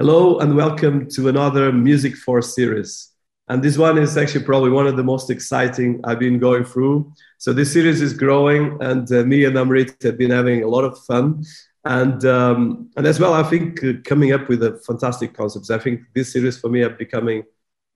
Hello 0.00 0.38
and 0.38 0.56
welcome 0.56 1.06
to 1.10 1.28
another 1.28 1.70
Music 1.70 2.16
Force 2.16 2.54
series. 2.54 3.10
And 3.48 3.62
this 3.62 3.76
one 3.76 3.98
is 3.98 4.16
actually 4.16 4.46
probably 4.46 4.70
one 4.70 4.86
of 4.86 4.96
the 4.96 5.04
most 5.04 5.28
exciting 5.28 6.00
I've 6.04 6.18
been 6.18 6.38
going 6.38 6.64
through. 6.64 7.12
So 7.36 7.52
this 7.52 7.70
series 7.70 8.00
is 8.00 8.14
growing, 8.14 8.78
and 8.80 9.12
uh, 9.12 9.24
me 9.24 9.44
and 9.44 9.56
Amrit 9.56 10.02
have 10.02 10.16
been 10.16 10.30
having 10.30 10.62
a 10.62 10.68
lot 10.68 10.84
of 10.84 10.98
fun. 11.00 11.44
And 11.84 12.24
um, 12.24 12.88
and 12.96 13.06
as 13.06 13.20
well, 13.20 13.34
I 13.34 13.42
think 13.42 13.84
uh, 13.84 13.92
coming 14.02 14.32
up 14.32 14.48
with 14.48 14.62
a 14.62 14.80
fantastic 14.86 15.34
concepts. 15.34 15.68
I 15.68 15.76
think 15.76 16.00
this 16.14 16.32
series 16.32 16.58
for 16.58 16.70
me 16.70 16.80
are 16.80 16.96
becoming 17.04 17.42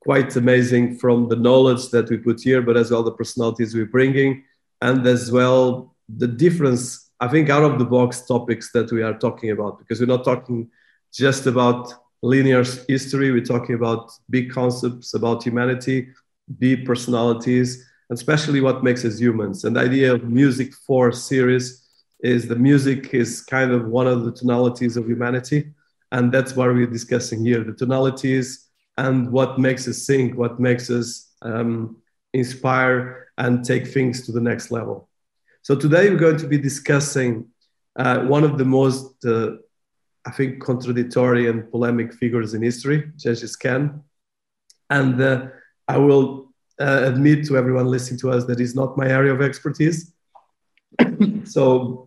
quite 0.00 0.36
amazing 0.36 0.98
from 0.98 1.30
the 1.30 1.36
knowledge 1.36 1.88
that 1.88 2.10
we 2.10 2.18
put 2.18 2.42
here, 2.42 2.60
but 2.60 2.76
as 2.76 2.90
well 2.90 3.02
the 3.02 3.12
personalities 3.12 3.74
we're 3.74 3.86
bringing, 3.86 4.44
and 4.82 5.06
as 5.06 5.32
well 5.32 5.96
the 6.14 6.28
difference. 6.28 7.10
I 7.18 7.28
think 7.28 7.48
out 7.48 7.62
of 7.62 7.78
the 7.78 7.86
box 7.86 8.26
topics 8.26 8.72
that 8.72 8.92
we 8.92 9.02
are 9.02 9.18
talking 9.18 9.52
about 9.52 9.78
because 9.78 10.00
we're 10.00 10.14
not 10.14 10.24
talking 10.24 10.68
just 11.14 11.46
about 11.46 11.92
linear 12.22 12.64
history. 12.88 13.30
We're 13.30 13.44
talking 13.44 13.74
about 13.74 14.10
big 14.30 14.50
concepts 14.50 15.14
about 15.14 15.44
humanity, 15.44 16.08
big 16.58 16.84
personalities, 16.84 17.84
and 18.10 18.18
especially 18.18 18.60
what 18.60 18.82
makes 18.82 19.04
us 19.04 19.18
humans. 19.18 19.64
And 19.64 19.76
the 19.76 19.80
idea 19.80 20.14
of 20.14 20.24
Music 20.24 20.74
Force 20.74 21.22
series 21.22 21.86
is 22.20 22.48
the 22.48 22.56
music 22.56 23.14
is 23.14 23.42
kind 23.42 23.70
of 23.70 23.86
one 23.86 24.06
of 24.06 24.24
the 24.24 24.32
tonalities 24.32 24.96
of 24.96 25.06
humanity. 25.06 25.72
And 26.10 26.32
that's 26.32 26.56
what 26.56 26.68
we're 26.68 26.86
discussing 26.86 27.44
here 27.44 27.62
the 27.62 27.72
tonalities 27.72 28.68
and 28.96 29.30
what 29.30 29.58
makes 29.58 29.88
us 29.88 29.98
sing, 29.98 30.36
what 30.36 30.60
makes 30.60 30.90
us 30.90 31.32
um, 31.42 31.96
inspire 32.32 33.28
and 33.38 33.64
take 33.64 33.86
things 33.86 34.24
to 34.26 34.32
the 34.32 34.40
next 34.40 34.70
level. 34.70 35.08
So 35.62 35.74
today 35.74 36.10
we're 36.10 36.18
going 36.18 36.38
to 36.38 36.46
be 36.46 36.58
discussing 36.58 37.46
uh, 37.96 38.20
one 38.20 38.44
of 38.44 38.58
the 38.58 38.64
most 38.64 39.24
uh, 39.24 39.52
I 40.26 40.30
think, 40.30 40.62
contradictory 40.62 41.48
and 41.48 41.70
polemic 41.70 42.14
figures 42.14 42.54
in 42.54 42.62
history, 42.62 43.10
Genghis 43.16 43.56
Khan. 43.56 44.02
And 44.90 45.20
uh, 45.20 45.46
I 45.86 45.98
will 45.98 46.52
uh, 46.80 47.02
admit 47.04 47.46
to 47.46 47.56
everyone 47.56 47.86
listening 47.86 48.20
to 48.20 48.30
us 48.30 48.44
that 48.46 48.60
is 48.60 48.74
not 48.74 48.96
my 48.96 49.08
area 49.08 49.32
of 49.32 49.42
expertise. 49.42 50.12
so 51.44 52.04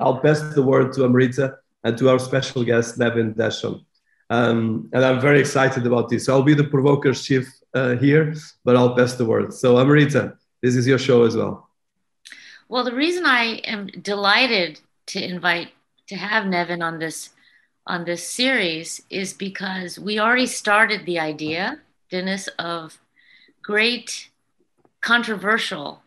I'll 0.00 0.20
pass 0.20 0.40
the 0.54 0.62
word 0.62 0.92
to 0.94 1.04
Amrita 1.04 1.56
and 1.84 1.98
to 1.98 2.08
our 2.08 2.18
special 2.18 2.64
guest, 2.64 2.98
Nevin 2.98 3.32
Densham. 3.32 3.84
Um, 4.30 4.88
and 4.92 5.04
I'm 5.04 5.20
very 5.20 5.40
excited 5.40 5.86
about 5.86 6.08
this. 6.08 6.24
So 6.24 6.32
I'll 6.32 6.42
be 6.42 6.54
the 6.54 6.64
provoker's 6.64 7.22
chief 7.22 7.52
uh, 7.74 7.96
here, 7.96 8.34
but 8.64 8.76
I'll 8.76 8.96
pass 8.96 9.14
the 9.14 9.26
word. 9.26 9.52
So 9.52 9.78
Amrita, 9.78 10.38
this 10.62 10.74
is 10.74 10.86
your 10.86 10.98
show 10.98 11.24
as 11.24 11.36
well. 11.36 11.68
Well, 12.68 12.84
the 12.84 12.94
reason 12.94 13.26
I 13.26 13.60
am 13.64 13.88
delighted 13.88 14.80
to 15.08 15.22
invite 15.22 15.72
to 16.06 16.16
have 16.16 16.46
Nevin 16.46 16.80
on 16.80 16.98
this 16.98 17.30
on 17.86 18.04
this 18.04 18.26
series 18.28 19.02
is 19.10 19.32
because 19.32 19.98
we 19.98 20.18
already 20.18 20.46
started 20.46 21.04
the 21.04 21.18
idea, 21.18 21.80
Dennis, 22.10 22.48
of 22.58 22.98
great 23.62 24.30
controversial 25.00 26.02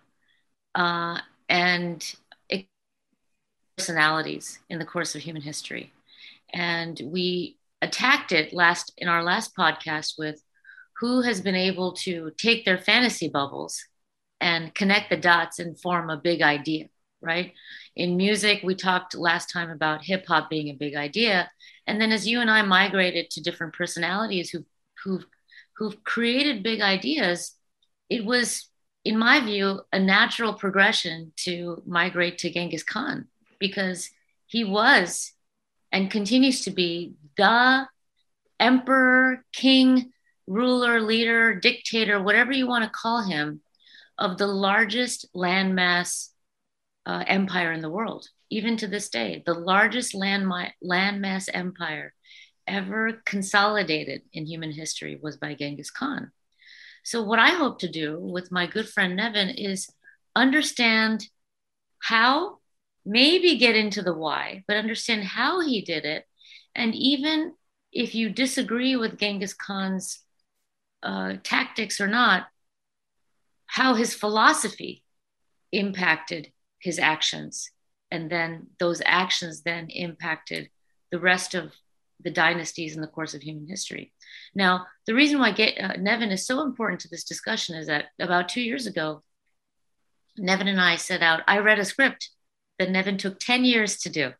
uh, 0.73 1.19
and 1.49 2.15
personalities 3.77 4.59
in 4.69 4.79
the 4.79 4.85
course 4.85 5.15
of 5.15 5.21
human 5.21 5.41
history. 5.41 5.91
And 6.53 7.01
we 7.05 7.57
attacked 7.81 8.31
it 8.31 8.53
last 8.53 8.93
in 8.97 9.07
our 9.07 9.23
last 9.23 9.55
podcast 9.55 10.13
with 10.17 10.43
who 10.99 11.21
has 11.21 11.41
been 11.41 11.55
able 11.55 11.93
to 11.93 12.31
take 12.37 12.65
their 12.65 12.77
fantasy 12.77 13.27
bubbles 13.27 13.85
and 14.39 14.73
connect 14.73 15.09
the 15.09 15.17
dots 15.17 15.59
and 15.59 15.79
form 15.79 16.09
a 16.09 16.17
big 16.17 16.41
idea, 16.41 16.85
right? 17.21 17.53
In 17.95 18.17
music, 18.17 18.61
we 18.63 18.75
talked 18.75 19.15
last 19.15 19.51
time 19.51 19.69
about 19.69 20.03
hip 20.03 20.25
hop 20.27 20.49
being 20.49 20.69
a 20.69 20.73
big 20.73 20.95
idea. 20.95 21.49
And 21.87 22.01
then 22.01 22.11
as 22.11 22.27
you 22.27 22.41
and 22.41 22.49
I 22.49 22.61
migrated 22.61 23.29
to 23.31 23.41
different 23.41 23.73
personalities 23.73 24.49
who 24.49 24.65
who've 25.03 25.25
who've 25.77 26.03
created 26.03 26.63
big 26.63 26.81
ideas, 26.81 27.55
it 28.09 28.25
was, 28.25 28.69
in 29.03 29.17
my 29.17 29.39
view, 29.39 29.81
a 29.91 29.99
natural 29.99 30.53
progression 30.53 31.31
to 31.37 31.81
migrate 31.85 32.37
to 32.39 32.49
Genghis 32.49 32.83
Khan 32.83 33.27
because 33.59 34.09
he 34.47 34.63
was 34.63 35.33
and 35.91 36.11
continues 36.11 36.63
to 36.65 36.71
be 36.71 37.13
the 37.37 37.87
emperor, 38.59 39.45
king, 39.53 40.11
ruler, 40.47 41.01
leader, 41.01 41.55
dictator, 41.55 42.21
whatever 42.21 42.51
you 42.51 42.67
want 42.67 42.83
to 42.83 42.89
call 42.89 43.23
him, 43.23 43.61
of 44.17 44.37
the 44.37 44.47
largest 44.47 45.27
landmass 45.35 46.29
uh, 47.05 47.23
empire 47.27 47.71
in 47.71 47.81
the 47.81 47.89
world 47.89 48.27
even 48.49 48.77
to 48.77 48.87
this 48.87 49.09
day, 49.09 49.43
the 49.45 49.53
largest 49.53 50.13
land 50.13 50.51
landmass 50.83 51.49
empire 51.53 52.13
ever 52.67 53.21
consolidated 53.25 54.21
in 54.33 54.45
human 54.45 54.71
history 54.71 55.19
was 55.21 55.37
by 55.37 55.53
Genghis 55.53 55.91
Khan. 55.91 56.31
So, 57.03 57.23
what 57.23 57.39
I 57.39 57.49
hope 57.49 57.79
to 57.79 57.91
do 57.91 58.19
with 58.19 58.51
my 58.51 58.67
good 58.67 58.87
friend 58.87 59.15
Nevin 59.15 59.49
is 59.49 59.89
understand 60.35 61.27
how, 61.99 62.59
maybe 63.05 63.57
get 63.57 63.75
into 63.75 64.01
the 64.01 64.13
why, 64.13 64.63
but 64.67 64.77
understand 64.77 65.23
how 65.23 65.61
he 65.61 65.81
did 65.81 66.05
it. 66.05 66.25
And 66.75 66.93
even 66.95 67.53
if 67.91 68.13
you 68.13 68.29
disagree 68.29 68.95
with 68.95 69.19
Genghis 69.19 69.53
Khan's 69.53 70.19
uh, 71.01 71.33
tactics 71.43 72.01
or 72.01 72.07
not, 72.07 72.47
how 73.67 73.95
his 73.95 74.13
philosophy 74.13 75.03
impacted 75.71 76.51
his 76.85 76.99
actions 76.99 77.71
and 78.11 78.29
then 78.29 78.67
those 78.79 79.01
actions 79.05 79.63
then 79.63 79.89
impacted 79.89 80.69
the 81.11 81.19
rest 81.19 81.55
of 81.55 81.73
the 82.23 82.31
dynasties 82.31 82.95
in 82.95 83.01
the 83.01 83.07
course 83.07 83.33
of 83.33 83.41
human 83.41 83.67
history. 83.67 84.13
Now, 84.53 84.85
the 85.05 85.15
reason 85.15 85.39
why 85.39 85.51
get, 85.51 85.77
uh, 85.81 85.97
Nevin 85.97 86.31
is 86.31 86.45
so 86.45 86.61
important 86.61 87.01
to 87.01 87.09
this 87.09 87.23
discussion 87.23 87.75
is 87.75 87.87
that 87.87 88.05
about 88.21 88.47
two 88.47 88.61
years 88.61 88.87
ago, 88.87 89.23
Nevin 90.37 90.67
and 90.67 90.79
I 90.79 90.95
set 90.95 91.21
out. 91.21 91.41
I 91.47 91.57
read 91.59 91.79
a 91.79 91.85
script 91.85 92.29
that 92.79 92.91
Nevin 92.91 93.17
took 93.17 93.39
10 93.39 93.65
years 93.65 93.97
to 93.99 94.09
do. 94.09 94.31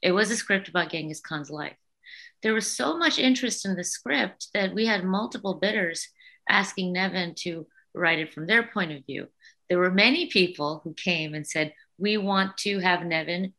It 0.00 0.12
was 0.12 0.30
a 0.30 0.36
script 0.36 0.68
about 0.68 0.90
Genghis 0.90 1.20
Khan's 1.20 1.50
life. 1.50 1.76
There 2.42 2.54
was 2.54 2.70
so 2.70 2.96
much 2.96 3.18
interest 3.18 3.66
in 3.66 3.74
the 3.74 3.84
script 3.84 4.48
that 4.54 4.72
we 4.74 4.86
had 4.86 5.04
multiple 5.04 5.54
bidders 5.54 6.08
asking 6.48 6.92
Nevin 6.92 7.34
to 7.40 7.66
write 7.94 8.20
it 8.20 8.32
from 8.32 8.46
their 8.46 8.62
point 8.62 8.92
of 8.92 9.04
view. 9.04 9.26
There 9.68 9.78
were 9.78 9.90
many 9.90 10.26
people 10.26 10.80
who 10.84 10.94
came 10.94 11.34
and 11.34 11.46
said, 11.46 11.74
we 11.98 12.16
want 12.16 12.56
to 12.58 12.78
have 12.78 13.04
Nevin 13.04 13.52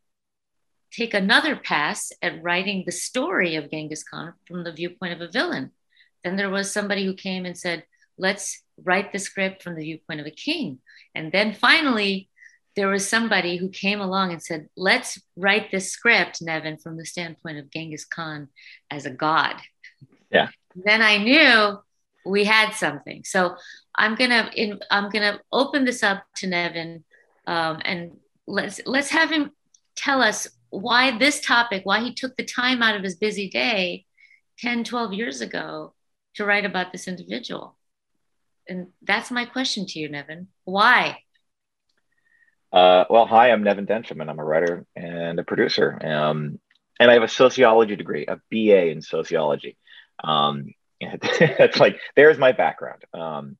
take 0.91 1.13
another 1.13 1.55
pass 1.55 2.11
at 2.21 2.41
writing 2.41 2.83
the 2.85 2.91
story 2.91 3.55
of 3.55 3.69
Genghis 3.69 4.03
Khan 4.03 4.33
from 4.47 4.63
the 4.63 4.71
viewpoint 4.71 5.13
of 5.13 5.21
a 5.21 5.31
villain. 5.31 5.71
Then 6.23 6.35
there 6.35 6.49
was 6.49 6.71
somebody 6.71 7.05
who 7.05 7.13
came 7.13 7.45
and 7.45 7.57
said, 7.57 7.85
let's 8.17 8.63
write 8.83 9.11
the 9.11 9.19
script 9.19 9.63
from 9.63 9.75
the 9.75 9.83
viewpoint 9.83 10.19
of 10.19 10.25
a 10.25 10.31
king. 10.31 10.79
And 11.13 11.31
then 11.31 11.53
finally, 11.53 12.29
there 12.75 12.87
was 12.87 13.07
somebody 13.07 13.57
who 13.57 13.69
came 13.69 13.99
along 13.99 14.31
and 14.31 14.41
said, 14.41 14.69
let's 14.75 15.21
write 15.35 15.71
this 15.71 15.91
script, 15.91 16.41
Nevin, 16.41 16.77
from 16.77 16.97
the 16.97 17.05
standpoint 17.05 17.57
of 17.57 17.69
Genghis 17.69 18.05
Khan 18.05 18.47
as 18.89 19.05
a 19.05 19.11
god. 19.11 19.55
Yeah. 20.31 20.49
Then 20.75 21.01
I 21.01 21.17
knew 21.17 21.79
we 22.25 22.45
had 22.45 22.71
something. 22.71 23.23
So 23.25 23.55
I'm 23.95 24.15
gonna 24.15 24.49
in, 24.55 24.79
I'm 24.91 25.09
gonna 25.09 25.39
open 25.51 25.85
this 25.85 26.03
up 26.03 26.23
to 26.37 26.47
Nevin 26.47 27.03
um, 27.47 27.81
and 27.83 28.11
let's 28.49 28.81
let's 28.85 29.09
have 29.09 29.29
him 29.29 29.51
tell 29.95 30.21
us 30.21 30.47
why 30.71 31.17
this 31.17 31.39
topic 31.41 31.81
why 31.85 32.01
he 32.01 32.13
took 32.13 32.35
the 32.35 32.43
time 32.43 32.81
out 32.81 32.95
of 32.95 33.03
his 33.03 33.15
busy 33.15 33.49
day 33.49 34.05
10 34.59 34.83
12 34.83 35.13
years 35.13 35.41
ago 35.41 35.93
to 36.35 36.45
write 36.45 36.65
about 36.65 36.91
this 36.91 37.07
individual. 37.07 37.77
And 38.67 38.87
that's 39.01 39.31
my 39.31 39.45
question 39.45 39.85
to 39.87 39.99
you 39.99 40.09
nevin. 40.09 40.47
Why? 40.63 41.19
Uh, 42.71 43.05
well 43.09 43.25
hi 43.25 43.51
i'm 43.51 43.63
nevin 43.63 43.85
densham 43.85 44.21
and 44.21 44.29
i'm 44.29 44.39
a 44.39 44.43
writer 44.43 44.85
and 44.95 45.39
a 45.39 45.43
producer. 45.43 45.99
Um, 46.03 46.59
and 46.99 47.09
i 47.09 47.13
have 47.13 47.23
a 47.23 47.27
sociology 47.27 47.95
degree 47.95 48.25
a 48.27 48.39
ba 48.51 48.87
in 48.89 49.01
sociology. 49.01 49.77
Um, 50.23 50.73
it's 51.01 51.79
like 51.79 51.99
there's 52.15 52.37
my 52.37 52.51
background. 52.51 53.03
Um, 53.13 53.57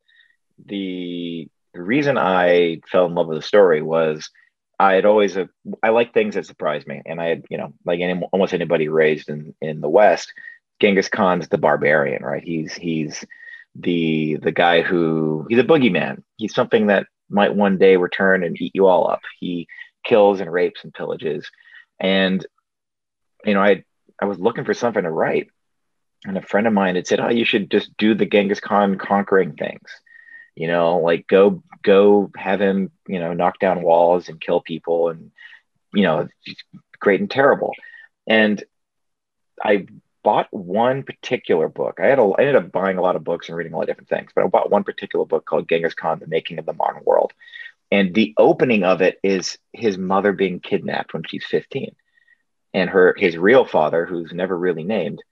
the 0.66 1.48
reason 1.74 2.18
i 2.18 2.82
fell 2.92 3.06
in 3.06 3.16
love 3.16 3.28
with 3.28 3.38
the 3.38 3.42
story 3.42 3.82
was 3.82 4.30
I 4.80 4.94
had 4.94 5.06
always 5.06 5.38
uh, 5.38 5.48
I 5.84 5.90
like 5.90 6.14
things 6.14 6.36
that 6.36 6.46
surprise 6.46 6.88
me, 6.88 7.02
and 7.06 7.20
I 7.22 7.28
had 7.28 7.46
you 7.50 7.58
know 7.58 7.74
like 7.86 8.00
any, 8.00 8.22
almost 8.32 8.54
anybody 8.54 8.88
raised 8.88 9.30
in 9.30 9.54
in 9.62 9.82
the 9.82 9.90
West, 9.90 10.34
Genghis 10.80 11.10
Khan's 11.10 11.50
the 11.50 11.58
barbarian, 11.58 12.24
right? 12.24 12.44
He's 12.44 12.74
he's 12.74 13.26
the 13.76 14.38
the 14.42 14.54
guy 14.54 14.82
who 14.82 15.46
he's 15.50 15.60
a 15.60 15.64
boogeyman. 15.64 16.24
He's 16.38 16.56
something 16.56 16.88
that 16.88 17.08
might 17.30 17.54
one 17.56 17.78
day 17.78 17.98
return 17.98 18.44
and 18.44 18.60
eat 18.60 18.72
you 18.74 18.88
all 18.88 19.10
up. 19.10 19.22
He 19.40 19.68
kills 20.06 20.40
and 20.40 20.52
rapes 20.52 20.84
and 20.84 20.94
pillages, 20.94 21.46
and 22.00 22.46
you 23.46 23.54
know 23.54 23.62
I 23.62 23.84
I 24.22 24.26
was 24.26 24.40
looking 24.40 24.64
for 24.64 24.74
something 24.74 25.04
to 25.04 25.12
write, 25.12 25.50
and 26.26 26.38
a 26.38 26.42
friend 26.42 26.68
of 26.68 26.74
mine 26.74 26.96
had 26.96 27.06
said, 27.06 27.20
"Oh, 27.20 27.30
you 27.30 27.44
should 27.44 27.70
just 27.70 27.96
do 27.98 28.16
the 28.16 28.26
Genghis 28.26 28.62
Khan 28.62 28.98
conquering 28.98 29.58
things." 29.58 29.90
You 30.60 30.68
know 30.68 31.00
like 31.00 31.26
go 31.28 31.64
go 31.82 32.30
have 32.36 32.60
him 32.62 32.92
you 33.08 33.20
know 33.20 33.34
knock 33.34 33.60
down 33.60 33.82
walls 33.82 34.30
and 34.30 34.42
kill 34.42 34.62
people 34.62 35.10
and 35.10 35.32
you 35.94 36.04
know 36.04 36.28
great 37.00 37.22
and 37.22 37.32
terrible 37.32 37.74
and 38.28 38.64
i 39.64 39.88
bought 40.24 40.48
one 40.52 41.04
particular 41.04 41.68
book. 41.68 42.00
I 42.00 42.08
had 42.08 42.20
a, 42.20 42.24
I 42.24 42.42
ended 42.42 42.56
up 42.56 42.72
buying 42.72 42.98
a 42.98 43.02
lot 43.02 43.16
of 43.16 43.24
books 43.24 43.48
and 43.48 43.58
reading 43.58 43.74
a 43.74 43.76
lot 43.78 43.84
of 43.84 43.88
different 43.88 44.10
things, 44.10 44.32
but 44.36 44.44
I 44.44 44.48
bought 44.48 44.72
one 44.72 44.84
particular 44.84 45.26
book 45.26 45.46
called 45.46 45.70
Genghis 45.70 45.94
Khan: 45.94 46.20
The 46.20 46.28
Making 46.28 46.60
of 46.60 46.66
the 46.66 46.74
Modern 46.74 47.04
World. 47.06 47.34
And 47.92 48.14
the 48.14 48.36
opening 48.38 48.84
of 48.84 49.02
it 49.02 49.20
is 49.24 49.58
his 49.74 49.98
mother 49.98 50.32
being 50.32 50.60
kidnapped 50.60 51.14
when 51.14 51.24
she's 51.24 51.46
15, 51.46 51.96
and 52.74 52.90
her 52.90 53.16
his 53.18 53.38
real 53.38 53.66
father, 53.66 54.06
who's 54.06 54.32
never 54.32 54.58
really 54.58 54.84
named, 54.84 55.24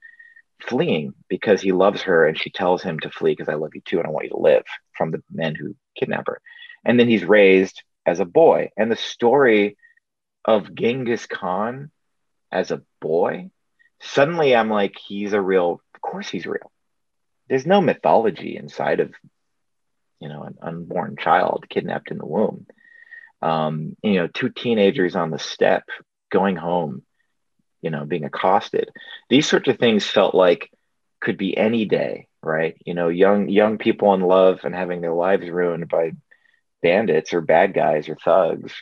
fleeing 0.60 1.14
because 1.28 1.60
he 1.60 1.72
loves 1.72 2.02
her, 2.02 2.26
and 2.26 2.38
she 2.38 2.50
tells 2.50 2.82
him 2.82 2.98
to 3.00 3.10
flee 3.10 3.32
because 3.32 3.48
I 3.48 3.54
love 3.54 3.74
you 3.74 3.80
too, 3.84 3.98
and 3.98 4.06
I 4.06 4.10
want 4.10 4.24
you 4.24 4.30
to 4.30 4.38
live 4.38 4.64
from 4.96 5.10
the 5.10 5.22
men 5.30 5.54
who 5.54 5.74
kidnap 5.98 6.26
her. 6.26 6.40
And 6.84 6.98
then 6.98 7.08
he's 7.08 7.24
raised 7.24 7.82
as 8.06 8.20
a 8.20 8.24
boy, 8.24 8.70
and 8.76 8.90
the 8.90 8.96
story 8.96 9.76
of 10.44 10.74
Genghis 10.74 11.26
Khan 11.26 11.90
as 12.50 12.70
a 12.70 12.82
boy 13.00 13.50
suddenly 14.00 14.54
I'm 14.54 14.70
like, 14.70 14.96
he's 14.96 15.32
a 15.32 15.40
real, 15.40 15.80
of 15.94 16.00
course 16.00 16.28
he's 16.28 16.46
real. 16.46 16.70
There's 17.48 17.66
no 17.66 17.80
mythology 17.80 18.56
inside 18.56 19.00
of, 19.00 19.12
you 20.20 20.28
know, 20.28 20.42
an 20.42 20.56
unborn 20.60 21.16
child 21.18 21.66
kidnapped 21.68 22.10
in 22.10 22.18
the 22.18 22.26
womb. 22.26 22.66
Um, 23.40 23.96
you 24.02 24.14
know, 24.14 24.26
two 24.26 24.50
teenagers 24.50 25.16
on 25.16 25.30
the 25.30 25.38
steppe 25.38 25.88
going 26.30 26.56
home, 26.56 27.02
you 27.82 27.90
know, 27.90 28.04
being 28.04 28.24
accosted. 28.24 28.90
These 29.28 29.48
sorts 29.48 29.68
of 29.68 29.78
things 29.78 30.06
felt 30.06 30.34
like 30.34 30.70
could 31.20 31.36
be 31.36 31.56
any 31.56 31.84
day, 31.84 32.28
right? 32.42 32.76
You 32.84 32.94
know, 32.94 33.08
young 33.08 33.48
young 33.48 33.78
people 33.78 34.14
in 34.14 34.20
love 34.20 34.60
and 34.64 34.74
having 34.74 35.00
their 35.00 35.14
lives 35.14 35.48
ruined 35.48 35.88
by 35.88 36.12
bandits 36.82 37.32
or 37.34 37.40
bad 37.40 37.74
guys 37.74 38.08
or 38.08 38.16
thugs 38.16 38.72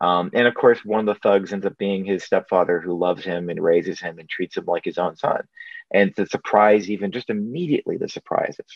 um, 0.00 0.30
and 0.34 0.46
of 0.46 0.54
course, 0.54 0.84
one 0.84 1.00
of 1.00 1.06
the 1.06 1.20
thugs 1.20 1.52
ends 1.52 1.64
up 1.64 1.78
being 1.78 2.04
his 2.04 2.22
stepfather 2.24 2.80
who 2.80 2.98
loves 2.98 3.24
him 3.24 3.48
and 3.48 3.62
raises 3.62 4.00
him 4.00 4.18
and 4.18 4.28
treats 4.28 4.56
him 4.56 4.64
like 4.66 4.84
his 4.84 4.98
own 4.98 5.16
son. 5.16 5.42
And 5.90 6.12
the 6.14 6.26
surprise, 6.26 6.90
even 6.90 7.12
just 7.12 7.30
immediately, 7.30 7.96
the 7.96 8.08
surprises, 8.08 8.66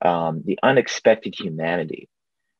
um, 0.00 0.42
the 0.44 0.58
unexpected 0.62 1.34
humanity, 1.38 2.08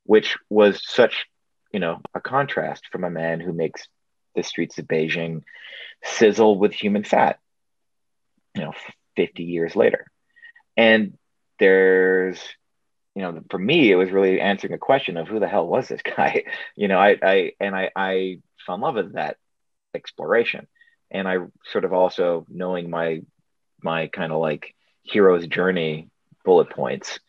which 0.05 0.37
was 0.51 0.83
such, 0.87 1.27
you 1.73 1.81
know, 1.81 2.01
a 2.15 2.21
contrast 2.21 2.89
from 2.91 3.05
a 3.05 3.11
man 3.11 3.41
who 3.41 3.53
makes 3.53 3.89
the 4.35 4.43
streets 4.43 4.79
of 4.79 4.87
Beijing 4.87 5.43
sizzle 6.03 6.59
with 6.59 6.73
human 6.73 7.05
fat, 7.05 7.39
you 8.55 8.63
know, 8.63 8.73
50 9.17 9.45
years 9.45 9.77
later. 9.77 10.07
And 10.77 11.19
there's 11.59 12.41
you 13.15 13.23
know, 13.23 13.43
for 13.51 13.59
me, 13.59 13.91
it 13.91 13.97
was 13.97 14.11
really 14.11 14.41
answering 14.41 14.73
a 14.73 14.79
question 14.79 15.17
of 15.17 15.29
who 15.29 15.39
the 15.39 15.49
hell 15.49 15.67
was 15.67 15.89
this 15.89 16.03
guy? 16.17 16.45
You 16.77 16.89
know, 16.89 16.99
I, 16.99 17.19
I, 17.23 17.53
and 17.61 17.75
I, 17.75 17.91
I 17.95 18.39
fell 18.65 18.77
in 18.77 18.81
love 18.81 18.95
with 18.95 19.15
that 19.15 19.37
exploration. 19.95 20.67
And 21.11 21.29
I 21.29 21.39
sort 21.67 21.85
of 21.85 21.93
also 21.93 22.47
knowing 22.49 22.89
my, 22.89 23.23
my 23.83 24.07
kind 24.07 24.33
of 24.33 24.41
like 24.41 24.75
hero's 25.03 25.47
journey 25.47 26.09
bullet 26.45 26.71
points 26.71 27.21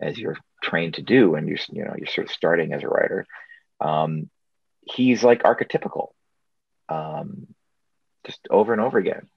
as 0.00 0.16
you're 0.16 0.36
trained 0.62 0.94
to 0.94 1.02
do. 1.02 1.34
And 1.34 1.48
you're, 1.48 1.58
you 1.70 1.84
know, 1.84 1.94
you're 1.96 2.06
sort 2.06 2.28
of 2.28 2.32
starting 2.32 2.72
as 2.72 2.84
a 2.84 2.88
writer. 2.88 3.26
Um, 3.80 4.30
he's 4.82 5.24
like 5.24 5.42
archetypical, 5.42 6.10
um, 6.92 7.46
just 8.24 8.40
over 8.50 8.72
and 8.72 8.82
over 8.82 8.98
again. 8.98 9.28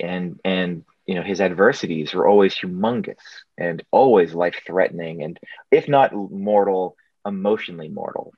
And, 0.00 0.38
and 0.44 0.84
you 1.08 1.14
know 1.14 1.22
his 1.22 1.40
adversities 1.40 2.12
were 2.12 2.28
always 2.28 2.54
humongous 2.54 3.24
and 3.56 3.82
always 3.90 4.34
life 4.34 4.60
threatening 4.66 5.22
and 5.22 5.40
if 5.70 5.88
not 5.88 6.12
mortal 6.14 6.96
emotionally 7.26 7.88
mortal. 7.88 8.32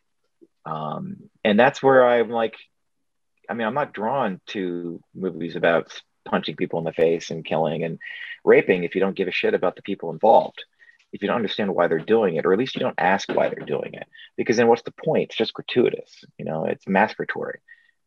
Um, 0.64 1.28
and 1.42 1.58
that's 1.58 1.82
where 1.82 2.06
i'm 2.06 2.30
like 2.30 2.54
i 3.48 3.54
mean 3.54 3.66
i'm 3.66 3.74
not 3.74 3.94
drawn 3.94 4.40
to 4.48 5.02
movies 5.14 5.56
about 5.56 6.00
punching 6.26 6.54
people 6.54 6.78
in 6.78 6.84
the 6.84 6.92
face 6.92 7.30
and 7.30 7.44
killing 7.44 7.82
and 7.82 7.98
raping 8.44 8.84
if 8.84 8.94
you 8.94 9.00
don't 9.00 9.16
give 9.16 9.26
a 9.26 9.32
shit 9.32 9.54
about 9.54 9.74
the 9.74 9.82
people 9.82 10.10
involved 10.10 10.62
if 11.12 11.22
you 11.22 11.28
don't 11.28 11.36
understand 11.36 11.74
why 11.74 11.88
they're 11.88 11.98
doing 11.98 12.36
it 12.36 12.44
or 12.44 12.52
at 12.52 12.58
least 12.58 12.76
you 12.76 12.80
don't 12.80 12.94
ask 12.98 13.28
why 13.30 13.48
they're 13.48 13.66
doing 13.66 13.94
it. 13.94 14.06
Because 14.36 14.56
then 14.56 14.68
what's 14.68 14.82
the 14.82 14.92
point? 14.92 15.30
It's 15.30 15.36
just 15.36 15.54
gratuitous 15.54 16.24
you 16.38 16.44
know 16.44 16.66
it's 16.66 16.84
masturbatory 16.84 17.56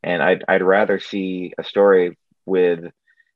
and 0.03 0.21
i'd, 0.21 0.44
I'd 0.47 0.61
rather 0.61 1.00
see 1.00 1.53
a 1.57 1.63
story 1.63 2.17
with 2.45 2.91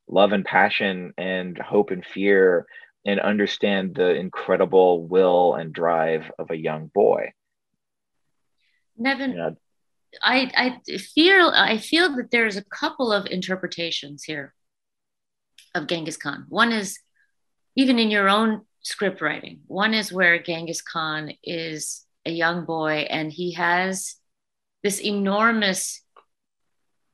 love 0.07 0.31
and 0.31 0.45
passion 0.45 1.13
and 1.17 1.57
hope 1.57 1.91
and 1.91 2.05
fear 2.05 2.65
and 3.05 3.19
understand 3.19 3.95
the 3.95 4.13
incredible 4.15 5.07
will 5.07 5.55
and 5.55 5.73
drive 5.73 6.29
of 6.37 6.51
a 6.51 6.57
young 6.57 6.87
boy. 6.87 7.31
Nevin, 8.97 9.35
know, 9.35 9.55
I, 10.21 10.79
I 10.87 10.97
feel 10.97 11.51
I 11.55 11.77
feel 11.77 12.15
that 12.15 12.31
there's 12.31 12.57
a 12.57 12.63
couple 12.63 13.11
of 13.11 13.25
interpretations 13.27 14.23
here 14.23 14.53
of 15.73 15.87
Genghis 15.87 16.17
Khan. 16.17 16.45
One 16.49 16.71
is 16.71 16.99
even 17.75 17.99
in 17.99 18.09
your 18.09 18.27
own 18.27 18.61
script 18.81 19.21
writing. 19.21 19.61
One 19.67 19.93
is 19.93 20.11
where 20.11 20.41
Genghis 20.41 20.81
Khan 20.81 21.33
is 21.43 22.05
a 22.25 22.31
young 22.31 22.65
boy 22.65 23.07
and 23.09 23.31
he 23.31 23.53
has 23.53 24.15
this 24.83 24.99
enormous 24.99 26.01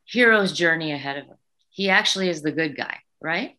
hero's 0.06 0.54
journey 0.54 0.92
ahead 0.92 1.18
of 1.18 1.26
him 1.26 1.38
he 1.74 1.90
actually 1.90 2.30
is 2.30 2.42
the 2.42 2.52
good 2.52 2.78
guy, 2.78 3.00
right? 3.20 3.58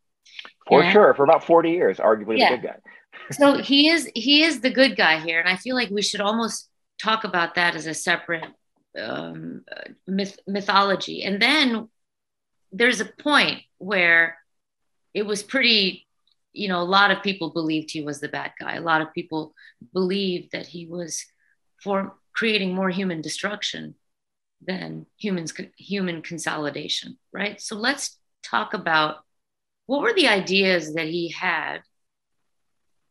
For 0.69 0.82
and, 0.82 0.93
sure, 0.93 1.12
for 1.14 1.25
about 1.25 1.44
40 1.44 1.70
years, 1.70 1.99
arguably 1.99 2.38
yeah. 2.38 2.52
the 2.52 2.56
good 2.58 2.69
guy. 2.69 2.76
so 3.32 3.58
he 3.58 3.88
is 3.88 4.11
he 4.14 4.43
is 4.43 4.61
the 4.61 4.70
good 4.70 4.96
guy 4.96 5.19
here, 5.19 5.41
and 5.41 5.49
I 5.49 5.56
feel 5.56 5.75
like 5.75 5.91
we 5.91 6.02
should 6.02 6.20
almost 6.20 6.69
talk 7.00 7.25
about 7.25 7.56
that 7.56 7.75
as 7.75 7.87
a 7.87 7.94
separate 7.94 8.46
um, 8.99 9.64
myth, 10.06 10.38
mythology. 10.46 11.25
And 11.25 11.43
then 11.43 11.88
there's 12.70 13.00
a 13.00 13.05
point 13.05 13.62
where 13.79 14.38
it 15.12 15.26
was 15.26 15.43
pretty, 15.43 16.06
you 16.52 16.69
know, 16.69 16.81
a 16.81 16.85
lot 16.85 17.11
of 17.11 17.23
people 17.23 17.50
believed 17.50 17.90
he 17.90 18.02
was 18.02 18.20
the 18.20 18.29
bad 18.29 18.52
guy. 18.61 18.76
A 18.76 18.81
lot 18.81 19.00
of 19.00 19.12
people 19.12 19.55
believed 19.93 20.52
that 20.52 20.67
he 20.67 20.87
was 20.87 21.25
for 21.82 22.14
creating 22.32 22.75
more 22.75 22.90
human 22.90 23.20
destruction 23.20 23.94
than 24.66 25.06
humans 25.16 25.52
human 25.76 26.22
consolidation 26.22 27.19
right? 27.32 27.61
So 27.61 27.76
let's 27.76 28.19
talk 28.43 28.72
about 28.72 29.16
what 29.87 30.00
were 30.00 30.14
the 30.14 30.28
ideas 30.28 30.94
that 30.94 31.09
he 31.09 31.28
had 31.30 31.83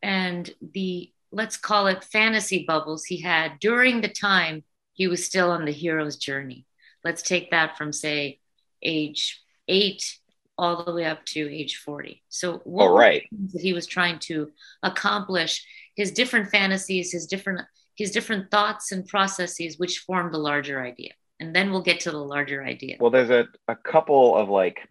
and 0.01 0.49
the 0.61 1.11
let's 1.31 1.57
call 1.57 1.87
it 1.87 2.03
fantasy 2.03 2.63
bubbles 2.65 3.05
he 3.05 3.21
had 3.21 3.59
during 3.59 4.01
the 4.01 4.07
time 4.07 4.63
he 4.93 5.07
was 5.07 5.25
still 5.25 5.51
on 5.51 5.65
the 5.65 5.71
hero's 5.71 6.17
journey. 6.17 6.65
Let's 7.03 7.23
take 7.23 7.51
that 7.51 7.77
from 7.77 7.91
say 7.91 8.39
age 8.81 9.41
8 9.67 10.19
all 10.57 10.83
the 10.83 10.93
way 10.93 11.05
up 11.05 11.25
to 11.25 11.51
age 11.51 11.77
40 11.77 12.21
so 12.29 12.59
what 12.63 12.89
oh, 12.89 12.95
right. 12.95 13.23
that 13.53 13.61
he 13.61 13.73
was 13.73 13.87
trying 13.87 14.19
to 14.19 14.51
accomplish 14.83 15.65
his 15.95 16.11
different 16.11 16.49
fantasies 16.51 17.11
his 17.11 17.25
different 17.25 17.61
his 17.95 18.11
different 18.11 18.51
thoughts 18.51 18.91
and 18.91 19.07
processes 19.07 19.79
which 19.79 19.99
formed 19.99 20.33
the 20.33 20.37
larger 20.37 20.83
idea 20.83 21.13
and 21.43 21.53
then 21.53 21.71
we'll 21.71 21.81
get 21.81 21.99
to 22.01 22.11
the 22.11 22.17
larger 22.17 22.63
idea. 22.63 22.95
Well, 23.01 23.11
there's 23.11 23.29
a, 23.29 23.47
a 23.67 23.75
couple 23.75 24.37
of 24.37 24.47
like 24.47 24.87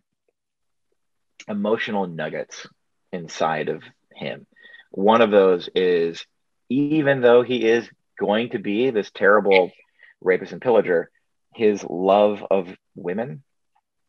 emotional 1.49 2.07
nuggets 2.07 2.67
inside 3.11 3.71
of 3.71 3.83
him. 4.15 4.47
One 4.91 5.23
of 5.23 5.31
those 5.31 5.71
is 5.75 6.27
even 6.69 7.23
though 7.23 7.43
he 7.43 7.67
is 7.67 7.89
going 8.21 8.51
to 8.51 8.59
be 8.59 8.91
this 8.91 9.11
terrible 9.11 9.73
rapist 10.21 10.53
and 10.53 10.61
pillager, 10.61 11.11
his 11.55 11.83
love 11.89 12.45
of 12.51 12.69
women, 12.95 13.43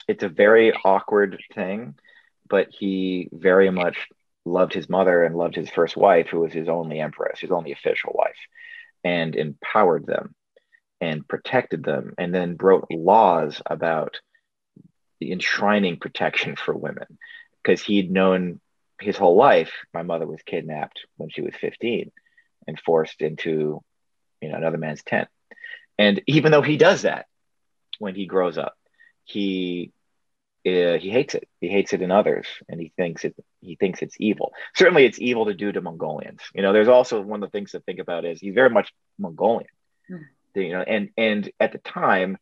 it's 0.09 0.23
a 0.23 0.29
very 0.29 0.73
awkward 0.83 1.39
thing, 1.55 1.95
but 2.49 2.67
he 2.77 3.29
very 3.31 3.69
much 3.69 4.09
loved 4.43 4.73
his 4.73 4.89
mother 4.89 5.23
and 5.23 5.37
loved 5.37 5.55
his 5.55 5.69
first 5.69 5.95
wife, 5.95 6.27
who 6.27 6.41
was 6.41 6.51
his 6.51 6.67
only 6.67 6.99
empress, 6.99 7.39
his 7.39 7.51
only 7.51 7.71
official 7.71 8.11
wife, 8.13 8.35
and 9.05 9.33
empowered 9.33 10.05
them 10.05 10.35
and 11.03 11.27
protected 11.27 11.83
them 11.83 12.13
and 12.17 12.33
then 12.33 12.55
wrote 12.57 12.87
laws 12.89 13.61
about 13.65 14.21
the 15.19 15.33
enshrining 15.33 15.97
protection 15.97 16.55
for 16.55 16.73
women. 16.73 17.17
Because 17.61 17.81
he'd 17.81 18.09
known 18.09 18.61
his 19.01 19.17
whole 19.17 19.35
life 19.35 19.73
my 19.93 20.01
mother 20.01 20.25
was 20.25 20.41
kidnapped 20.45 21.01
when 21.17 21.29
she 21.29 21.41
was 21.41 21.53
15 21.59 22.09
and 22.67 22.79
forced 22.79 23.21
into 23.21 23.81
you 24.39 24.49
know 24.49 24.55
another 24.55 24.77
man's 24.77 25.03
tent. 25.03 25.27
And 25.97 26.21
even 26.25 26.53
though 26.53 26.61
he 26.61 26.77
does 26.77 27.01
that 27.01 27.25
when 27.99 28.15
he 28.15 28.25
grows 28.25 28.57
up 28.57 28.75
he 29.25 29.91
uh, 30.65 30.97
he 30.97 31.09
hates 31.09 31.35
it. 31.35 31.49
He 31.59 31.67
hates 31.67 31.91
it 31.91 32.01
in 32.01 32.11
others 32.11 32.47
and 32.69 32.79
he 32.79 32.93
thinks 32.95 33.25
it 33.25 33.35
he 33.59 33.75
thinks 33.75 34.01
it's 34.01 34.15
evil. 34.19 34.53
Certainly 34.73 35.05
it's 35.05 35.19
evil 35.19 35.47
to 35.47 35.53
do 35.53 35.69
to 35.69 35.81
mongolians. 35.81 36.41
You 36.55 36.61
know 36.61 36.71
there's 36.71 36.87
also 36.87 37.19
one 37.19 37.43
of 37.43 37.51
the 37.51 37.57
things 37.57 37.71
to 37.71 37.81
think 37.81 37.99
about 37.99 38.23
is 38.23 38.39
he's 38.39 38.53
very 38.53 38.69
much 38.69 38.93
mongolian. 39.19 39.73
Mm 40.09 40.27
you 40.55 40.71
know, 40.73 40.81
and 40.81 41.09
and 41.17 41.51
at 41.59 41.71
the 41.71 41.77
time, 41.79 42.37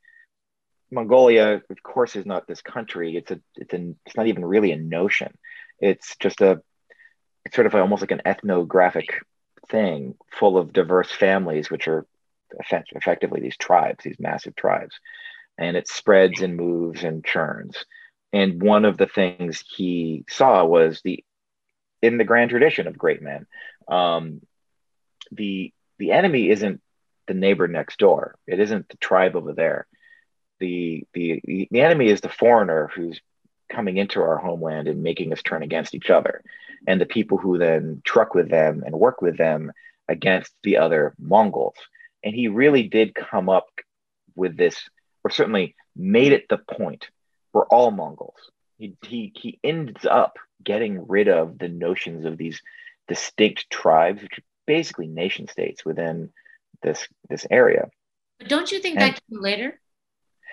Mongolia, 0.91 1.61
of 1.69 1.83
course, 1.83 2.15
is 2.15 2.25
not 2.25 2.47
this 2.47 2.61
country. 2.61 3.15
It's 3.17 3.31
a 3.31 3.39
it's 3.55 3.73
a 3.73 3.93
it's 4.05 4.15
not 4.15 4.27
even 4.27 4.45
really 4.45 4.71
a 4.71 4.77
notion. 4.77 5.33
It's 5.79 6.15
just 6.17 6.41
a 6.41 6.61
it's 7.45 7.55
sort 7.55 7.67
of 7.67 7.75
almost 7.75 8.01
like 8.01 8.11
an 8.11 8.21
ethnographic 8.25 9.21
thing 9.69 10.15
full 10.31 10.57
of 10.57 10.73
diverse 10.73 11.11
families, 11.11 11.69
which 11.71 11.87
are 11.87 12.05
effect- 12.59 12.91
effectively 12.93 13.41
these 13.41 13.57
tribes, 13.57 14.03
these 14.03 14.19
massive 14.19 14.55
tribes, 14.55 14.99
and 15.57 15.77
it 15.77 15.87
spreads 15.87 16.41
and 16.41 16.55
moves 16.57 17.03
and 17.03 17.23
churns. 17.25 17.85
and 18.33 18.61
one 18.61 18.85
of 18.85 18.97
the 18.97 19.07
things 19.07 19.63
he 19.75 20.23
saw 20.29 20.63
was 20.65 21.01
the 21.03 21.23
in 22.01 22.17
the 22.17 22.23
grand 22.23 22.49
tradition 22.49 22.87
of 22.87 22.97
great 22.97 23.21
men 23.21 23.45
um, 23.87 24.41
the 25.31 25.73
the 25.99 26.11
enemy 26.11 26.49
isn't 26.49 26.81
the 27.31 27.39
neighbor 27.39 27.67
next 27.67 27.97
door. 27.97 28.35
It 28.45 28.59
isn't 28.59 28.89
the 28.89 28.97
tribe 28.97 29.37
over 29.37 29.53
there. 29.53 29.87
The 30.59 31.05
the 31.13 31.41
the 31.71 31.81
enemy 31.81 32.09
is 32.09 32.19
the 32.19 32.27
foreigner 32.27 32.91
who's 32.93 33.21
coming 33.69 33.95
into 33.95 34.21
our 34.21 34.35
homeland 34.35 34.89
and 34.89 35.01
making 35.01 35.31
us 35.31 35.41
turn 35.41 35.63
against 35.63 35.95
each 35.95 36.09
other. 36.09 36.43
And 36.85 36.99
the 36.99 37.05
people 37.05 37.37
who 37.37 37.57
then 37.57 38.01
truck 38.03 38.35
with 38.35 38.49
them 38.49 38.83
and 38.85 38.99
work 38.99 39.21
with 39.21 39.37
them 39.37 39.71
against 40.09 40.51
the 40.63 40.77
other 40.77 41.15
mongols. 41.17 41.77
And 42.21 42.35
he 42.35 42.49
really 42.49 42.83
did 42.83 43.15
come 43.15 43.47
up 43.47 43.69
with 44.35 44.57
this 44.57 44.75
or 45.23 45.31
certainly 45.31 45.75
made 45.95 46.33
it 46.33 46.49
the 46.49 46.57
point 46.57 47.07
we're 47.53 47.65
all 47.67 47.91
mongols. 47.91 48.51
He, 48.77 48.97
he, 49.05 49.31
he 49.35 49.59
ends 49.63 50.05
up 50.05 50.37
getting 50.61 51.07
rid 51.07 51.29
of 51.29 51.57
the 51.59 51.69
notions 51.69 52.25
of 52.25 52.37
these 52.37 52.61
distinct 53.07 53.69
tribes, 53.69 54.21
which 54.21 54.39
are 54.39 54.43
basically 54.65 55.07
nation 55.07 55.47
states 55.47 55.85
within 55.85 56.29
this 56.83 57.07
this 57.29 57.45
area. 57.49 57.89
But 58.39 58.49
don't 58.49 58.71
you 58.71 58.79
think 58.79 58.97
and 58.99 59.13
that 59.13 59.21
came 59.29 59.41
later? 59.41 59.79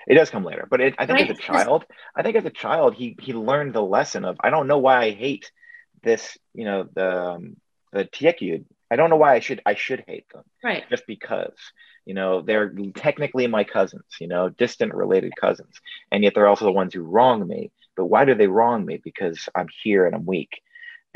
It 0.06 0.14
does 0.14 0.30
come 0.30 0.44
later, 0.44 0.66
but 0.70 0.80
it, 0.80 0.94
I 0.98 1.06
think 1.06 1.18
right? 1.18 1.30
as 1.30 1.38
a 1.38 1.40
child, 1.40 1.84
I 2.16 2.22
think 2.22 2.36
as 2.36 2.44
a 2.44 2.50
child, 2.50 2.94
he 2.94 3.16
he 3.20 3.32
learned 3.32 3.74
the 3.74 3.82
lesson 3.82 4.24
of 4.24 4.36
I 4.40 4.50
don't 4.50 4.66
know 4.66 4.78
why 4.78 5.02
I 5.02 5.10
hate 5.10 5.50
this, 6.02 6.38
you 6.54 6.64
know, 6.64 6.88
the 6.94 7.20
um, 7.20 7.56
the 7.92 8.04
Tayichiud. 8.04 8.64
I 8.90 8.96
don't 8.96 9.10
know 9.10 9.16
why 9.16 9.34
I 9.34 9.40
should 9.40 9.60
I 9.66 9.74
should 9.74 10.04
hate 10.06 10.26
them. 10.32 10.44
Right. 10.64 10.88
Just 10.88 11.06
because 11.06 11.54
you 12.06 12.14
know 12.14 12.40
they're 12.40 12.72
technically 12.94 13.46
my 13.46 13.64
cousins, 13.64 14.04
you 14.20 14.28
know, 14.28 14.48
distant 14.48 14.94
related 14.94 15.32
cousins, 15.38 15.74
and 16.10 16.24
yet 16.24 16.34
they're 16.34 16.48
also 16.48 16.64
the 16.64 16.72
ones 16.72 16.94
who 16.94 17.02
wrong 17.02 17.46
me 17.46 17.70
but 17.98 18.06
why 18.06 18.24
do 18.24 18.34
they 18.36 18.46
wrong 18.46 18.86
me? 18.86 19.00
Because 19.02 19.48
I'm 19.56 19.66
here 19.82 20.06
and 20.06 20.14
I'm 20.14 20.24
weak. 20.24 20.62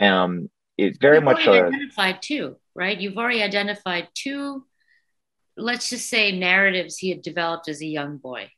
Um, 0.01 0.51
it's 0.77 0.99
very 0.99 1.19
You've 1.19 1.25
much 1.25 1.47
a, 1.47 1.67
identified 1.67 2.21
two, 2.21 2.57
right? 2.75 3.01
You've 3.01 3.17
already 3.17 3.41
identified 3.41 4.09
two, 4.15 4.67
let's 5.57 5.91
just 5.91 6.09
say, 6.09 6.33
narratives 6.33 6.99
he 6.99 7.11
had 7.11 7.23
developed 7.23 7.69
as 7.69 7.83
a 7.83 7.87
young 7.87 8.19
boy. 8.19 8.51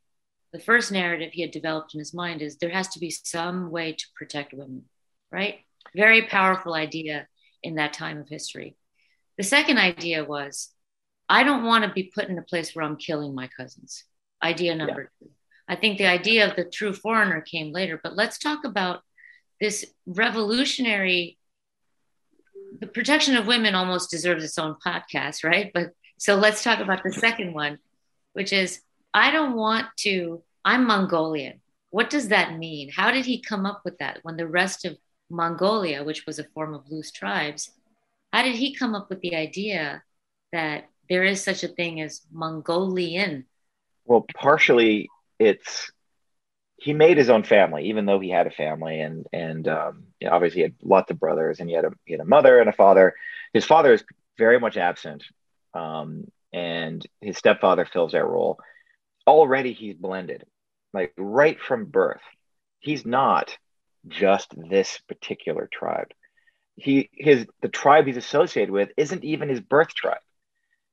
The 0.53 0.61
first 0.61 0.93
narrative 0.93 1.33
he 1.33 1.43
had 1.43 1.51
developed 1.51 1.95
in 1.95 1.99
his 1.99 2.15
mind 2.15 2.41
is 2.41 2.57
there 2.57 2.71
has 2.71 2.89
to 2.91 3.01
be 3.01 3.11
some 3.11 3.71
way 3.71 3.93
to 3.93 4.05
protect 4.15 4.53
women, 4.53 4.85
right? 5.33 5.59
Very 5.97 6.23
powerful 6.23 6.75
idea 6.75 7.27
in 7.63 7.77
that 7.77 7.93
time 7.93 8.19
of 8.19 8.29
history. 8.29 8.77
The 9.37 9.43
second 9.43 9.79
idea 9.79 10.25
was 10.25 10.73
I 11.29 11.43
don't 11.43 11.65
want 11.65 11.85
to 11.85 11.93
be 11.93 12.13
put 12.15 12.29
in 12.29 12.39
a 12.39 12.43
place 12.43 12.75
where 12.75 12.85
I'm 12.85 12.97
killing 12.97 13.35
my 13.35 13.49
cousins. 13.49 14.05
Idea 14.43 14.75
number 14.75 15.11
yeah. 15.21 15.27
two. 15.27 15.33
I 15.67 15.77
think 15.77 15.99
the 15.99 16.07
idea 16.07 16.49
of 16.49 16.57
the 16.57 16.65
true 16.65 16.93
foreigner 16.93 17.41
came 17.41 17.73
later, 17.73 17.99
but 18.03 18.15
let's 18.15 18.39
talk 18.39 18.65
about 18.65 19.01
this 19.61 19.85
revolutionary. 20.07 21.39
The 22.81 22.87
protection 22.87 23.37
of 23.37 23.47
women 23.47 23.75
almost 23.75 24.11
deserves 24.11 24.45
its 24.45 24.59
own 24.59 24.77
podcast, 24.85 25.43
right? 25.43 25.71
But 25.73 25.93
so 26.19 26.37
let's 26.37 26.63
talk 26.63 26.81
about 26.81 27.03
the 27.03 27.13
second 27.13 27.55
one, 27.55 27.79
which 28.33 28.53
is 28.53 28.81
I 29.13 29.31
don't 29.31 29.55
want 29.55 29.87
to, 29.99 30.43
I'm 30.65 30.87
Mongolian. 30.87 31.61
What 31.91 32.11
does 32.11 32.29
that 32.29 32.59
mean? 32.59 32.91
How 32.91 33.11
did 33.13 33.25
he 33.25 33.41
come 33.41 33.67
up 33.67 33.83
with 33.85 33.99
that 33.99 34.19
when 34.23 34.37
the 34.37 34.49
rest 34.49 34.85
of 34.85 34.97
Mongolia, 35.31 36.03
which 36.03 36.27
was 36.27 36.39
a 36.39 36.45
form 36.55 36.75
of 36.75 36.91
loose 36.91 37.13
tribes, 37.13 37.71
how 38.33 38.43
did 38.43 38.57
he 38.57 38.75
come 38.75 38.95
up 38.95 39.09
with 39.09 39.21
the 39.21 39.37
idea 39.37 40.03
that 40.53 40.89
there 41.09 41.23
is 41.23 41.43
such 41.43 41.63
a 41.63 41.69
thing 41.69 42.01
as 42.01 42.23
Mongolian? 42.33 43.47
Well, 44.05 44.27
partially 44.37 45.09
it's 45.39 45.91
he 46.77 46.93
made 46.93 47.17
his 47.17 47.31
own 47.31 47.45
family, 47.45 47.89
even 47.89 48.07
though 48.07 48.21
he 48.21 48.31
had 48.31 48.47
a 48.47 48.51
family, 48.51 49.01
and 49.01 49.27
and 49.33 49.67
um, 49.69 50.05
you 50.21 50.29
know, 50.29 50.35
obviously 50.35 50.59
he 50.59 50.63
had 50.65 50.75
lots 50.83 51.11
of 51.11 51.21
brothers, 51.21 51.61
and 51.61 51.69
he 51.69 51.75
had 51.77 51.85
a 51.85 51.93
he 52.05 52.13
had 52.13 52.21
a 52.21 52.27
mother 52.27 52.59
and 52.59 52.69
a 52.69 52.73
father. 52.73 53.15
His 53.53 53.65
father 53.65 53.93
is 53.93 54.05
very 54.37 54.59
much 54.59 54.77
absent, 54.77 55.25
um, 55.75 56.25
and 56.53 57.05
his 57.21 57.39
stepfather 57.39 57.85
fills 57.85 58.13
that 58.13 58.25
role. 58.25 58.59
Already, 59.27 59.73
he's 59.73 59.97
blended, 59.97 60.45
like 60.93 61.13
right 61.17 61.61
from 61.61 61.87
birth. 61.87 62.23
He's 62.79 63.05
not 63.05 63.57
just 64.09 64.53
this 64.57 64.99
particular 65.09 65.69
tribe. 65.73 66.09
He 66.77 67.09
his 67.13 67.47
the 67.63 67.69
tribe 67.69 68.07
he's 68.07 68.17
associated 68.17 68.71
with 68.71 68.91
isn't 68.97 69.25
even 69.25 69.49
his 69.49 69.61
birth 69.61 69.95
tribe. 69.95 70.19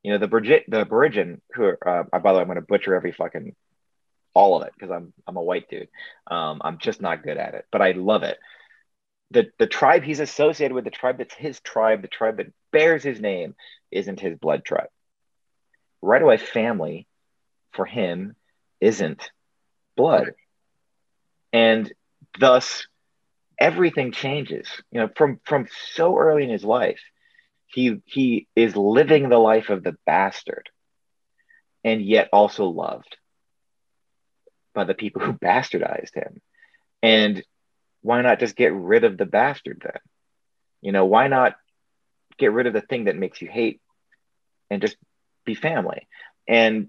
You 0.03 0.13
know 0.13 0.17
the 0.17 0.27
Bridget 0.27 0.65
the 0.67 0.79
Aboriginal 0.79 1.37
who 1.53 1.73
uh, 1.85 2.03
by 2.03 2.19
the 2.19 2.35
way 2.35 2.41
I'm 2.41 2.47
going 2.47 2.55
to 2.55 2.61
butcher 2.61 2.95
every 2.95 3.11
fucking 3.11 3.55
all 4.33 4.59
of 4.59 4.67
it 4.67 4.73
because 4.73 4.91
I'm 4.91 5.13
I'm 5.27 5.37
a 5.37 5.41
white 5.41 5.69
dude. 5.69 5.89
Um, 6.27 6.61
I'm 6.63 6.77
just 6.77 7.01
not 7.01 7.23
good 7.23 7.37
at 7.37 7.55
it, 7.55 7.65
but 7.71 7.81
I 7.81 7.91
love 7.91 8.23
it. 8.23 8.37
The 9.31 9.47
the 9.59 9.67
tribe 9.67 10.03
he's 10.03 10.19
associated 10.19 10.73
with, 10.73 10.85
the 10.85 10.91
tribe 10.91 11.17
that's 11.17 11.33
his 11.33 11.59
tribe, 11.59 12.01
the 12.01 12.07
tribe 12.07 12.37
that 12.37 12.53
bears 12.71 13.03
his 13.03 13.19
name, 13.19 13.55
isn't 13.91 14.19
his 14.19 14.37
blood 14.37 14.63
tribe. 14.65 14.89
Right 16.01 16.21
away, 16.21 16.37
family 16.37 17.07
for 17.73 17.85
him 17.85 18.35
isn't 18.81 19.31
blood, 19.95 20.33
and 21.53 21.91
thus 22.39 22.87
everything 23.59 24.11
changes. 24.11 24.67
You 24.91 25.01
know, 25.01 25.09
from 25.15 25.39
from 25.45 25.67
so 25.93 26.17
early 26.17 26.43
in 26.43 26.49
his 26.49 26.63
life, 26.63 27.01
he 27.67 28.01
he 28.05 28.47
is 28.55 28.75
living 28.75 29.29
the 29.29 29.37
life 29.39 29.69
of 29.69 29.83
the 29.83 29.95
bastard, 30.05 30.69
and 31.83 32.01
yet 32.01 32.29
also 32.33 32.65
loved 32.65 33.17
by 34.73 34.83
the 34.85 34.93
people 34.95 35.21
who 35.21 35.33
bastardized 35.43 36.15
him. 36.15 36.41
And 37.03 37.43
why 38.01 38.21
not 38.21 38.39
just 38.39 38.55
get 38.55 38.73
rid 38.73 39.03
of 39.03 39.17
the 39.17 39.25
bastard 39.25 39.81
then? 39.83 39.99
You 40.81 40.91
know, 40.91 41.05
why 41.05 41.27
not 41.27 41.55
get 42.37 42.51
rid 42.53 42.67
of 42.67 42.73
the 42.73 42.81
thing 42.81 43.05
that 43.05 43.17
makes 43.17 43.41
you 43.41 43.49
hate 43.49 43.80
and 44.71 44.81
just 44.81 44.97
be 45.45 45.53
family? 45.53 46.07
And, 46.47 46.87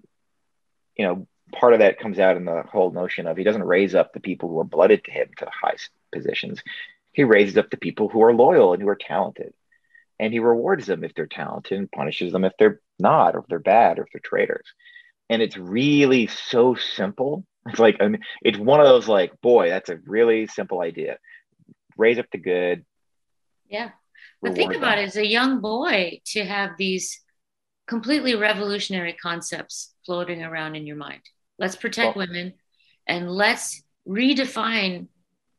you 0.97 1.07
know, 1.07 1.27
part 1.53 1.75
of 1.75 1.81
that 1.81 1.99
comes 1.99 2.19
out 2.19 2.39
in 2.39 2.47
the 2.47 2.63
whole 2.63 2.91
notion 2.91 3.27
of 3.27 3.37
he 3.37 3.45
doesn't 3.45 3.63
raise 3.63 3.95
up 3.95 4.13
the 4.13 4.21
people 4.21 4.49
who 4.49 4.59
are 4.61 4.65
blooded 4.65 5.05
to 5.05 5.11
him 5.11 5.29
to 5.37 5.47
high 5.51 5.77
positions. 6.11 6.63
He 7.13 7.25
raises 7.25 7.59
up 7.59 7.69
the 7.71 7.77
people 7.77 8.09
who 8.09 8.23
are 8.23 8.35
loyal 8.35 8.73
and 8.73 8.81
who 8.83 8.89
are 8.89 8.97
talented. 8.97 9.53
And 10.19 10.33
he 10.33 10.39
rewards 10.39 10.87
them 10.87 11.05
if 11.05 11.15
they're 11.15 11.27
talented 11.27 11.79
and 11.79 11.93
punishes 11.93 12.33
them 12.33 12.45
if 12.45 12.53
they're 12.59 12.81
not, 12.99 13.35
or 13.35 13.41
if 13.41 13.47
they're 13.49 13.59
bad, 13.59 13.99
or 13.99 14.05
if 14.05 14.09
they're 14.13 14.21
traitors. 14.25 14.67
And 15.29 15.43
it's 15.43 15.57
really 15.57 16.29
so 16.29 16.75
simple 16.75 17.45
it's 17.69 17.79
like 17.79 17.97
I 18.01 18.09
mean, 18.09 18.23
it's 18.43 18.59
one 18.59 18.81
of 18.81 18.87
those 18.87 19.09
like, 19.09 19.41
boy, 19.41 19.69
that's 19.69 19.89
a 19.89 19.97
really 20.07 20.47
simple 20.47 20.81
idea. 20.81 21.19
Raise 21.97 22.19
up 22.19 22.27
the 22.33 22.39
good. 22.39 22.85
Yeah. 23.69 23.91
But 24.41 24.55
think 24.55 24.75
about 24.75 24.97
them. 24.97 25.05
it 25.05 25.09
as 25.09 25.17
a 25.17 25.27
young 25.27 25.61
boy 25.61 26.21
to 26.27 26.45
have 26.45 26.73
these 26.77 27.21
completely 27.87 28.35
revolutionary 28.35 29.13
concepts 29.13 29.95
floating 30.07 30.43
around 30.43 30.77
in 30.77 30.87
your 30.87 30.97
mind. 30.97 31.23
Let's 31.59 31.77
protect 31.77 32.17
well, 32.17 32.27
women 32.27 32.55
and 33.07 33.31
let's 33.31 33.83
redefine 34.09 35.09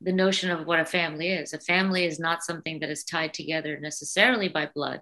the 0.02 0.12
notion 0.12 0.52
of 0.52 0.66
what 0.66 0.80
a 0.80 0.86
family 0.86 1.30
is. 1.30 1.54
A 1.54 1.60
family 1.60 2.06
is 2.06 2.20
not 2.20 2.44
something 2.44 2.80
that 2.80 2.90
is 2.90 3.04
tied 3.04 3.34
together 3.34 3.80
necessarily 3.80 4.50
by 4.50 4.70
blood, 4.74 5.02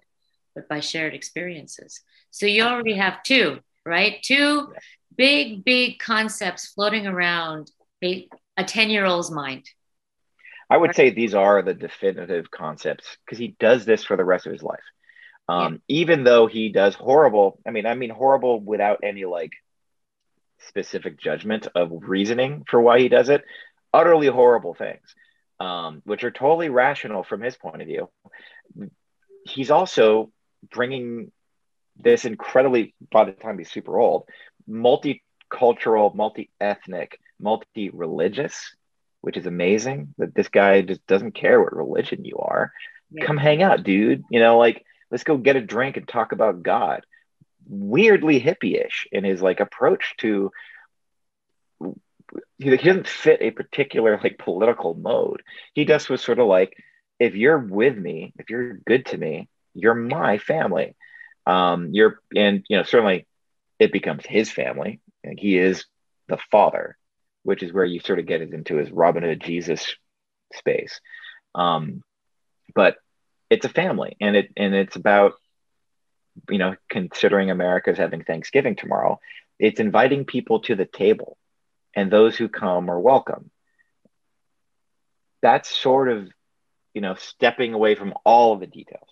but 0.54 0.68
by 0.68 0.80
shared 0.80 1.14
experiences. 1.14 2.00
So 2.30 2.46
you 2.46 2.62
already 2.62 2.94
have 2.94 3.22
two, 3.22 3.58
right? 3.84 4.22
Two 4.22 4.72
big, 5.16 5.64
big 5.64 5.98
concepts 5.98 6.68
floating 6.68 7.06
around 7.06 7.70
a 8.02 8.28
10 8.64 8.90
year 8.90 9.04
old's 9.04 9.30
mind. 9.30 9.68
I 10.70 10.76
would 10.76 10.94
say 10.94 11.10
these 11.10 11.34
are 11.34 11.62
the 11.62 11.74
definitive 11.74 12.50
concepts 12.50 13.04
because 13.24 13.38
he 13.38 13.56
does 13.60 13.84
this 13.84 14.04
for 14.04 14.16
the 14.16 14.24
rest 14.24 14.46
of 14.46 14.52
his 14.52 14.62
life. 14.62 14.80
Um, 15.52 15.72
yeah. 15.88 16.00
Even 16.00 16.24
though 16.24 16.46
he 16.46 16.70
does 16.70 16.94
horrible, 16.94 17.58
I 17.66 17.70
mean, 17.70 17.86
I 17.86 17.94
mean, 17.94 18.10
horrible 18.10 18.60
without 18.60 19.00
any 19.02 19.24
like 19.24 19.52
specific 20.68 21.20
judgment 21.20 21.66
of 21.74 21.90
reasoning 21.92 22.64
for 22.68 22.80
why 22.80 23.00
he 23.00 23.08
does 23.08 23.28
it, 23.28 23.42
utterly 23.92 24.28
horrible 24.28 24.74
things, 24.74 25.14
um, 25.60 26.00
which 26.04 26.24
are 26.24 26.30
totally 26.30 26.70
rational 26.70 27.22
from 27.22 27.42
his 27.42 27.56
point 27.56 27.82
of 27.82 27.88
view. 27.88 28.08
He's 29.44 29.70
also 29.70 30.30
bringing 30.70 31.32
this 31.96 32.24
incredibly, 32.24 32.94
by 33.10 33.24
the 33.24 33.32
time 33.32 33.58
he's 33.58 33.70
super 33.70 33.98
old, 33.98 34.28
multicultural, 34.68 36.14
multi-ethnic, 36.14 37.18
multi-religious, 37.40 38.74
which 39.20 39.36
is 39.36 39.46
amazing 39.46 40.14
that 40.18 40.34
this 40.34 40.48
guy 40.48 40.80
just 40.82 41.04
doesn't 41.06 41.34
care 41.34 41.60
what 41.60 41.76
religion 41.76 42.24
you 42.24 42.36
are. 42.38 42.72
Yeah. 43.10 43.26
Come 43.26 43.36
hang 43.36 43.62
out, 43.62 43.82
dude. 43.82 44.22
You 44.30 44.40
know, 44.40 44.56
like 44.58 44.84
let's 45.12 45.22
go 45.22 45.36
get 45.36 45.54
a 45.54 45.60
drink 45.60 45.96
and 45.96 46.08
talk 46.08 46.32
about 46.32 46.64
God. 46.64 47.06
Weirdly 47.68 48.40
hippie-ish 48.40 49.06
in 49.12 49.22
his 49.22 49.40
like 49.40 49.60
approach 49.60 50.14
to 50.18 50.50
he 52.58 52.76
doesn't 52.76 53.06
fit 53.06 53.42
a 53.42 53.50
particular 53.50 54.18
like 54.22 54.38
political 54.38 54.94
mode. 54.94 55.42
He 55.74 55.84
just 55.84 56.10
was 56.10 56.20
sort 56.22 56.40
of 56.40 56.48
like, 56.48 56.74
if 57.20 57.36
you're 57.36 57.58
with 57.58 57.96
me, 57.96 58.32
if 58.38 58.50
you're 58.50 58.78
good 58.78 59.06
to 59.06 59.18
me, 59.18 59.48
you're 59.74 59.94
my 59.94 60.38
family. 60.38 60.96
Um, 61.46 61.90
you're 61.92 62.20
and 62.34 62.64
you 62.68 62.78
know 62.78 62.82
certainly 62.82 63.26
it 63.78 63.92
becomes 63.92 64.24
his 64.26 64.50
family 64.50 65.00
and 65.22 65.38
he 65.38 65.58
is 65.58 65.84
the 66.28 66.38
father 66.50 66.96
which 67.42 67.62
is 67.62 67.72
where 67.72 67.84
you 67.84 68.00
sort 68.00 68.18
of 68.18 68.26
get 68.26 68.42
into 68.42 68.76
his 68.76 68.90
Robin 68.90 69.22
Hood 69.22 69.40
Jesus 69.40 69.96
space. 70.54 71.00
Um, 71.54 72.02
but 72.74 72.96
it's 73.52 73.66
a 73.66 73.68
family, 73.68 74.16
and 74.18 74.34
it 74.34 74.50
and 74.56 74.74
it's 74.74 74.96
about 74.96 75.34
you 76.48 76.56
know 76.56 76.74
considering 76.88 77.50
America's 77.50 77.98
having 77.98 78.24
Thanksgiving 78.24 78.76
tomorrow. 78.76 79.20
It's 79.58 79.78
inviting 79.78 80.24
people 80.24 80.60
to 80.60 80.74
the 80.74 80.86
table, 80.86 81.36
and 81.94 82.10
those 82.10 82.34
who 82.34 82.48
come 82.48 82.90
are 82.90 82.98
welcome. 82.98 83.50
That's 85.42 85.68
sort 85.68 86.08
of 86.08 86.28
you 86.94 87.02
know 87.02 87.14
stepping 87.14 87.74
away 87.74 87.94
from 87.94 88.14
all 88.24 88.54
of 88.54 88.60
the 88.60 88.66
details. 88.66 89.08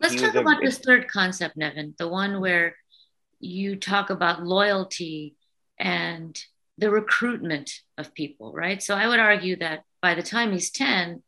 Let's 0.00 0.14
he 0.14 0.20
talk 0.20 0.34
about 0.34 0.60
this 0.60 0.78
third 0.78 1.06
concept, 1.06 1.56
Nevin, 1.56 1.94
the 1.96 2.08
one 2.08 2.40
where 2.40 2.74
you 3.38 3.76
talk 3.76 4.10
about 4.10 4.42
loyalty 4.42 5.36
and 5.78 6.36
the 6.76 6.90
recruitment 6.90 7.70
of 7.96 8.14
people, 8.14 8.52
right? 8.52 8.82
So 8.82 8.96
I 8.96 9.06
would 9.06 9.20
argue 9.20 9.56
that 9.58 9.84
by 10.02 10.14
the 10.14 10.22
time 10.22 10.52
he's 10.52 10.70
10, 10.70 11.22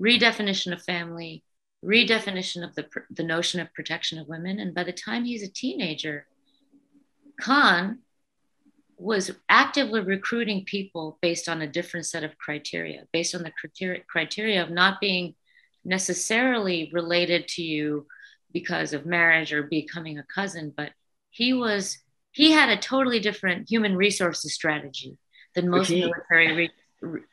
redefinition 0.00 0.72
of 0.72 0.82
family, 0.82 1.42
redefinition 1.84 2.64
of 2.64 2.74
the, 2.74 2.86
the 3.10 3.22
notion 3.22 3.60
of 3.60 3.72
protection 3.74 4.18
of 4.18 4.28
women. 4.28 4.58
And 4.58 4.74
by 4.74 4.84
the 4.84 4.92
time 4.92 5.24
he's 5.24 5.42
a 5.42 5.48
teenager, 5.48 6.26
Khan 7.40 8.00
was 8.98 9.30
actively 9.48 10.00
recruiting 10.00 10.64
people 10.64 11.18
based 11.20 11.48
on 11.48 11.60
a 11.60 11.66
different 11.66 12.06
set 12.06 12.24
of 12.24 12.38
criteria, 12.38 13.04
based 13.12 13.34
on 13.34 13.42
the 13.42 13.52
criteria, 13.60 14.00
criteria 14.08 14.62
of 14.62 14.70
not 14.70 15.00
being 15.00 15.34
necessarily 15.84 16.90
related 16.92 17.46
to 17.46 17.62
you 17.62 18.06
because 18.52 18.92
of 18.92 19.04
marriage 19.04 19.52
or 19.52 19.64
becoming 19.64 20.18
a 20.18 20.26
cousin, 20.34 20.72
but 20.74 20.90
he 21.30 21.52
was 21.52 21.98
he 22.32 22.52
had 22.52 22.70
a 22.70 22.76
totally 22.76 23.20
different 23.20 23.68
human 23.68 23.96
resources 23.96 24.54
strategy 24.54 25.18
than 25.54 25.68
most 25.68 25.88
he, 25.88 26.00
military 26.00 26.70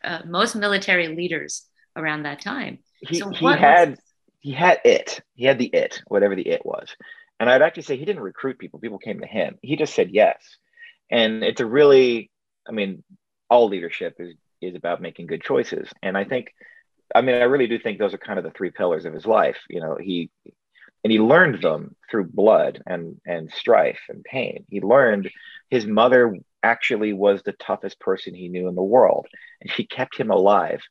uh, 0.03 0.22
most 0.25 0.55
military 0.55 1.08
leaders 1.08 1.65
around 1.96 2.24
that 2.24 2.42
time. 2.42 2.80
He, 3.02 3.20
so 3.20 3.30
he 3.30 3.46
had 3.46 3.92
was, 3.92 4.00
he 4.40 4.52
had 4.52 4.80
it. 4.86 5.22
He 5.36 5.46
had 5.46 5.60
the 5.60 5.68
it, 5.68 6.02
whatever 6.08 6.36
the 6.36 6.48
it 6.48 6.66
was. 6.66 6.96
And 7.40 7.50
I'd 7.50 7.62
actually 7.62 7.84
say 7.84 7.98
he 7.98 8.06
didn't 8.06 8.22
recruit 8.22 8.60
people. 8.60 8.80
People 8.80 9.00
came 9.00 9.20
to 9.20 9.28
him. 9.28 9.58
He 9.62 9.76
just 9.76 9.94
said 9.94 10.12
yes. 10.12 10.42
And 11.10 11.44
it's 11.44 11.62
a 11.62 11.66
really, 11.66 12.32
I 12.68 12.72
mean, 12.72 13.04
all 13.50 13.68
leadership 13.68 14.16
is 14.20 14.36
is 14.62 14.76
about 14.76 15.02
making 15.02 15.28
good 15.28 15.44
choices. 15.44 15.90
And 16.02 16.18
I 16.18 16.24
think, 16.24 16.54
I 17.14 17.22
mean, 17.22 17.36
I 17.36 17.44
really 17.44 17.68
do 17.68 17.78
think 17.78 18.00
those 18.00 18.14
are 18.14 18.18
kind 18.18 18.40
of 18.40 18.46
the 18.46 18.52
three 18.52 18.72
pillars 18.72 19.04
of 19.04 19.14
his 19.14 19.26
life. 19.26 19.58
You 19.70 19.82
know, 19.82 19.98
he 20.00 20.30
and 21.04 21.12
he 21.12 21.20
learned 21.20 21.62
them 21.62 21.96
through 22.10 22.26
blood 22.26 22.82
and 22.86 23.20
and 23.26 23.52
strife 23.52 24.00
and 24.10 24.24
pain 24.24 24.66
he 24.70 24.82
learned 24.82 25.30
his 25.70 25.86
mother 25.86 26.38
actually 26.62 27.14
was 27.14 27.42
the 27.42 27.54
toughest 27.54 28.00
person 28.00 28.34
he 28.34 28.48
knew 28.48 28.68
in 28.68 28.76
the 28.76 28.82
world 28.82 29.28
and 29.62 29.72
she 29.72 29.86
kept 29.86 30.18
him 30.18 30.32
alive 30.32 30.82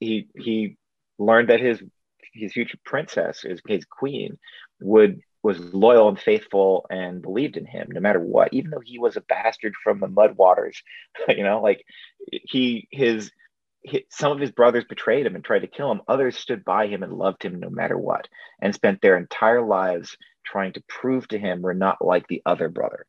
he 0.00 0.28
he 0.36 0.76
learned 1.18 1.48
that 1.48 1.60
his 1.60 1.82
his 2.32 2.52
future 2.52 2.78
princess 2.84 3.42
his, 3.42 3.60
his 3.66 3.84
queen 3.84 4.38
would 4.80 5.20
was 5.42 5.58
loyal 5.58 6.08
and 6.08 6.18
faithful 6.18 6.84
and 6.90 7.22
believed 7.22 7.56
in 7.56 7.64
him 7.64 7.88
no 7.90 8.00
matter 8.00 8.20
what 8.20 8.52
even 8.52 8.70
though 8.70 8.82
he 8.84 8.98
was 8.98 9.16
a 9.16 9.22
bastard 9.22 9.74
from 9.82 10.00
the 10.00 10.08
mud 10.08 10.36
waters 10.36 10.82
you 11.28 11.42
know 11.42 11.60
like 11.60 11.84
he 12.22 12.88
his 12.90 13.30
some 14.10 14.32
of 14.32 14.40
his 14.40 14.50
brothers 14.50 14.84
betrayed 14.88 15.26
him 15.26 15.34
and 15.34 15.44
tried 15.44 15.60
to 15.60 15.66
kill 15.66 15.90
him. 15.90 16.02
Others 16.08 16.36
stood 16.36 16.64
by 16.64 16.86
him 16.86 17.02
and 17.02 17.12
loved 17.12 17.42
him 17.42 17.60
no 17.60 17.70
matter 17.70 17.96
what, 17.96 18.28
and 18.60 18.74
spent 18.74 19.00
their 19.00 19.16
entire 19.16 19.62
lives 19.62 20.16
trying 20.44 20.72
to 20.72 20.82
prove 20.88 21.28
to 21.28 21.38
him 21.38 21.62
we're 21.62 21.74
not 21.74 22.04
like 22.04 22.26
the 22.26 22.42
other 22.44 22.68
brother. 22.68 23.06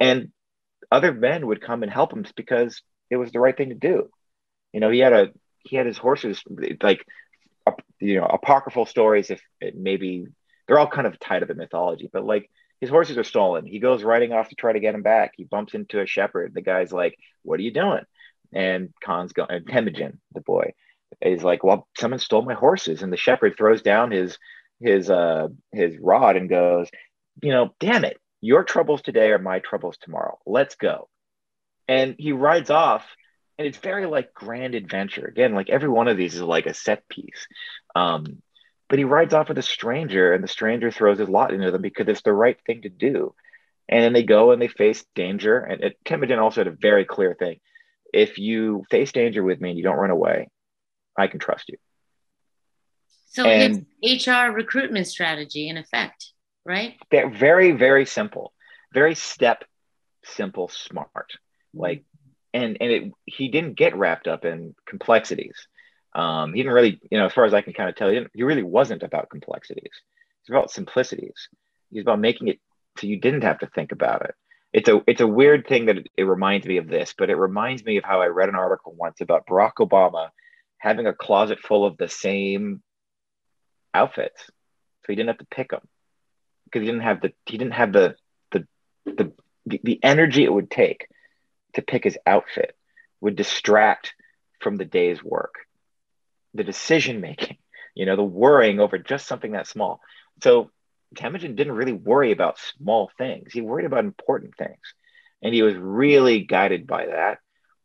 And 0.00 0.30
other 0.90 1.12
men 1.12 1.46
would 1.46 1.62
come 1.62 1.82
and 1.82 1.90
help 1.92 2.12
him 2.12 2.26
because 2.36 2.82
it 3.10 3.16
was 3.16 3.32
the 3.32 3.40
right 3.40 3.56
thing 3.56 3.70
to 3.70 3.74
do. 3.74 4.10
You 4.72 4.80
know, 4.80 4.90
he 4.90 4.98
had 4.98 5.12
a 5.12 5.28
he 5.64 5.76
had 5.76 5.86
his 5.86 5.98
horses 5.98 6.42
like 6.82 7.04
you 8.00 8.20
know 8.20 8.26
apocryphal 8.26 8.86
stories. 8.86 9.30
If 9.30 9.40
maybe 9.74 10.26
they're 10.66 10.78
all 10.78 10.88
kind 10.88 11.06
of 11.06 11.18
tied 11.18 11.42
up 11.42 11.50
in 11.50 11.56
mythology, 11.56 12.08
but 12.12 12.24
like 12.24 12.50
his 12.80 12.90
horses 12.90 13.18
are 13.18 13.24
stolen. 13.24 13.66
He 13.66 13.78
goes 13.80 14.02
riding 14.02 14.32
off 14.32 14.48
to 14.50 14.54
try 14.54 14.72
to 14.72 14.80
get 14.80 14.92
them 14.92 15.02
back. 15.02 15.32
He 15.36 15.44
bumps 15.44 15.74
into 15.74 16.00
a 16.00 16.06
shepherd. 16.06 16.54
The 16.54 16.62
guy's 16.62 16.92
like, 16.92 17.16
"What 17.42 17.58
are 17.58 17.62
you 17.62 17.72
doing?" 17.72 18.02
And 18.52 18.90
Khan's 19.04 19.32
going, 19.32 19.50
and 19.50 19.66
Temujin, 19.66 20.20
the 20.32 20.40
boy, 20.40 20.74
is 21.20 21.42
like, 21.42 21.64
well, 21.64 21.88
someone 21.98 22.20
stole 22.20 22.42
my 22.42 22.54
horses. 22.54 23.02
And 23.02 23.12
the 23.12 23.16
shepherd 23.16 23.56
throws 23.56 23.82
down 23.82 24.10
his 24.10 24.38
his 24.80 25.10
uh 25.10 25.48
his 25.72 25.96
rod 25.98 26.36
and 26.36 26.48
goes, 26.48 26.88
you 27.42 27.50
know, 27.50 27.74
damn 27.80 28.04
it, 28.04 28.18
your 28.40 28.64
troubles 28.64 29.02
today 29.02 29.30
are 29.30 29.38
my 29.38 29.58
troubles 29.60 29.96
tomorrow. 30.00 30.38
Let's 30.46 30.76
go. 30.76 31.08
And 31.88 32.16
he 32.18 32.32
rides 32.32 32.70
off, 32.70 33.04
and 33.58 33.66
it's 33.66 33.78
very 33.78 34.06
like 34.06 34.34
grand 34.34 34.74
adventure. 34.74 35.26
Again, 35.26 35.54
like 35.54 35.70
every 35.70 35.88
one 35.88 36.08
of 36.08 36.16
these 36.16 36.34
is 36.34 36.42
like 36.42 36.66
a 36.66 36.74
set 36.74 37.08
piece. 37.08 37.46
Um, 37.94 38.42
but 38.88 38.98
he 38.98 39.04
rides 39.04 39.32
off 39.32 39.48
with 39.48 39.58
a 39.58 39.62
stranger, 39.62 40.32
and 40.32 40.44
the 40.44 40.48
stranger 40.48 40.90
throws 40.90 41.18
his 41.18 41.28
lot 41.28 41.52
into 41.52 41.70
them 41.70 41.82
because 41.82 42.06
it's 42.08 42.22
the 42.22 42.32
right 42.32 42.58
thing 42.66 42.82
to 42.82 42.88
do. 42.88 43.34
And 43.88 44.02
then 44.02 44.12
they 44.12 44.22
go 44.22 44.50
and 44.50 44.60
they 44.60 44.68
face 44.68 45.04
danger. 45.14 45.58
And 45.58 45.84
it, 45.84 45.96
Temujin 46.04 46.38
also 46.38 46.60
had 46.60 46.68
a 46.68 46.76
very 46.76 47.04
clear 47.04 47.34
thing 47.34 47.60
if 48.14 48.38
you 48.38 48.84
face 48.90 49.10
danger 49.10 49.42
with 49.42 49.60
me 49.60 49.70
and 49.70 49.78
you 49.78 49.82
don't 49.82 49.96
run 49.96 50.10
away, 50.10 50.48
I 51.18 51.26
can 51.26 51.40
trust 51.40 51.68
you. 51.68 51.76
So 53.26 53.44
and 53.46 53.84
it's 54.00 54.24
HR 54.24 54.52
recruitment 54.52 55.08
strategy 55.08 55.68
in 55.68 55.76
effect, 55.76 56.32
right? 56.64 56.94
They're 57.10 57.28
very, 57.28 57.72
very 57.72 58.06
simple, 58.06 58.52
very 58.92 59.16
step 59.16 59.64
simple, 60.24 60.68
smart. 60.68 61.32
Like, 61.74 62.04
and 62.54 62.78
and 62.80 62.90
it 62.90 63.12
he 63.26 63.48
didn't 63.48 63.74
get 63.74 63.96
wrapped 63.96 64.26
up 64.26 64.44
in 64.44 64.74
complexities. 64.86 65.68
Um, 66.14 66.54
he 66.54 66.62
didn't 66.62 66.74
really, 66.74 67.00
you 67.10 67.18
know, 67.18 67.26
as 67.26 67.32
far 67.32 67.44
as 67.44 67.52
I 67.52 67.60
can 67.60 67.72
kind 67.72 67.88
of 67.88 67.96
tell, 67.96 68.08
he, 68.08 68.24
he 68.32 68.44
really 68.44 68.62
wasn't 68.62 69.02
about 69.02 69.30
complexities. 69.30 69.90
It's 70.40 70.48
about 70.48 70.70
simplicities. 70.70 71.48
He's 71.90 72.02
about 72.02 72.20
making 72.20 72.48
it 72.48 72.60
so 72.98 73.08
you 73.08 73.18
didn't 73.18 73.42
have 73.42 73.58
to 73.58 73.66
think 73.66 73.90
about 73.90 74.22
it 74.22 74.34
it's 74.74 74.88
a 74.88 75.00
it's 75.06 75.20
a 75.20 75.26
weird 75.26 75.66
thing 75.68 75.86
that 75.86 75.98
it, 75.98 76.08
it, 76.16 76.24
reminds 76.24 76.66
me 76.66 76.78
of 76.78 76.88
this, 76.88 77.14
but 77.16 77.30
it 77.30 77.36
reminds 77.36 77.84
me 77.84 77.96
of 77.96 78.04
how 78.04 78.20
I 78.20 78.26
read 78.26 78.48
an 78.48 78.56
article 78.56 78.92
once 78.92 79.20
about 79.20 79.46
Barack 79.46 79.74
Obama 79.78 80.30
having 80.78 81.06
a 81.06 81.14
closet 81.14 81.60
full 81.60 81.86
of 81.86 81.96
the 81.96 82.08
same 82.08 82.82
outfits, 83.94 84.42
so 84.46 85.06
he 85.06 85.14
didn't 85.14 85.28
have 85.28 85.38
to 85.38 85.46
pick 85.46 85.70
them 85.70 85.86
because 86.64 86.80
he 86.80 86.86
didn't 86.86 87.02
have 87.02 87.20
the 87.20 87.32
he 87.46 87.56
didn't 87.56 87.74
have 87.74 87.92
the 87.92 88.16
the 88.50 88.66
the 89.06 89.32
the, 89.64 89.80
the 89.84 90.00
energy 90.02 90.42
it 90.42 90.52
would 90.52 90.70
take 90.70 91.06
to 91.74 91.82
pick 91.82 92.04
his 92.04 92.18
outfit 92.26 92.76
would 93.20 93.36
distract 93.36 94.14
from 94.60 94.76
the 94.76 94.84
day's 94.84 95.22
work, 95.22 95.54
the 96.54 96.64
decision 96.64 97.20
making, 97.20 97.58
you 97.94 98.06
know, 98.06 98.16
the 98.16 98.22
worrying 98.22 98.80
over 98.80 98.98
just 98.98 99.26
something 99.26 99.52
that 99.52 99.66
small. 99.66 100.00
So 100.42 100.70
Temujin 101.14 101.54
didn't 101.54 101.74
really 101.74 101.92
worry 101.92 102.32
about 102.32 102.58
small 102.58 103.10
things. 103.16 103.52
He 103.52 103.60
worried 103.60 103.86
about 103.86 104.04
important 104.04 104.56
things. 104.56 104.94
And 105.42 105.54
he 105.54 105.62
was 105.62 105.74
really 105.76 106.40
guided 106.40 106.86
by 106.86 107.06
that. 107.06 107.38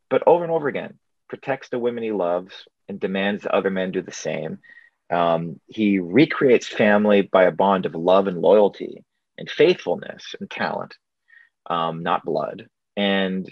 But 0.08 0.22
over 0.26 0.42
and 0.42 0.52
over 0.52 0.68
again, 0.68 0.98
protects 1.28 1.68
the 1.68 1.78
women 1.78 2.02
he 2.02 2.12
loves 2.12 2.52
and 2.88 2.98
demands 2.98 3.42
that 3.42 3.54
other 3.54 3.70
men 3.70 3.92
do 3.92 4.02
the 4.02 4.12
same. 4.12 4.58
Um, 5.10 5.60
he 5.66 5.98
recreates 5.98 6.66
family 6.66 7.22
by 7.22 7.44
a 7.44 7.52
bond 7.52 7.86
of 7.86 7.94
love 7.94 8.26
and 8.26 8.40
loyalty 8.40 9.04
and 9.38 9.50
faithfulness 9.50 10.34
and 10.38 10.50
talent, 10.50 10.96
um, 11.66 12.02
not 12.02 12.24
blood. 12.24 12.68
And 12.96 13.50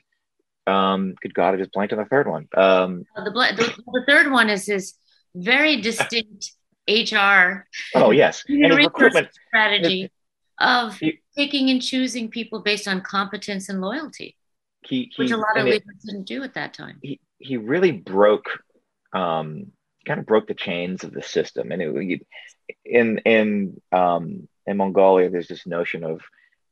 um, 0.68 1.14
good 1.20 1.34
God, 1.34 1.54
I 1.54 1.56
just 1.56 1.72
blanked 1.72 1.92
on 1.92 1.98
the 1.98 2.04
third 2.04 2.28
one. 2.28 2.48
Um, 2.56 3.04
the, 3.16 3.30
the, 3.30 3.82
the 3.92 4.04
third 4.06 4.30
one 4.30 4.50
is 4.50 4.66
his 4.66 4.94
very 5.34 5.80
distinct 5.80 6.52
HR. 6.88 7.66
Oh 7.94 8.10
yes, 8.10 8.44
and 8.48 8.74
recruitment 8.74 9.28
strategy 9.48 10.10
of 10.58 10.98
he, 10.98 11.20
picking 11.36 11.70
and 11.70 11.82
choosing 11.82 12.28
people 12.30 12.60
based 12.60 12.88
on 12.88 13.00
competence 13.00 13.68
and 13.68 13.80
loyalty, 13.80 14.36
he, 14.84 15.10
he, 15.14 15.22
which 15.22 15.30
a 15.30 15.36
lot 15.36 15.56
of 15.56 15.64
leaders 15.64 15.82
it, 15.86 16.06
didn't 16.06 16.26
do 16.26 16.42
at 16.42 16.54
that 16.54 16.74
time. 16.74 16.98
He 17.02 17.20
he 17.38 17.56
really 17.56 17.92
broke, 17.92 18.46
um, 19.12 19.72
kind 20.06 20.20
of 20.20 20.26
broke 20.26 20.48
the 20.48 20.54
chains 20.54 21.04
of 21.04 21.12
the 21.12 21.22
system, 21.22 21.72
and 21.72 21.82
it, 21.82 22.26
in 22.84 23.18
in 23.18 23.80
um, 23.92 24.48
in 24.66 24.76
Mongolia, 24.76 25.30
there's 25.30 25.48
this 25.48 25.66
notion 25.66 26.04
of 26.04 26.20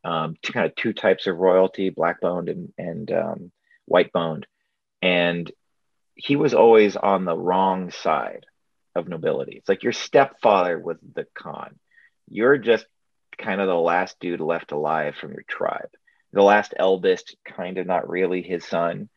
um, 0.04 0.36
two, 0.42 0.52
kind 0.52 0.66
of 0.66 0.74
two 0.76 0.92
types 0.92 1.26
of 1.26 1.36
royalty: 1.36 1.90
black 1.90 2.20
boned 2.20 2.48
and 2.48 2.72
and 2.78 3.12
um, 3.12 3.52
white 3.86 4.12
boned, 4.12 4.46
and 5.00 5.50
he 6.14 6.36
was 6.36 6.54
always 6.54 6.96
on 6.96 7.24
the 7.24 7.36
wrong 7.36 7.90
side 7.90 8.46
of 8.94 9.08
nobility. 9.08 9.56
It's 9.56 9.68
like 9.68 9.82
your 9.82 9.92
stepfather 9.92 10.78
was 10.78 10.96
the 11.14 11.26
Khan. 11.34 11.78
You're 12.28 12.58
just 12.58 12.86
kind 13.38 13.60
of 13.60 13.66
the 13.66 13.74
last 13.74 14.18
dude 14.20 14.40
left 14.40 14.72
alive 14.72 15.14
from 15.16 15.32
your 15.32 15.44
tribe. 15.46 15.90
The 16.32 16.42
last 16.42 16.74
eldest, 16.76 17.36
kind 17.44 17.78
of 17.78 17.86
not 17.86 18.08
really 18.08 18.42
his 18.42 18.64
son. 18.64 19.08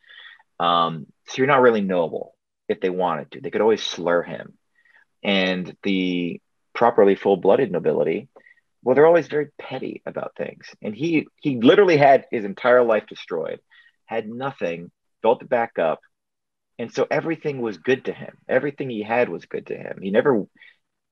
Um, 0.59 1.07
so 1.27 1.35
you're 1.37 1.47
not 1.47 1.61
really 1.61 1.81
noble 1.81 2.35
if 2.67 2.81
they 2.81 2.89
wanted 2.89 3.31
to. 3.31 3.41
They 3.41 3.49
could 3.49 3.61
always 3.61 3.83
slur 3.83 4.21
him. 4.23 4.57
And 5.23 5.75
the 5.83 6.41
properly 6.73 7.15
full-blooded 7.15 7.71
nobility, 7.71 8.29
well, 8.83 8.95
they're 8.95 9.07
always 9.07 9.27
very 9.27 9.47
petty 9.57 10.01
about 10.05 10.35
things. 10.37 10.67
And 10.81 10.95
he 10.95 11.27
he 11.37 11.59
literally 11.61 11.97
had 11.97 12.25
his 12.31 12.45
entire 12.45 12.83
life 12.83 13.05
destroyed, 13.07 13.59
had 14.09 14.27
nothing, 14.27 14.89
built 15.21 15.43
it 15.43 15.49
back 15.49 15.77
up. 15.77 15.99
And 16.79 16.91
so 16.91 17.05
everything 17.11 17.61
was 17.61 17.77
good 17.77 18.05
to 18.05 18.13
him. 18.13 18.37
Everything 18.47 18.89
he 18.89 19.03
had 19.03 19.29
was 19.29 19.45
good 19.45 19.67
to 19.67 19.77
him. 19.77 19.99
He 20.01 20.09
never, 20.09 20.45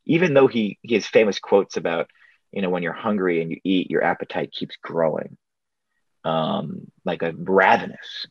even 0.06 0.34
though 0.34 0.48
he, 0.48 0.80
he 0.82 0.96
has 0.96 1.06
famous 1.06 1.38
quotes 1.38 1.78
about, 1.78 2.10
you 2.52 2.64
know, 2.64 2.70
when 2.70 2.82
you're 2.82 2.94
hungry 2.94 3.42
and 3.42 3.52
you 3.52 3.60
eat, 3.64 3.92
your 3.92 4.04
appetite 4.04 4.52
keeps 4.52 4.78
growing. 4.82 5.38
Um, 6.24 6.92
like 7.06 7.22
a 7.22 7.34
ravenous 7.38 8.26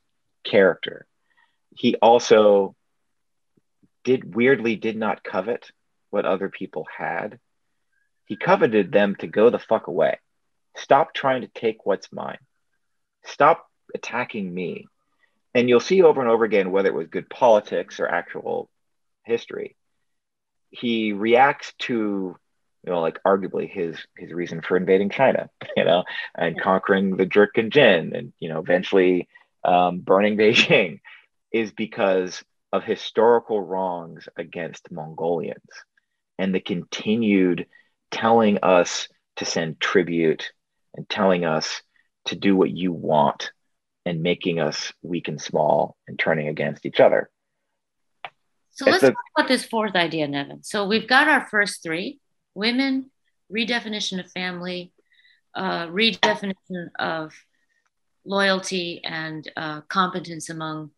character. 0.44 1.06
He 1.74 1.94
also 1.94 2.74
did 4.04 4.34
weirdly 4.34 4.74
did 4.76 4.96
not 4.96 5.22
covet 5.22 5.70
what 6.10 6.26
other 6.26 6.48
people 6.48 6.86
had. 6.96 7.38
He 8.24 8.36
coveted 8.36 8.90
them 8.90 9.14
to 9.20 9.28
go 9.28 9.50
the 9.50 9.58
fuck 9.58 9.86
away. 9.86 10.18
Stop 10.76 11.14
trying 11.14 11.42
to 11.42 11.48
take 11.48 11.86
what's 11.86 12.12
mine. 12.12 12.38
Stop 13.24 13.66
attacking 13.94 14.52
me. 14.52 14.86
And 15.54 15.68
you'll 15.68 15.80
see 15.80 16.02
over 16.02 16.20
and 16.20 16.30
over 16.30 16.44
again, 16.44 16.70
whether 16.70 16.88
it 16.88 16.94
was 16.94 17.08
good 17.08 17.30
politics 17.30 17.98
or 17.98 18.08
actual 18.08 18.68
history, 19.24 19.76
he 20.70 21.12
reacts 21.12 21.72
to, 21.80 22.36
you 22.84 22.92
know, 22.92 23.00
like 23.00 23.22
arguably 23.24 23.70
his 23.70 23.96
his 24.16 24.32
reason 24.32 24.60
for 24.60 24.76
invading 24.76 25.10
China, 25.10 25.48
you 25.76 25.84
know, 25.84 26.04
and 26.34 26.60
conquering 26.60 27.16
the 27.16 27.26
Jurchen 27.26 27.70
Jin, 27.70 28.14
and 28.14 28.32
you 28.38 28.48
know, 28.48 28.58
eventually 28.58 29.28
um, 29.64 30.00
burning 30.00 30.36
Beijing, 30.38 31.00
is 31.52 31.72
because 31.72 32.44
of 32.72 32.84
historical 32.84 33.60
wrongs 33.60 34.28
against 34.36 34.90
Mongolians 34.90 35.56
and 36.38 36.54
the 36.54 36.60
continued 36.60 37.66
telling 38.10 38.58
us 38.62 39.08
to 39.36 39.44
send 39.44 39.80
tribute 39.80 40.52
and 40.94 41.08
telling 41.08 41.44
us 41.44 41.82
to 42.26 42.36
do 42.36 42.56
what 42.56 42.70
you 42.70 42.92
want 42.92 43.52
and 44.06 44.22
making 44.22 44.60
us 44.60 44.92
weak 45.02 45.26
and 45.28 45.40
small 45.40 45.96
and 46.06 46.18
turning 46.18 46.48
against 46.48 46.86
each 46.86 47.00
other. 47.00 47.28
So 48.70 48.86
let's 48.86 49.02
a, 49.02 49.08
talk 49.08 49.16
about 49.36 49.48
this 49.48 49.64
fourth 49.64 49.96
idea, 49.96 50.28
Nevin. 50.28 50.62
So 50.62 50.86
we've 50.86 51.08
got 51.08 51.28
our 51.28 51.46
first 51.48 51.82
three 51.82 52.20
women, 52.54 53.10
redefinition 53.52 54.20
of 54.20 54.30
family, 54.30 54.92
uh, 55.54 55.88
redefinition 55.88 56.90
of 56.98 57.34
loyalty 58.24 59.02
and 59.04 59.50
uh, 59.56 59.80
competence 59.82 60.50
among 60.50 60.90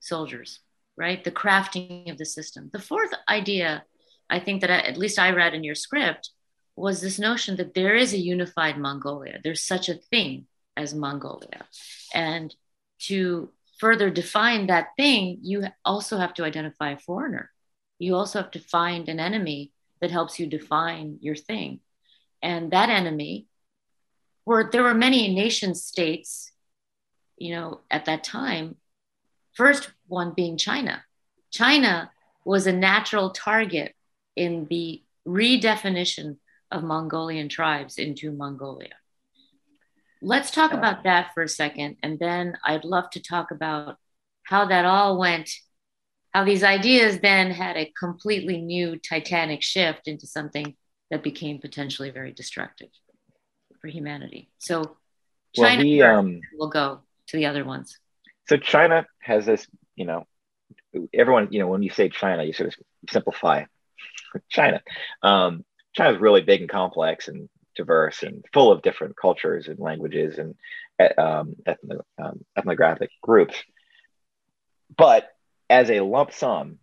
soldiers, 0.00 0.60
right? 0.96 1.24
The 1.24 1.30
crafting 1.30 2.10
of 2.10 2.18
the 2.18 2.26
system. 2.26 2.70
The 2.72 2.80
fourth 2.80 3.12
idea, 3.28 3.84
I 4.28 4.40
think 4.40 4.60
that 4.60 4.70
I, 4.70 4.80
at 4.80 4.98
least 4.98 5.18
I 5.18 5.30
read 5.30 5.54
in 5.54 5.64
your 5.64 5.74
script, 5.74 6.30
was 6.76 7.00
this 7.00 7.18
notion 7.18 7.56
that 7.56 7.74
there 7.74 7.94
is 7.94 8.12
a 8.12 8.18
unified 8.18 8.78
Mongolia. 8.78 9.38
There's 9.42 9.62
such 9.62 9.88
a 9.88 9.94
thing 9.94 10.46
as 10.76 10.94
Mongolia. 10.94 11.66
And 12.14 12.54
to 13.00 13.50
further 13.78 14.10
define 14.10 14.68
that 14.68 14.88
thing, 14.96 15.38
you 15.42 15.66
also 15.84 16.18
have 16.18 16.34
to 16.34 16.44
identify 16.44 16.92
a 16.92 16.98
foreigner. 16.98 17.50
You 17.98 18.16
also 18.16 18.40
have 18.40 18.50
to 18.52 18.60
find 18.60 19.08
an 19.08 19.20
enemy 19.20 19.72
that 20.00 20.10
helps 20.10 20.38
you 20.38 20.46
define 20.46 21.18
your 21.20 21.36
thing. 21.36 21.80
And 22.42 22.70
that 22.72 22.90
enemy, 22.90 23.46
were 24.44 24.68
there 24.70 24.82
were 24.82 24.94
many 24.94 25.32
nation 25.32 25.74
states, 25.74 26.52
you 27.36 27.54
know, 27.54 27.80
at 27.90 28.06
that 28.06 28.24
time. 28.24 28.76
First 29.54 29.92
one 30.06 30.32
being 30.32 30.56
China. 30.56 31.04
China 31.50 32.10
was 32.44 32.66
a 32.66 32.72
natural 32.72 33.30
target 33.30 33.94
in 34.34 34.66
the 34.68 35.02
redefinition 35.26 36.38
of 36.70 36.82
Mongolian 36.82 37.48
tribes 37.48 37.98
into 37.98 38.32
Mongolia. 38.32 38.94
Let's 40.24 40.52
talk 40.52 40.72
about 40.72 41.02
that 41.02 41.34
for 41.34 41.42
a 41.42 41.48
second. 41.48 41.96
And 42.02 42.16
then 42.18 42.56
I'd 42.64 42.84
love 42.84 43.10
to 43.10 43.20
talk 43.20 43.50
about 43.50 43.96
how 44.44 44.66
that 44.66 44.84
all 44.84 45.18
went, 45.18 45.50
how 46.32 46.44
these 46.44 46.62
ideas 46.62 47.18
then 47.18 47.50
had 47.50 47.76
a 47.76 47.92
completely 47.98 48.60
new 48.60 48.96
titanic 48.98 49.62
shift 49.62 50.06
into 50.06 50.28
something 50.28 50.76
that 51.10 51.24
became 51.24 51.58
potentially 51.58 52.10
very 52.10 52.32
destructive 52.32 52.88
for 53.80 53.88
humanity. 53.88 54.48
So 54.58 54.96
China 55.54 55.84
well, 55.84 56.18
um, 56.18 56.40
will 56.56 56.70
go 56.70 57.00
to 57.26 57.36
the 57.36 57.46
other 57.46 57.64
ones. 57.64 57.98
So 58.48 58.56
China 58.56 59.06
has 59.20 59.44
this, 59.44 59.66
you 59.96 60.04
know, 60.04 60.26
everyone, 61.12 61.48
you 61.50 61.58
know, 61.58 61.66
when 61.66 61.82
you 61.82 61.90
say 61.90 62.08
China, 62.08 62.44
you 62.44 62.52
sort 62.52 62.68
of 62.68 62.74
simplify 63.10 63.64
China. 64.48 64.82
Um, 65.22 65.64
China 65.94 66.14
is 66.14 66.20
really 66.20 66.42
big 66.42 66.60
and 66.60 66.70
complex, 66.70 67.28
and 67.28 67.48
diverse 67.74 68.22
and 68.22 68.44
full 68.52 68.72
of 68.72 68.82
different 68.82 69.16
cultures 69.16 69.68
and 69.68 69.78
languages 69.78 70.38
and 70.38 70.54
um, 71.18 71.56
ethno, 71.66 72.00
um, 72.18 72.44
ethnographic 72.56 73.10
groups. 73.22 73.56
But 74.96 75.28
as 75.70 75.90
a 75.90 76.00
lump 76.00 76.32
sum, 76.32 76.78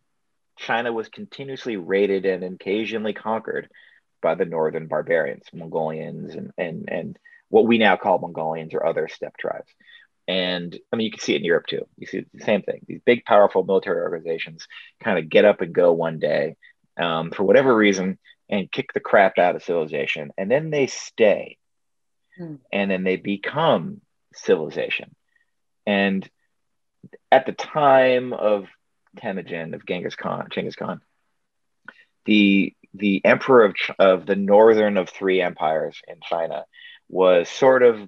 China 0.57 0.91
was 0.91 1.07
continuously 1.09 1.77
raided 1.77 2.25
and 2.25 2.43
occasionally 2.43 3.13
conquered 3.13 3.69
by 4.21 4.35
the 4.35 4.45
northern 4.45 4.87
barbarians, 4.87 5.45
Mongolians, 5.53 6.35
and, 6.35 6.51
and, 6.57 6.89
and 6.89 7.19
what 7.49 7.65
we 7.65 7.77
now 7.77 7.95
call 7.95 8.19
Mongolians 8.19 8.73
or 8.73 8.85
other 8.85 9.07
steppe 9.07 9.37
tribes. 9.37 9.71
And 10.27 10.77
I 10.91 10.95
mean, 10.95 11.05
you 11.05 11.11
can 11.11 11.21
see 11.21 11.33
it 11.33 11.37
in 11.39 11.45
Europe 11.45 11.65
too. 11.67 11.87
You 11.97 12.07
see 12.07 12.25
the 12.33 12.43
same 12.43 12.61
thing. 12.61 12.81
These 12.87 13.01
big, 13.05 13.25
powerful 13.25 13.63
military 13.63 14.01
organizations 14.01 14.67
kind 15.03 15.17
of 15.17 15.29
get 15.29 15.45
up 15.45 15.61
and 15.61 15.73
go 15.73 15.93
one 15.93 16.19
day. 16.19 16.55
Um, 16.97 17.31
for 17.31 17.43
whatever 17.43 17.73
reason, 17.73 18.19
and 18.49 18.71
kick 18.71 18.93
the 18.93 18.99
crap 18.99 19.37
out 19.37 19.55
of 19.55 19.63
civilization 19.63 20.31
and 20.37 20.49
then 20.49 20.69
they 20.69 20.87
stay. 20.87 21.57
Mm. 22.39 22.59
and 22.71 22.89
then 22.89 23.03
they 23.03 23.17
become 23.17 23.99
civilization. 24.33 25.13
And 25.85 26.29
at 27.31 27.45
the 27.45 27.51
time 27.51 28.31
of 28.31 28.67
Temujin 29.17 29.73
of 29.73 29.85
Genghis 29.85 30.15
Khan 30.15 30.47
Genghis 30.51 30.75
Khan 30.75 31.01
the 32.25 32.73
the 32.93 33.23
emperor 33.23 33.65
of, 33.65 33.75
of 33.99 34.25
the 34.25 34.35
northern 34.35 34.97
of 34.97 35.09
three 35.09 35.41
empires 35.41 35.99
in 36.07 36.17
China 36.21 36.65
was 37.07 37.49
sort 37.49 37.83
of 37.83 38.07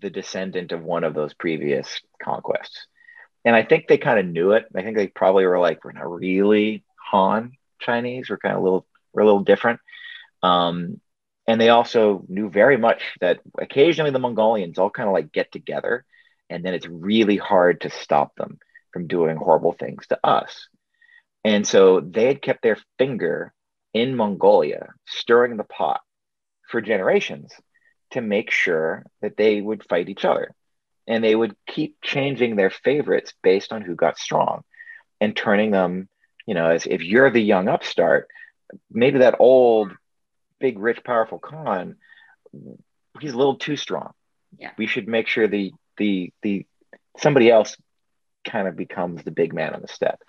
the 0.00 0.10
descendant 0.10 0.72
of 0.72 0.82
one 0.82 1.04
of 1.04 1.14
those 1.14 1.34
previous 1.34 2.00
conquests. 2.22 2.86
And 3.44 3.54
I 3.54 3.62
think 3.62 3.88
they 3.88 3.98
kind 3.98 4.18
of 4.18 4.26
knew 4.26 4.52
it. 4.52 4.64
I 4.74 4.82
think 4.82 4.96
they 4.96 5.06
probably 5.06 5.46
were 5.46 5.58
like 5.58 5.84
we're 5.84 5.92
not 5.92 6.10
really 6.10 6.84
Han 7.10 7.52
Chinese. 7.80 8.30
We're 8.30 8.38
kind 8.38 8.54
of 8.54 8.60
a 8.60 8.64
little 8.64 8.86
were 9.14 9.22
a 9.22 9.26
little 9.26 9.44
different. 9.44 9.80
Um, 10.42 11.00
and 11.46 11.60
they 11.60 11.68
also 11.68 12.24
knew 12.28 12.50
very 12.50 12.76
much 12.76 13.02
that 13.20 13.40
occasionally 13.58 14.10
the 14.10 14.18
Mongolians 14.18 14.78
all 14.78 14.90
kind 14.90 15.08
of 15.08 15.12
like 15.12 15.32
get 15.32 15.52
together, 15.52 16.04
and 16.50 16.64
then 16.64 16.74
it's 16.74 16.86
really 16.86 17.36
hard 17.36 17.82
to 17.82 17.90
stop 17.90 18.34
them 18.36 18.58
from 18.92 19.06
doing 19.06 19.36
horrible 19.36 19.72
things 19.72 20.06
to 20.08 20.18
us. 20.24 20.68
And 21.44 21.66
so 21.66 22.00
they 22.00 22.26
had 22.26 22.40
kept 22.40 22.62
their 22.62 22.78
finger 22.98 23.52
in 23.92 24.16
Mongolia, 24.16 24.88
stirring 25.06 25.56
the 25.56 25.64
pot 25.64 26.00
for 26.68 26.80
generations 26.80 27.52
to 28.12 28.20
make 28.20 28.50
sure 28.50 29.04
that 29.20 29.36
they 29.36 29.60
would 29.60 29.84
fight 29.88 30.08
each 30.08 30.24
other. 30.24 30.54
And 31.06 31.22
they 31.22 31.34
would 31.34 31.54
keep 31.66 31.96
changing 32.02 32.56
their 32.56 32.70
favorites 32.70 33.34
based 33.42 33.72
on 33.72 33.82
who 33.82 33.94
got 33.94 34.18
strong 34.18 34.62
and 35.20 35.36
turning 35.36 35.70
them, 35.70 36.08
you 36.46 36.54
know, 36.54 36.70
as 36.70 36.86
if 36.86 37.02
you're 37.02 37.30
the 37.30 37.42
young 37.42 37.68
upstart, 37.68 38.28
maybe 38.90 39.18
that 39.18 39.36
old, 39.38 39.92
big, 40.58 40.78
rich, 40.78 41.02
powerful 41.04 41.38
Khan, 41.38 41.96
he's 43.20 43.32
a 43.32 43.36
little 43.36 43.56
too 43.56 43.76
strong. 43.76 44.12
Yeah. 44.58 44.70
We 44.78 44.86
should 44.86 45.08
make 45.08 45.28
sure 45.28 45.48
the 45.48 45.72
the 45.96 46.32
the 46.42 46.66
somebody 47.18 47.50
else 47.50 47.76
kind 48.44 48.68
of 48.68 48.76
becomes 48.76 49.24
the 49.24 49.30
big 49.30 49.52
man 49.52 49.74
on 49.74 49.82
the 49.82 49.88
steppe. 49.88 50.22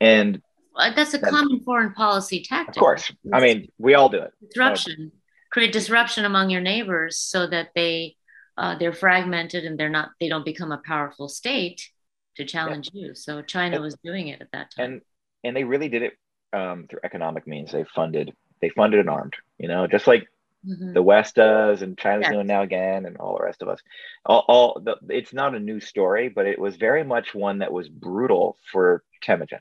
And 0.00 0.42
well, 0.74 0.92
that's 0.94 1.14
a 1.14 1.18
common 1.18 1.60
foreign 1.60 1.92
policy 1.92 2.42
tactic. 2.42 2.76
Of 2.76 2.80
course. 2.80 3.12
I 3.32 3.40
mean, 3.40 3.68
we 3.78 3.94
all 3.94 4.08
do 4.08 4.18
it. 4.18 4.32
Disruption. 4.48 5.12
Create 5.50 5.72
disruption 5.72 6.24
among 6.24 6.50
your 6.50 6.60
neighbors 6.60 7.18
so 7.18 7.46
that 7.46 7.70
they 7.74 8.16
uh, 8.56 8.76
they're 8.78 8.92
fragmented 8.92 9.64
and 9.64 9.78
they're 9.78 9.88
not 9.88 10.10
they 10.20 10.28
don't 10.28 10.44
become 10.44 10.70
a 10.70 10.80
powerful 10.84 11.28
state 11.28 11.88
to 12.36 12.44
challenge 12.44 12.90
yeah. 12.92 13.08
you. 13.08 13.14
So 13.14 13.42
China 13.42 13.76
and, 13.76 13.84
was 13.84 13.96
doing 14.04 14.28
it 14.28 14.40
at 14.40 14.52
that 14.52 14.70
time. 14.76 14.84
And 14.84 15.00
and 15.42 15.56
they 15.56 15.64
really 15.64 15.88
did 15.88 16.02
it 16.02 16.12
um, 16.52 16.86
through 16.88 17.00
economic 17.04 17.46
means. 17.46 17.72
They 17.72 17.84
funded 17.84 18.34
they 18.60 18.68
funded 18.70 19.00
and 19.00 19.10
armed. 19.10 19.34
You 19.58 19.68
know, 19.68 19.86
just 19.86 20.06
like 20.06 20.28
mm-hmm. 20.66 20.92
the 20.92 21.02
West 21.02 21.36
does, 21.36 21.82
and 21.82 21.98
China's 21.98 22.26
yeah. 22.26 22.32
doing 22.32 22.46
now 22.46 22.62
again, 22.62 23.06
and 23.06 23.16
all 23.16 23.36
the 23.36 23.44
rest 23.44 23.62
of 23.62 23.68
us. 23.68 23.80
All, 24.24 24.44
all 24.48 24.80
the, 24.84 24.96
it's 25.08 25.32
not 25.32 25.54
a 25.54 25.60
new 25.60 25.80
story, 25.80 26.28
but 26.28 26.46
it 26.46 26.58
was 26.58 26.76
very 26.76 27.04
much 27.04 27.34
one 27.34 27.58
that 27.58 27.72
was 27.72 27.88
brutal 27.88 28.56
for 28.70 29.02
Temujin, 29.22 29.60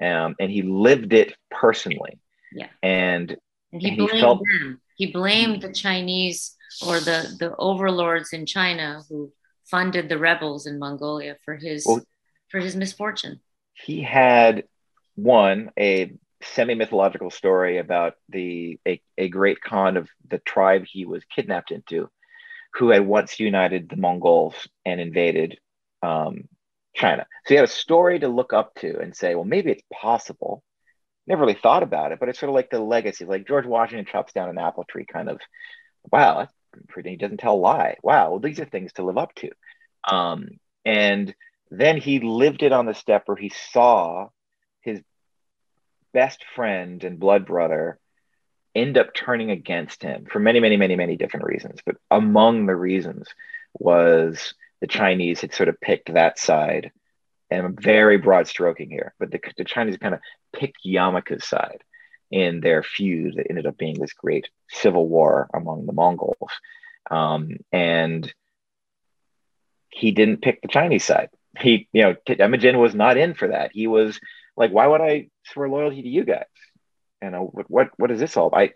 um, 0.00 0.36
and 0.38 0.50
he 0.50 0.62
lived 0.62 1.12
it 1.12 1.34
personally. 1.50 2.18
Yeah, 2.52 2.68
and, 2.82 3.36
and 3.72 3.82
he, 3.82 3.88
and 3.88 3.96
blamed 3.96 4.12
he 4.12 4.20
felt 4.20 4.38
them. 4.38 4.80
He 4.96 5.12
blamed 5.12 5.62
the 5.62 5.72
Chinese 5.72 6.56
or 6.86 7.00
the 7.00 7.34
the 7.38 7.54
overlords 7.56 8.32
in 8.32 8.46
China 8.46 9.02
who 9.08 9.32
funded 9.64 10.08
the 10.08 10.18
rebels 10.18 10.66
in 10.66 10.78
Mongolia 10.78 11.36
for 11.44 11.56
his 11.56 11.84
well, 11.86 12.02
for 12.48 12.60
his 12.60 12.76
misfortune. 12.76 13.40
He 13.74 14.02
had 14.02 14.64
one 15.16 15.70
a 15.78 16.12
semi 16.42 16.74
mythological 16.74 17.30
story 17.30 17.78
about 17.78 18.14
the 18.28 18.78
a, 18.86 19.02
a 19.18 19.28
great 19.28 19.60
Khan 19.60 19.96
of 19.96 20.08
the 20.28 20.38
tribe 20.38 20.84
he 20.86 21.04
was 21.04 21.24
kidnapped 21.24 21.70
into, 21.72 22.08
who 22.74 22.90
had 22.90 23.06
once 23.06 23.40
united 23.40 23.88
the 23.88 23.96
Mongols 23.96 24.54
and 24.84 25.00
invaded 25.00 25.58
um, 26.02 26.44
China. 26.94 27.26
So 27.44 27.54
he 27.54 27.54
had 27.56 27.64
a 27.64 27.68
story 27.68 28.20
to 28.20 28.28
look 28.28 28.52
up 28.52 28.74
to 28.76 28.98
and 29.00 29.16
say, 29.16 29.34
well, 29.34 29.44
maybe 29.44 29.70
it's 29.70 29.82
possible. 29.92 30.62
Never 31.26 31.40
really 31.40 31.58
thought 31.60 31.82
about 31.82 32.12
it, 32.12 32.20
but 32.20 32.28
it's 32.28 32.38
sort 32.38 32.50
of 32.50 32.54
like 32.54 32.70
the 32.70 32.78
legacy, 32.78 33.24
like 33.24 33.48
George 33.48 33.66
Washington 33.66 34.06
chops 34.06 34.32
down 34.32 34.48
an 34.48 34.58
apple 34.58 34.84
tree, 34.84 35.06
kind 35.06 35.28
of. 35.28 35.40
Wow, 36.12 36.46
pretty. 36.88 37.10
He 37.10 37.16
doesn't 37.16 37.38
tell 37.38 37.54
a 37.54 37.56
lie. 37.56 37.96
Wow, 38.02 38.30
well, 38.30 38.38
these 38.38 38.60
are 38.60 38.64
things 38.64 38.92
to 38.92 39.02
live 39.02 39.18
up 39.18 39.34
to. 39.36 39.50
Um, 40.08 40.50
and 40.84 41.34
then 41.70 41.96
he 41.96 42.20
lived 42.20 42.62
it 42.62 42.72
on 42.72 42.86
the 42.86 42.94
steppe 42.94 43.24
where 43.26 43.36
he 43.36 43.50
saw 43.72 44.28
best 46.16 46.42
friend 46.54 47.04
and 47.04 47.20
blood 47.20 47.44
brother 47.44 47.98
end 48.74 48.96
up 48.96 49.12
turning 49.12 49.50
against 49.50 50.02
him 50.02 50.24
for 50.24 50.38
many, 50.38 50.60
many, 50.60 50.78
many, 50.78 50.96
many 50.96 51.14
different 51.18 51.44
reasons. 51.44 51.80
But 51.84 51.96
among 52.10 52.64
the 52.64 52.74
reasons 52.74 53.28
was 53.78 54.54
the 54.80 54.86
Chinese 54.86 55.42
had 55.42 55.52
sort 55.52 55.68
of 55.68 55.78
picked 55.78 56.14
that 56.14 56.38
side. 56.38 56.90
And 57.50 57.66
I'm 57.66 57.76
very 57.76 58.16
broad 58.16 58.48
stroking 58.48 58.88
here, 58.88 59.12
but 59.18 59.30
the, 59.30 59.40
the 59.58 59.64
Chinese 59.64 59.98
kind 59.98 60.14
of 60.14 60.20
picked 60.54 60.86
Jamukha's 60.86 61.44
side 61.44 61.82
in 62.30 62.60
their 62.60 62.82
feud 62.82 63.34
that 63.36 63.48
ended 63.50 63.66
up 63.66 63.76
being 63.76 64.00
this 64.00 64.14
great 64.14 64.48
civil 64.70 65.06
war 65.06 65.50
among 65.52 65.84
the 65.84 65.92
Mongols. 65.92 66.50
Um, 67.10 67.58
and 67.72 68.32
he 69.90 70.12
didn't 70.12 70.40
pick 70.40 70.62
the 70.62 70.68
Chinese 70.68 71.04
side. 71.04 71.28
He, 71.58 71.88
you 71.92 72.04
know, 72.04 72.14
Temujin 72.26 72.78
was 72.78 72.94
not 72.94 73.18
in 73.18 73.34
for 73.34 73.48
that. 73.48 73.72
He 73.74 73.86
was 73.86 74.18
like, 74.56 74.72
why 74.72 74.86
would 74.86 75.00
I 75.00 75.28
swear 75.44 75.68
loyalty 75.68 76.02
to 76.02 76.08
you 76.08 76.24
guys? 76.24 76.44
And 77.20 77.34
what, 77.68 77.90
what, 77.96 78.10
is 78.10 78.20
this 78.20 78.36
all? 78.36 78.54
I, 78.54 78.72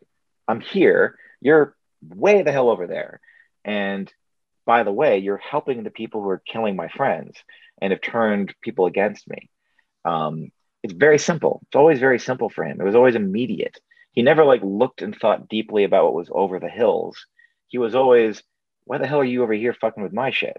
I'm 0.49 0.61
here. 0.61 1.17
You're 1.41 1.75
way 2.03 2.43
the 2.43 2.53
hell 2.53 2.71
over 2.71 2.87
there. 2.87 3.21
And 3.65 4.13
by 4.67 4.83
the 4.83 4.93
way, 4.93 5.19
you're 5.19 5.37
helping 5.39 5.83
the 5.83 5.91
people 5.91 6.23
who 6.23 6.29
are 6.29 6.43
killing 6.47 6.77
my 6.77 6.89
friends 6.89 7.37
and 7.81 7.93
have 7.93 8.01
turned 8.01 8.55
people 8.63 8.87
against 8.87 9.29
me. 9.29 9.51
Um, 10.05 10.51
it's 10.83 10.95
very 10.95 11.19
simple. 11.19 11.61
It's 11.67 11.77
always 11.77 11.99
very 11.99 12.19
simple 12.19 12.49
for 12.49 12.65
him. 12.65 12.81
It 12.81 12.85
was 12.85 12.95
always 12.95 13.15
immediate. 13.15 13.79
He 14.13 14.23
never 14.23 14.45
like 14.45 14.63
looked 14.63 15.03
and 15.03 15.15
thought 15.15 15.49
deeply 15.49 15.85
about 15.85 16.05
what 16.05 16.15
was 16.15 16.29
over 16.31 16.59
the 16.59 16.69
hills. 16.69 17.27
He 17.69 17.79
was 17.79 17.95
always, 17.95 18.43
why 18.85 18.99
the 18.99 19.07
hell 19.07 19.21
are 19.21 19.25
you 19.25 19.43
over 19.43 19.53
here 19.53 19.75
fucking 19.75 20.03
with 20.03 20.13
my 20.13 20.31
shit? 20.31 20.57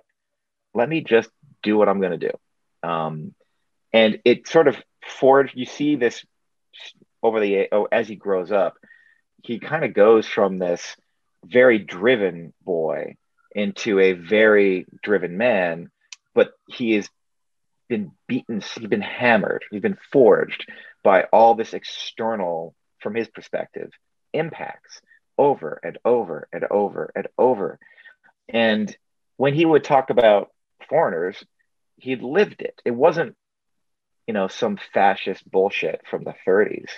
Let 0.73 0.87
me 0.87 1.01
just 1.01 1.29
do 1.63 1.77
what 1.77 1.89
I'm 1.89 2.01
to 2.01 2.29
do. 2.29 2.87
Um, 2.87 3.33
and 3.93 4.19
it 4.25 4.47
sort 4.47 4.67
of 4.67 4.75
forged, 5.05 5.53
you 5.55 5.65
see 5.65 5.95
this 5.95 6.23
over 7.23 7.39
the, 7.39 7.67
oh, 7.71 7.87
as 7.91 8.07
he 8.07 8.15
grows 8.15 8.51
up, 8.51 8.77
he 9.43 9.59
kind 9.59 9.83
of 9.83 9.93
goes 9.93 10.27
from 10.27 10.59
this 10.59 10.95
very 11.45 11.79
driven 11.79 12.53
boy 12.63 13.15
into 13.53 13.99
a 13.99 14.13
very 14.13 14.85
driven 15.03 15.37
man, 15.37 15.89
but 16.33 16.51
he 16.67 16.93
has 16.93 17.09
been 17.89 18.11
beaten, 18.27 18.61
he's 18.61 18.87
been 18.87 19.01
hammered, 19.01 19.63
he's 19.69 19.81
been 19.81 19.97
forged 20.11 20.65
by 21.03 21.23
all 21.23 21.55
this 21.55 21.73
external, 21.73 22.73
from 22.99 23.15
his 23.15 23.27
perspective, 23.27 23.91
impacts 24.33 25.01
over 25.37 25.79
and 25.83 25.97
over 26.05 26.47
and 26.53 26.63
over 26.69 27.11
and 27.15 27.27
over. 27.37 27.79
And 28.47 28.95
when 29.37 29.53
he 29.53 29.65
would 29.65 29.83
talk 29.83 30.09
about 30.09 30.51
foreigners, 30.87 31.43
he'd 31.97 32.21
lived 32.21 32.61
it. 32.61 32.79
It 32.85 32.91
wasn't, 32.91 33.35
you 34.27 34.33
know, 34.33 34.47
some 34.47 34.77
fascist 34.93 35.49
bullshit 35.49 36.01
from 36.09 36.23
the 36.23 36.35
30s 36.47 36.89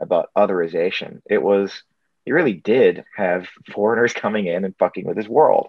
about 0.00 0.30
otherization. 0.36 1.20
It 1.28 1.42
was, 1.42 1.82
he 2.24 2.32
really 2.32 2.54
did 2.54 3.04
have 3.16 3.48
foreigners 3.72 4.12
coming 4.12 4.46
in 4.46 4.64
and 4.64 4.76
fucking 4.78 5.06
with 5.06 5.16
his 5.16 5.28
world. 5.28 5.68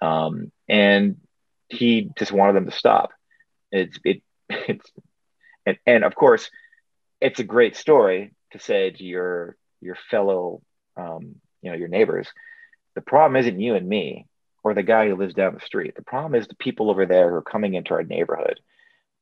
Um, 0.00 0.50
and 0.68 1.16
he 1.68 2.10
just 2.18 2.32
wanted 2.32 2.54
them 2.54 2.66
to 2.66 2.76
stop. 2.76 3.10
It's, 3.70 3.98
it, 4.04 4.22
it's, 4.48 4.90
and, 5.64 5.78
and 5.86 6.04
of 6.04 6.14
course, 6.14 6.50
it's 7.20 7.40
a 7.40 7.44
great 7.44 7.76
story 7.76 8.34
to 8.52 8.58
say 8.58 8.90
to 8.90 9.04
your, 9.04 9.56
your 9.80 9.96
fellow, 10.10 10.60
um, 10.96 11.36
you 11.62 11.70
know, 11.70 11.76
your 11.76 11.88
neighbors, 11.88 12.28
the 12.94 13.00
problem 13.00 13.36
isn't 13.36 13.60
you 13.60 13.74
and 13.74 13.88
me 13.88 14.26
or 14.62 14.74
the 14.74 14.82
guy 14.82 15.08
who 15.08 15.16
lives 15.16 15.34
down 15.34 15.54
the 15.54 15.60
street. 15.60 15.94
The 15.96 16.02
problem 16.02 16.34
is 16.34 16.46
the 16.46 16.54
people 16.56 16.90
over 16.90 17.06
there 17.06 17.30
who 17.30 17.36
are 17.36 17.42
coming 17.42 17.74
into 17.74 17.94
our 17.94 18.02
neighborhood 18.02 18.60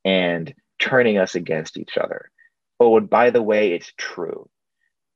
and 0.05 0.53
turning 0.81 1.19
us 1.19 1.35
against 1.35 1.77
each 1.77 1.97
other. 1.97 2.31
Oh, 2.81 2.97
and 2.97 3.09
by 3.09 3.31
the 3.31 3.43
way, 3.43 3.73
it's 3.73 3.93
true. 3.97 4.49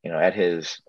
You 0.02 0.12
know, 0.12 0.18
at 0.18 0.34
his 0.34 0.80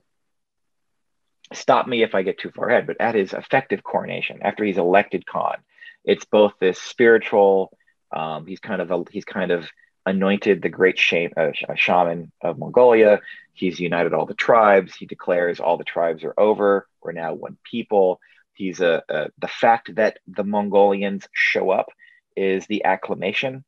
stop 1.54 1.88
me 1.88 2.04
if 2.04 2.16
I 2.16 2.24
get 2.24 2.40
too 2.40 2.52
far 2.52 2.70
ahead, 2.70 2.88
but 2.88 2.98
at 3.00 3.16
his 3.16 3.34
effective 3.34 3.84
coronation, 3.84 4.40
after 4.42 4.64
he's 4.64 4.78
elected 4.78 5.26
Khan, 5.26 5.58
it's 6.04 6.26
both 6.26 6.54
this 6.60 6.82
spiritual. 6.82 7.72
Um, 8.16 8.46
he's 8.46 8.60
kind 8.60 8.82
of 8.82 8.92
a, 8.92 9.04
he's 9.10 9.26
kind 9.26 9.52
of 9.52 9.68
anointed 10.06 10.62
the 10.62 10.70
great 10.70 11.00
shame, 11.00 11.32
uh, 11.36 11.52
shaman 11.76 12.32
of 12.42 12.60
Mongolia. 12.60 13.22
He's 13.54 13.80
united 13.80 14.14
all 14.14 14.26
the 14.26 14.34
tribes. 14.34 14.96
He 14.96 15.06
declares 15.06 15.60
all 15.60 15.78
the 15.78 15.84
tribes 15.84 16.24
are 16.24 16.34
over. 16.38 16.88
We're 17.02 17.14
now 17.14 17.34
one 17.34 17.58
people. 17.64 18.20
He's 18.54 18.82
a, 18.82 19.04
a 19.10 19.30
the 19.40 19.48
fact 19.48 19.96
that 19.96 20.20
the 20.28 20.44
Mongolians 20.44 21.28
show 21.34 21.72
up 21.72 21.88
is 22.36 22.68
the 22.68 22.84
acclamation, 22.86 23.64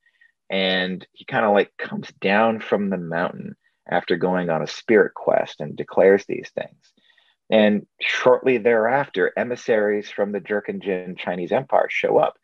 and 0.50 1.06
he 1.14 1.26
kind 1.26 1.46
of 1.46 1.54
like 1.54 1.76
comes 1.78 2.12
down 2.22 2.60
from 2.60 2.90
the 2.90 2.98
mountain 2.98 3.56
after 3.90 4.18
going 4.18 4.50
on 4.50 4.62
a 4.62 4.68
spirit 4.68 5.14
quest 5.14 5.62
and 5.62 5.76
declares 5.76 6.26
these 6.26 6.50
things. 6.54 6.94
And 7.50 7.88
shortly 8.02 8.58
thereafter, 8.58 9.32
emissaries 9.38 10.10
from 10.10 10.32
the 10.32 10.42
Jurchen 10.42 10.82
Jin 10.82 11.16
Chinese 11.16 11.52
Empire 11.52 11.88
show 11.90 12.18
up 12.18 12.38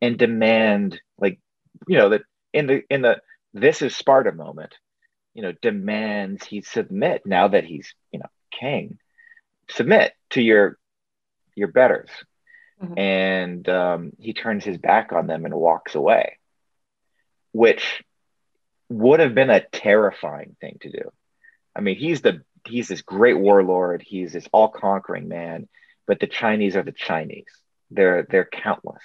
and 0.00 0.18
demand, 0.18 1.00
like, 1.18 1.40
you 1.86 1.96
know, 1.96 2.08
that 2.10 2.22
in 2.52 2.66
the 2.66 2.82
in 2.90 3.02
the 3.02 3.20
this 3.54 3.82
is 3.82 3.94
Sparta 3.94 4.32
moment, 4.32 4.74
you 5.34 5.42
know, 5.42 5.52
demands 5.62 6.44
he 6.44 6.60
submit 6.62 7.22
now 7.24 7.48
that 7.48 7.64
he's, 7.64 7.94
you 8.10 8.18
know, 8.18 8.28
king, 8.50 8.98
submit 9.68 10.12
to 10.30 10.42
your 10.42 10.76
your 11.54 11.68
betters. 11.68 12.10
Mm-hmm. 12.82 12.98
And 12.98 13.68
um, 13.68 14.12
he 14.18 14.32
turns 14.32 14.64
his 14.64 14.78
back 14.78 15.12
on 15.12 15.26
them 15.26 15.44
and 15.44 15.54
walks 15.54 15.94
away, 15.94 16.38
which 17.52 18.02
would 18.88 19.20
have 19.20 19.34
been 19.34 19.50
a 19.50 19.64
terrifying 19.64 20.56
thing 20.60 20.78
to 20.80 20.90
do. 20.90 21.10
I 21.74 21.80
mean, 21.80 21.96
he's 21.96 22.22
the 22.22 22.42
he's 22.66 22.88
this 22.88 23.02
great 23.02 23.38
warlord. 23.38 24.02
He's 24.02 24.32
this 24.32 24.48
all 24.52 24.68
conquering 24.68 25.28
man. 25.28 25.68
But 26.06 26.20
the 26.20 26.26
Chinese 26.26 26.74
are 26.76 26.82
the 26.82 26.92
Chinese. 26.92 27.52
They're 27.90 28.26
they're 28.28 28.48
countless, 28.50 29.04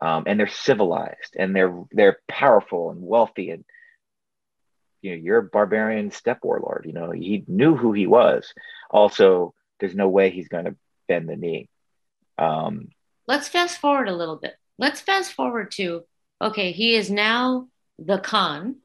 um, 0.00 0.24
and 0.26 0.38
they're 0.38 0.48
civilized, 0.48 1.36
and 1.36 1.54
they're 1.54 1.76
they're 1.90 2.18
powerful 2.28 2.90
and 2.90 3.02
wealthy. 3.02 3.50
And 3.50 3.64
you 5.02 5.10
know, 5.10 5.16
you're 5.16 5.38
a 5.38 5.42
barbarian 5.42 6.10
steppe 6.12 6.44
warlord. 6.44 6.84
You 6.86 6.92
know, 6.92 7.10
he 7.10 7.44
knew 7.46 7.76
who 7.76 7.92
he 7.92 8.06
was. 8.06 8.52
Also, 8.90 9.54
there's 9.80 9.94
no 9.94 10.08
way 10.08 10.30
he's 10.30 10.48
going 10.48 10.66
to 10.66 10.76
bend 11.08 11.28
the 11.28 11.36
knee. 11.36 11.68
Um, 12.38 12.88
Let's 13.26 13.48
fast 13.48 13.78
forward 13.78 14.08
a 14.08 14.16
little 14.16 14.36
bit. 14.36 14.54
Let's 14.78 15.00
fast 15.00 15.32
forward 15.32 15.70
to 15.72 16.04
okay, 16.42 16.72
he 16.72 16.94
is 16.94 17.10
now 17.10 17.68
the 17.98 18.18
Khan. 18.18 18.76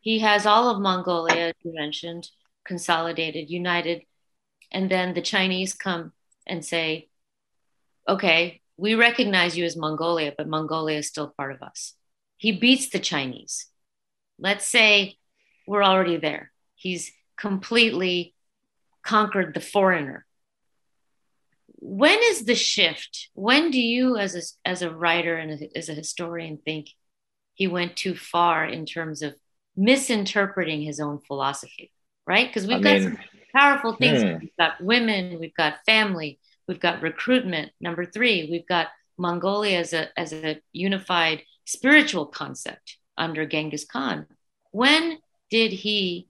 He 0.00 0.20
has 0.20 0.46
all 0.46 0.70
of 0.70 0.80
Mongolia, 0.80 1.48
as 1.48 1.54
you 1.64 1.72
mentioned 1.74 2.28
consolidated, 2.66 3.48
united. 3.48 4.02
And 4.70 4.90
then 4.90 5.14
the 5.14 5.22
Chinese 5.22 5.72
come 5.72 6.12
and 6.46 6.64
say, 6.64 7.08
okay, 8.08 8.60
we 8.76 8.94
recognize 8.94 9.56
you 9.56 9.64
as 9.64 9.76
Mongolia, 9.76 10.32
but 10.36 10.48
Mongolia 10.48 10.98
is 10.98 11.08
still 11.08 11.32
part 11.36 11.52
of 11.52 11.62
us. 11.62 11.94
He 12.36 12.52
beats 12.52 12.90
the 12.90 12.98
Chinese. 12.98 13.66
Let's 14.38 14.66
say 14.66 15.16
we're 15.66 15.84
already 15.84 16.18
there. 16.18 16.52
He's 16.74 17.10
completely 17.38 18.34
conquered 19.02 19.54
the 19.54 19.60
foreigner. 19.60 20.25
When 21.78 22.18
is 22.22 22.44
the 22.44 22.54
shift? 22.54 23.28
When 23.34 23.70
do 23.70 23.80
you, 23.80 24.16
as 24.16 24.34
a, 24.34 24.68
as 24.68 24.82
a 24.82 24.90
writer 24.90 25.36
and 25.36 25.60
a, 25.60 25.78
as 25.78 25.88
a 25.88 25.94
historian, 25.94 26.58
think 26.64 26.88
he 27.54 27.66
went 27.66 27.96
too 27.96 28.14
far 28.14 28.64
in 28.64 28.86
terms 28.86 29.22
of 29.22 29.34
misinterpreting 29.76 30.82
his 30.82 31.00
own 31.00 31.20
philosophy? 31.20 31.92
right? 32.26 32.48
Because 32.48 32.66
we've 32.66 32.78
I 32.78 32.80
got 32.80 32.94
mean, 32.94 33.02
some 33.02 33.18
powerful 33.54 33.94
things. 33.94 34.22
Hmm. 34.22 34.38
We've 34.40 34.56
got 34.58 34.80
women, 34.80 35.38
we've 35.38 35.54
got 35.54 35.84
family, 35.86 36.38
we've 36.66 36.80
got 36.80 37.02
recruitment. 37.02 37.72
Number 37.80 38.04
three, 38.04 38.48
we've 38.50 38.66
got 38.66 38.88
Mongolia 39.16 39.78
as 39.78 39.92
a 39.92 40.18
as 40.18 40.32
a 40.32 40.60
unified 40.72 41.42
spiritual 41.64 42.26
concept 42.26 42.98
under 43.16 43.46
Genghis 43.46 43.84
Khan. 43.84 44.26
When 44.72 45.18
did 45.50 45.72
he 45.72 46.28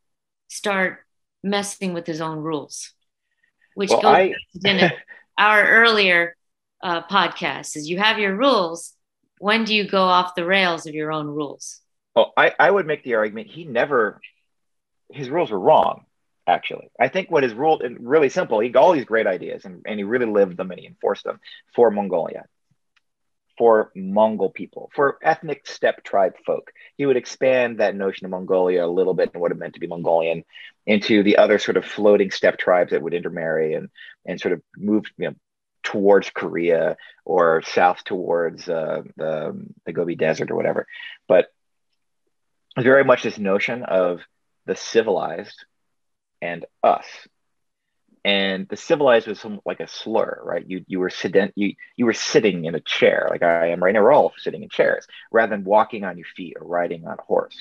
start 0.48 1.00
messing 1.42 1.94
with 1.94 2.06
his 2.06 2.20
own 2.20 2.38
rules? 2.38 2.92
Which 3.74 3.90
well, 3.90 4.02
goes 4.02 4.12
I... 4.12 4.34
our 5.38 5.66
earlier 5.66 6.36
uh, 6.82 7.02
podcast 7.02 7.76
is 7.76 7.88
you 7.88 7.98
have 7.98 8.18
your 8.18 8.36
rules. 8.36 8.94
When 9.38 9.64
do 9.64 9.74
you 9.74 9.88
go 9.88 10.02
off 10.02 10.34
the 10.34 10.46
rails 10.46 10.86
of 10.86 10.94
your 10.94 11.12
own 11.12 11.26
rules? 11.26 11.80
Well, 12.14 12.32
I, 12.36 12.52
I 12.58 12.70
would 12.70 12.86
make 12.86 13.04
the 13.04 13.14
argument 13.14 13.48
he 13.48 13.64
never 13.64 14.20
his 15.10 15.28
rules 15.28 15.50
were 15.50 15.60
wrong. 15.60 16.04
Actually, 16.46 16.90
I 16.98 17.08
think 17.08 17.30
what 17.30 17.42
his 17.42 17.54
rule 17.54 17.80
really 17.98 18.28
simple. 18.28 18.60
He 18.60 18.68
got 18.68 18.82
all 18.82 18.92
these 18.92 19.04
great 19.04 19.26
ideas 19.26 19.64
and, 19.64 19.82
and 19.84 19.98
he 19.98 20.04
really 20.04 20.26
lived 20.26 20.56
them 20.56 20.70
and 20.70 20.78
he 20.78 20.86
enforced 20.86 21.24
them 21.24 21.40
for 21.74 21.90
Mongolia. 21.90 22.44
For 23.58 23.90
Mongol 23.94 24.50
people, 24.50 24.90
for 24.94 25.18
ethnic 25.22 25.66
steppe 25.66 26.04
tribe 26.04 26.34
folk. 26.44 26.72
He 26.96 27.06
would 27.06 27.16
expand 27.16 27.78
that 27.78 27.94
notion 27.94 28.24
of 28.24 28.30
Mongolia 28.30 28.84
a 28.84 28.86
little 28.86 29.14
bit 29.14 29.30
and 29.32 29.40
what 29.40 29.52
it 29.52 29.58
meant 29.58 29.74
to 29.74 29.80
be 29.80 29.86
Mongolian 29.86 30.44
into 30.86 31.22
the 31.22 31.38
other 31.38 31.58
sort 31.58 31.76
of 31.76 31.84
floating 31.84 32.30
steppe 32.30 32.58
tribes 32.58 32.90
that 32.90 33.02
would 33.02 33.14
intermarry 33.14 33.74
and 33.74 33.88
and 34.26 34.40
sort 34.40 34.52
of 34.52 34.62
move 34.76 35.04
you 35.16 35.28
know 35.28 35.34
towards 35.82 36.30
Korea 36.30 36.96
or 37.24 37.62
south 37.62 38.02
towards 38.04 38.68
uh, 38.68 39.02
the, 39.16 39.66
the 39.84 39.92
Gobi 39.92 40.16
Desert 40.16 40.50
or 40.50 40.56
whatever. 40.56 40.86
But 41.28 41.46
very 42.76 43.04
much 43.04 43.22
this 43.22 43.38
notion 43.38 43.84
of 43.84 44.20
the 44.66 44.74
civilized 44.74 45.64
and 46.42 46.66
us 46.82 47.06
and 48.26 48.68
the 48.68 48.76
civilized 48.76 49.28
was 49.28 49.38
some, 49.38 49.60
like 49.64 49.78
a 49.78 49.86
slur, 49.86 50.40
right? 50.42 50.64
You 50.66 50.84
you 50.88 50.98
were 50.98 51.10
sedent, 51.10 51.52
you 51.54 51.74
you 51.94 52.06
were 52.06 52.12
sitting 52.12 52.64
in 52.64 52.74
a 52.74 52.80
chair, 52.80 53.28
like 53.30 53.44
I 53.44 53.68
am 53.68 53.80
right 53.80 53.94
now. 53.94 54.02
We're 54.02 54.12
all 54.12 54.32
sitting 54.36 54.64
in 54.64 54.68
chairs, 54.68 55.06
rather 55.30 55.50
than 55.54 55.64
walking 55.64 56.02
on 56.02 56.18
your 56.18 56.26
feet 56.36 56.56
or 56.60 56.66
riding 56.66 57.06
on 57.06 57.16
a 57.20 57.22
horse. 57.22 57.54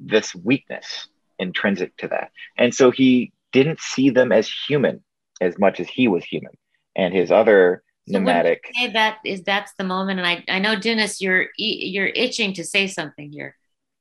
This 0.00 0.34
weakness 0.34 1.08
intrinsic 1.38 1.94
to 1.98 2.08
that, 2.08 2.30
and 2.56 2.74
so 2.74 2.90
he 2.90 3.34
didn't 3.52 3.78
see 3.78 4.08
them 4.08 4.32
as 4.32 4.50
human 4.66 5.04
as 5.42 5.58
much 5.58 5.80
as 5.80 5.86
he 5.86 6.08
was 6.08 6.24
human, 6.24 6.54
and 6.96 7.12
his 7.12 7.30
other 7.30 7.82
so 8.08 8.14
nomadic. 8.14 8.70
Say 8.74 8.92
that 8.92 9.18
is 9.22 9.42
that's 9.42 9.74
the 9.76 9.84
moment, 9.84 10.18
and 10.18 10.26
I 10.26 10.42
I 10.48 10.60
know 10.60 10.76
Dennis, 10.76 11.20
you're 11.20 11.48
you're 11.58 12.06
itching 12.06 12.54
to 12.54 12.64
say 12.64 12.86
something 12.86 13.30
here. 13.30 13.54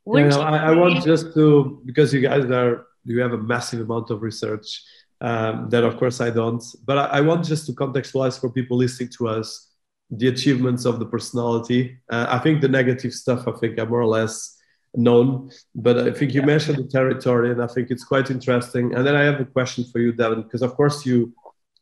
Yeah, 0.05 0.37
I, 0.37 0.69
I 0.69 0.71
want 0.71 1.03
just 1.03 1.33
to 1.33 1.81
because 1.85 2.13
you 2.13 2.21
guys 2.21 2.45
are 2.45 2.85
you 3.03 3.19
have 3.19 3.33
a 3.33 3.37
massive 3.37 3.81
amount 3.81 4.11
of 4.11 4.21
research 4.21 4.81
um, 5.21 5.69
that 5.69 5.83
of 5.83 5.97
course 5.97 6.21
I 6.21 6.29
don't. 6.29 6.63
But 6.85 6.97
I, 6.97 7.05
I, 7.05 7.21
want 7.21 7.45
just 7.45 7.65
to 7.67 7.73
contextualize 7.73 8.39
for 8.39 8.49
people 8.49 8.77
listening 8.77 9.09
to 9.17 9.27
us 9.27 9.71
the 10.11 10.27
achievements 10.27 10.85
of 10.85 10.99
the 10.99 11.05
personality. 11.05 11.97
Uh, 12.09 12.27
I 12.29 12.39
think 12.39 12.61
the 12.61 12.67
negative 12.67 13.13
stuff 13.13 13.47
I 13.47 13.51
think 13.53 13.79
are 13.79 13.85
more 13.85 14.01
or 14.01 14.07
less 14.07 14.57
known, 14.93 15.51
but 15.73 15.97
I 15.99 16.11
think 16.11 16.33
you 16.33 16.41
yeah. 16.41 16.47
mentioned 16.47 16.77
the 16.77 16.87
territory, 16.87 17.51
and 17.51 17.61
I 17.61 17.67
think 17.67 17.91
it's 17.91 18.03
quite 18.03 18.29
interesting. 18.29 18.93
And 18.93 19.05
then 19.05 19.15
I 19.15 19.23
have 19.23 19.39
a 19.39 19.45
question 19.45 19.83
for 19.91 19.99
you, 19.99 20.11
Devin, 20.11 20.43
because 20.43 20.61
of 20.61 20.75
course 20.75 21.05
you 21.05 21.33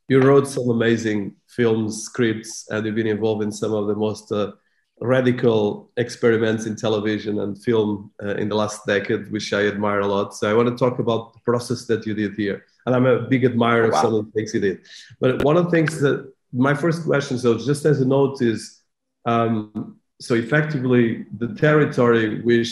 you 0.09 0.19
wrote 0.21 0.47
some 0.47 0.69
amazing 0.69 1.35
films, 1.47 2.03
scripts, 2.03 2.67
and 2.69 2.85
you've 2.85 2.95
been 2.95 3.07
involved 3.07 3.41
in 3.41 3.51
some 3.51 3.73
of 3.73 3.87
the 3.87 3.95
most 3.95 4.31
uh, 4.31 4.51
radical 4.99 5.91
experiments 5.97 6.65
in 6.65 6.75
television 6.75 7.39
and 7.39 7.61
film 7.63 8.11
uh, 8.23 8.35
in 8.35 8.49
the 8.49 8.55
last 8.55 8.85
decade, 8.85 9.31
which 9.31 9.53
I 9.53 9.67
admire 9.67 10.01
a 10.01 10.07
lot. 10.07 10.35
So 10.35 10.49
I 10.49 10.53
want 10.53 10.69
to 10.69 10.75
talk 10.75 10.99
about 10.99 11.33
the 11.33 11.39
process 11.39 11.85
that 11.87 12.05
you 12.05 12.13
did 12.13 12.35
here. 12.35 12.65
And 12.85 12.95
I'm 12.95 13.05
a 13.05 13.21
big 13.21 13.45
admirer 13.45 13.85
oh, 13.85 13.89
wow. 13.89 13.95
of 13.95 14.01
some 14.01 14.13
of 14.13 14.25
the 14.25 14.31
things 14.31 14.51
he 14.51 14.59
did. 14.59 14.79
But 15.19 15.43
one 15.43 15.57
of 15.57 15.65
the 15.65 15.71
things 15.71 15.99
that 16.01 16.31
my 16.51 16.73
first 16.73 17.05
question, 17.05 17.37
so 17.37 17.57
just 17.57 17.85
as 17.85 18.01
a 18.01 18.05
note, 18.05 18.41
is 18.41 18.81
um, 19.25 19.97
so 20.19 20.35
effectively 20.35 21.25
the 21.37 21.53
territory 21.55 22.41
which 22.41 22.71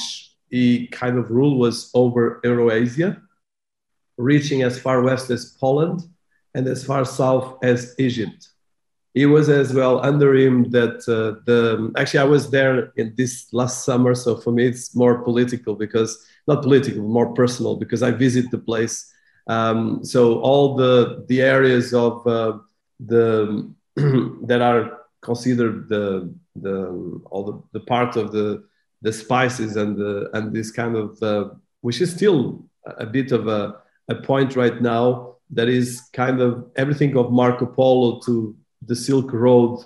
he 0.50 0.88
kind 0.88 1.18
of 1.18 1.32
ruled 1.32 1.58
was 1.60 1.90
over 1.94 2.42
Eurasia, 2.44 3.22
reaching 4.18 4.64
as 4.64 4.80
far 4.80 5.02
west 5.02 5.30
as 5.30 5.58
Poland 5.60 6.02
and 6.54 6.68
as 6.68 6.84
far 6.84 7.06
south 7.06 7.58
as 7.64 7.96
Egypt 7.98 8.50
it 9.14 9.26
was 9.26 9.50
as 9.50 9.74
well 9.74 10.04
under 10.06 10.34
him 10.36 10.70
that 10.72 10.96
uh, 11.08 11.42
the 11.46 11.92
actually 11.98 12.22
I 12.22 12.24
was 12.24 12.50
there 12.50 12.94
in 12.96 13.14
this 13.18 13.52
last 13.52 13.84
summer, 13.84 14.16
so 14.16 14.38
for 14.38 14.52
me 14.52 14.66
it's 14.66 14.96
more 14.96 15.22
political 15.24 15.76
because 15.76 16.26
not 16.48 16.64
political, 16.64 17.04
more 17.04 17.34
personal 17.34 17.76
because 17.76 18.04
I 18.04 18.12
visit 18.12 18.50
the 18.52 18.58
place. 18.58 19.12
Um, 19.48 20.04
so 20.04 20.40
all 20.40 20.76
the 20.76 21.26
the 21.28 21.42
areas 21.42 21.94
of 21.94 22.26
uh, 22.28 22.60
the 23.00 23.72
that 23.96 24.62
are 24.62 25.00
considered 25.22 25.90
the 25.90 26.34
the 26.56 27.22
all 27.30 27.44
the, 27.44 27.80
the 27.80 27.86
part 27.86 28.16
of 28.16 28.32
the 28.32 28.64
the 29.02 29.14
spices 29.14 29.76
and 29.76 29.98
the 29.98 30.30
and 30.34 30.54
this 30.54 30.72
kind 30.72 30.96
of 30.96 31.22
uh, 31.24 31.50
which 31.82 32.02
is 32.02 32.14
still 32.14 32.64
a 32.86 33.06
bit 33.06 33.32
of 33.32 33.48
a, 33.48 33.76
a 34.10 34.16
point 34.16 34.56
right 34.56 34.82
now 34.82 35.36
that 35.52 35.68
is 35.68 36.02
kind 36.14 36.42
of 36.42 36.72
everything 36.76 37.16
of 37.18 37.32
Marco 37.32 37.66
Polo 37.66 38.20
to 38.22 38.56
the 38.82 38.96
Silk 38.96 39.32
Road, 39.34 39.84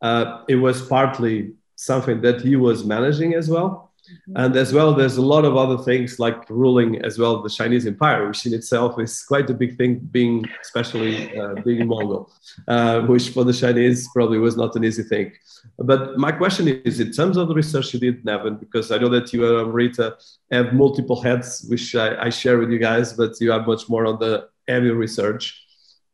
uh, 0.00 0.44
it 0.48 0.56
was 0.56 0.86
partly 0.86 1.54
something 1.76 2.20
that 2.22 2.40
he 2.40 2.56
was 2.56 2.84
managing 2.84 3.34
as 3.34 3.48
well. 3.48 3.91
Mm-hmm. 4.10 4.36
And 4.36 4.56
as 4.56 4.72
well, 4.72 4.94
there's 4.94 5.16
a 5.16 5.22
lot 5.22 5.44
of 5.44 5.56
other 5.56 5.78
things 5.82 6.18
like 6.18 6.48
ruling 6.50 7.04
as 7.04 7.18
well 7.18 7.40
the 7.40 7.48
Chinese 7.48 7.86
Empire, 7.86 8.26
which 8.26 8.44
in 8.46 8.54
itself 8.54 8.98
is 9.00 9.22
quite 9.22 9.48
a 9.48 9.54
big 9.54 9.76
thing, 9.76 10.00
being 10.10 10.44
especially 10.60 11.38
uh, 11.38 11.54
being 11.64 11.86
Mongol, 11.86 12.32
uh, 12.66 13.02
which 13.02 13.30
for 13.30 13.44
the 13.44 13.52
Chinese 13.52 14.08
probably 14.12 14.38
was 14.38 14.56
not 14.56 14.74
an 14.74 14.84
easy 14.84 15.04
thing. 15.04 15.32
But 15.78 16.18
my 16.18 16.32
question 16.32 16.66
is, 16.68 16.98
in 16.98 17.12
terms 17.12 17.36
of 17.36 17.46
the 17.48 17.54
research 17.54 17.94
you 17.94 18.00
did, 18.00 18.24
Nevin, 18.24 18.56
because 18.56 18.90
I 18.90 18.98
know 18.98 19.08
that 19.10 19.32
you 19.32 19.58
and 19.60 19.72
Rita 19.72 20.16
have 20.50 20.72
multiple 20.72 21.22
heads, 21.22 21.64
which 21.68 21.94
I, 21.94 22.26
I 22.26 22.30
share 22.30 22.58
with 22.58 22.70
you 22.70 22.78
guys, 22.78 23.12
but 23.12 23.40
you 23.40 23.52
have 23.52 23.66
much 23.66 23.88
more 23.88 24.06
on 24.06 24.18
the 24.18 24.48
heavy 24.66 24.90
research. 24.90 25.64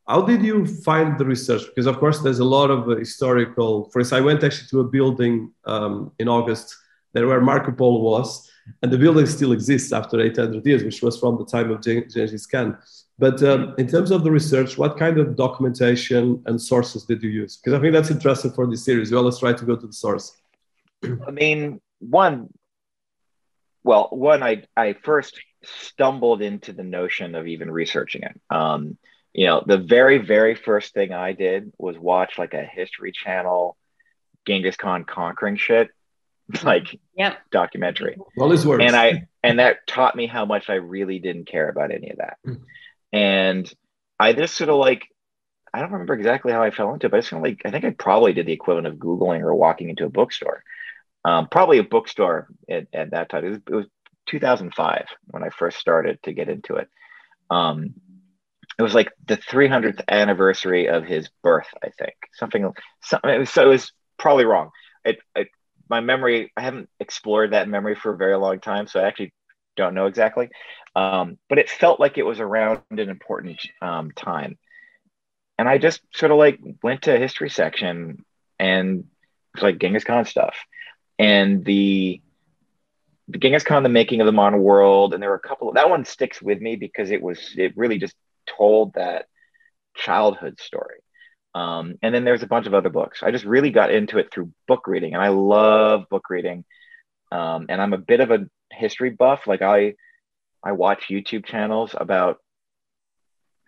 How 0.06 0.22
did 0.22 0.42
you 0.42 0.66
find 0.66 1.18
the 1.18 1.24
research? 1.24 1.62
Because 1.66 1.86
of 1.86 1.98
course, 1.98 2.20
there's 2.20 2.38
a 2.38 2.44
lot 2.44 2.70
of 2.70 2.98
historical. 2.98 3.84
for 3.84 4.00
First, 4.00 4.12
I 4.12 4.20
went 4.20 4.44
actually 4.44 4.68
to 4.68 4.80
a 4.80 4.84
building 4.84 5.52
um, 5.64 6.12
in 6.18 6.28
August 6.28 6.74
there 7.12 7.26
where 7.26 7.40
Marco 7.40 7.72
Polo 7.72 8.00
was, 8.00 8.50
and 8.82 8.92
the 8.92 8.98
building 8.98 9.26
still 9.26 9.52
exists 9.52 9.92
after 9.92 10.20
800 10.20 10.64
years, 10.66 10.84
which 10.84 11.02
was 11.02 11.18
from 11.18 11.38
the 11.38 11.44
time 11.44 11.70
of 11.70 11.82
Genghis 11.82 12.46
Khan. 12.46 12.78
But 13.18 13.42
um, 13.42 13.74
in 13.78 13.88
terms 13.88 14.10
of 14.10 14.22
the 14.22 14.30
research, 14.30 14.78
what 14.78 14.96
kind 14.96 15.18
of 15.18 15.36
documentation 15.36 16.42
and 16.46 16.60
sources 16.60 17.04
did 17.04 17.22
you 17.22 17.30
use? 17.30 17.56
Because 17.56 17.76
I 17.76 17.80
think 17.80 17.92
that's 17.92 18.10
interesting 18.10 18.52
for 18.52 18.66
this 18.66 18.84
series. 18.84 19.10
We 19.10 19.16
always 19.16 19.38
try 19.38 19.52
to 19.52 19.64
go 19.64 19.74
to 19.74 19.86
the 19.86 19.92
source. 19.92 20.36
I 21.26 21.30
mean, 21.30 21.80
one, 21.98 22.52
well, 23.82 24.08
one, 24.10 24.42
I, 24.42 24.64
I 24.76 24.92
first 24.92 25.40
stumbled 25.64 26.42
into 26.42 26.72
the 26.72 26.84
notion 26.84 27.34
of 27.34 27.46
even 27.46 27.70
researching 27.70 28.22
it. 28.22 28.40
Um, 28.50 28.96
you 29.32 29.46
know, 29.46 29.62
the 29.66 29.78
very, 29.78 30.18
very 30.18 30.54
first 30.54 30.94
thing 30.94 31.12
I 31.12 31.32
did 31.32 31.72
was 31.78 31.98
watch 31.98 32.38
like 32.38 32.54
a 32.54 32.64
History 32.64 33.12
Channel 33.12 33.76
Genghis 34.46 34.76
Khan 34.76 35.04
conquering 35.04 35.56
shit, 35.56 35.90
like 36.62 36.98
yep. 37.16 37.38
documentary. 37.50 38.16
Well, 38.36 38.48
this 38.48 38.64
works. 38.64 38.84
And 38.84 38.96
I 38.96 39.26
and 39.42 39.58
that 39.58 39.86
taught 39.86 40.16
me 40.16 40.26
how 40.26 40.44
much 40.44 40.68
I 40.68 40.74
really 40.74 41.18
didn't 41.18 41.46
care 41.46 41.68
about 41.68 41.92
any 41.92 42.10
of 42.10 42.18
that. 42.18 42.38
Hmm. 42.44 42.54
and 43.12 43.74
I 44.18 44.32
just 44.32 44.56
sort 44.56 44.70
of 44.70 44.76
like 44.76 45.06
I 45.72 45.80
don't 45.80 45.92
remember 45.92 46.14
exactly 46.14 46.52
how 46.52 46.62
I 46.62 46.70
fell 46.70 46.92
into 46.94 47.06
it, 47.06 47.10
but 47.10 47.18
it's 47.18 47.28
kind 47.28 47.44
of 47.44 47.50
like 47.50 47.62
I 47.64 47.70
think 47.70 47.84
I 47.84 47.90
probably 47.90 48.32
did 48.32 48.46
the 48.46 48.52
equivalent 48.52 48.86
of 48.86 48.96
Googling 48.96 49.40
or 49.40 49.54
walking 49.54 49.90
into 49.90 50.06
a 50.06 50.10
bookstore. 50.10 50.62
Um, 51.24 51.48
probably 51.50 51.78
a 51.78 51.84
bookstore 51.84 52.48
at, 52.70 52.86
at 52.92 53.10
that 53.10 53.28
time. 53.28 53.44
It 53.44 53.50
was, 53.50 53.58
it 53.68 53.74
was 53.74 53.86
2005 54.28 55.06
when 55.26 55.42
I 55.42 55.50
first 55.50 55.78
started 55.78 56.22
to 56.22 56.32
get 56.32 56.48
into 56.48 56.76
it. 56.76 56.88
Um, 57.50 57.94
it 58.78 58.82
was 58.82 58.94
like 58.94 59.10
the 59.26 59.36
300th 59.36 60.00
anniversary 60.08 60.88
of 60.88 61.04
his 61.04 61.28
birth, 61.42 61.66
I 61.82 61.90
think. 61.98 62.14
Something, 62.34 62.72
something 63.02 63.30
it 63.30 63.38
was, 63.38 63.50
so 63.50 63.64
it 63.64 63.68
was 63.68 63.92
probably 64.18 64.44
wrong. 64.44 64.70
It, 65.04 65.18
it, 65.34 65.48
my 65.88 66.00
memory, 66.00 66.52
I 66.56 66.62
haven't 66.62 66.88
explored 67.00 67.52
that 67.52 67.68
memory 67.68 67.94
for 67.94 68.12
a 68.12 68.16
very 68.16 68.36
long 68.36 68.60
time, 68.60 68.86
so 68.86 69.00
I 69.00 69.06
actually 69.06 69.32
don't 69.76 69.94
know 69.94 70.06
exactly. 70.06 70.50
Um, 70.94 71.38
but 71.48 71.58
it 71.58 71.70
felt 71.70 72.00
like 72.00 72.18
it 72.18 72.26
was 72.26 72.40
around 72.40 72.82
an 72.90 73.08
important 73.08 73.60
um, 73.80 74.10
time. 74.12 74.58
And 75.58 75.68
I 75.68 75.78
just 75.78 76.00
sort 76.14 76.32
of 76.32 76.38
like 76.38 76.60
went 76.82 77.02
to 77.02 77.18
history 77.18 77.50
section 77.50 78.24
and 78.58 79.04
it's 79.54 79.62
like 79.62 79.78
Genghis 79.78 80.04
Khan 80.04 80.24
stuff. 80.24 80.56
And 81.18 81.64
the 81.64 82.20
the 83.30 83.38
Genghis 83.38 83.64
Khan, 83.64 83.82
the 83.82 83.88
making 83.88 84.20
of 84.20 84.26
the 84.26 84.32
modern 84.32 84.62
world, 84.62 85.12
and 85.12 85.22
there 85.22 85.30
were 85.30 85.36
a 85.36 85.48
couple 85.48 85.68
of 85.68 85.74
that 85.74 85.90
one 85.90 86.04
sticks 86.04 86.40
with 86.40 86.60
me 86.60 86.76
because 86.76 87.10
it 87.10 87.20
was 87.20 87.54
it 87.56 87.76
really 87.76 87.98
just 87.98 88.14
told 88.56 88.94
that 88.94 89.26
childhood 89.94 90.60
story. 90.60 91.00
Um, 91.54 91.96
and 92.02 92.14
then 92.14 92.24
there's 92.24 92.42
a 92.42 92.48
bunch 92.48 92.66
of 92.66 92.74
other 92.74 92.90
books. 92.90 93.22
I 93.22 93.30
just 93.30 93.44
really 93.44 93.70
got 93.70 93.92
into 93.92 94.18
it 94.18 94.32
through 94.32 94.52
book 94.66 94.86
reading, 94.86 95.14
and 95.14 95.22
I 95.22 95.28
love 95.28 96.08
book 96.10 96.28
reading. 96.30 96.64
Um, 97.32 97.66
and 97.68 97.80
I'm 97.80 97.92
a 97.92 97.98
bit 97.98 98.20
of 98.20 98.30
a 98.30 98.46
history 98.72 99.10
buff. 99.10 99.46
Like 99.46 99.62
I, 99.62 99.94
I 100.62 100.72
watch 100.72 101.08
YouTube 101.10 101.44
channels 101.44 101.94
about 101.96 102.38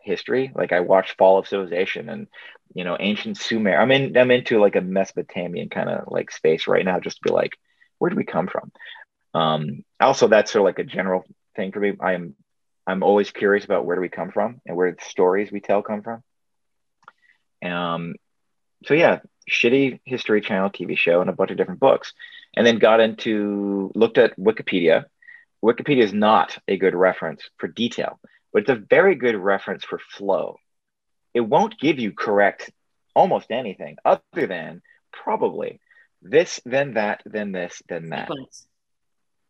history. 0.03 0.53
Like 0.55 0.73
I 0.73 0.81
watch 0.81 1.17
Fall 1.17 1.39
of 1.39 1.49
Civilization 1.49 2.09
and 2.09 2.27
you 2.75 2.85
know 2.85 2.97
ancient 2.99 3.37
Sumer. 3.39 3.77
I'm 3.77 3.91
in. 3.91 4.17
I'm 4.17 4.31
into 4.31 4.61
like 4.61 4.77
a 4.77 4.81
Mesopotamian 4.81 5.69
kind 5.69 5.89
of 5.89 6.05
like 6.09 6.31
space 6.31 6.67
right 6.67 6.85
now, 6.85 7.01
just 7.01 7.19
to 7.19 7.29
be 7.29 7.35
like, 7.35 7.53
where 7.99 8.11
do 8.11 8.17
we 8.17 8.25
come 8.25 8.47
from? 8.47 8.73
Um, 9.35 9.85
also, 9.99 10.29
that's 10.29 10.53
sort 10.53 10.61
of 10.61 10.67
like 10.67 10.79
a 10.79 10.91
general 10.91 11.25
thing 11.57 11.73
for 11.73 11.81
me. 11.81 11.95
I 12.01 12.13
am 12.13 12.35
I'm 12.87 13.03
always 13.03 13.31
curious 13.31 13.65
about 13.65 13.85
where 13.85 13.97
do 13.97 14.03
we 14.03 14.09
come 14.09 14.31
from 14.31 14.61
and 14.67 14.77
where 14.77 14.93
the 14.93 15.05
stories 15.05 15.53
we 15.53 15.61
tell 15.61 15.83
come 15.83 16.03
from. 16.03 16.23
Um, 17.63 18.15
so 18.85 18.95
yeah, 18.95 19.21
shitty 19.51 20.01
History 20.05 20.41
Channel 20.41 20.71
TV 20.71 20.97
show 20.97 21.21
and 21.21 21.31
a 21.31 21.35
bunch 21.35 21.51
of 21.51 21.57
different 21.57 21.81
books, 21.81 22.13
and 22.57 22.67
then 22.67 22.79
got 22.79 23.01
into 23.01 23.93
looked 23.95 24.19
at 24.19 24.39
Wikipedia. 24.39 25.05
Wikipedia 25.63 26.03
is 26.03 26.13
not 26.13 26.57
a 26.67 26.77
good 26.77 26.95
reference 26.95 27.43
for 27.59 27.69
detail, 27.69 28.19
but 28.53 28.63
it's 28.63 28.71
a 28.71 28.75
very 28.77 29.15
good 29.15 29.37
reference 29.37 29.85
for 29.85 29.99
flow. 29.99 30.57
It 31.35 31.41
won't 31.41 31.79
give 31.79 31.99
you 31.99 32.13
correct 32.13 32.71
almost 33.15 33.51
anything 33.51 33.97
other 34.05 34.47
than 34.47 34.83
probably 35.13 35.81
this, 36.23 36.61
then 36.65 36.95
that, 36.95 37.23
then 37.25 37.53
this, 37.53 37.83
then 37.89 38.11
that. 38.11 38.29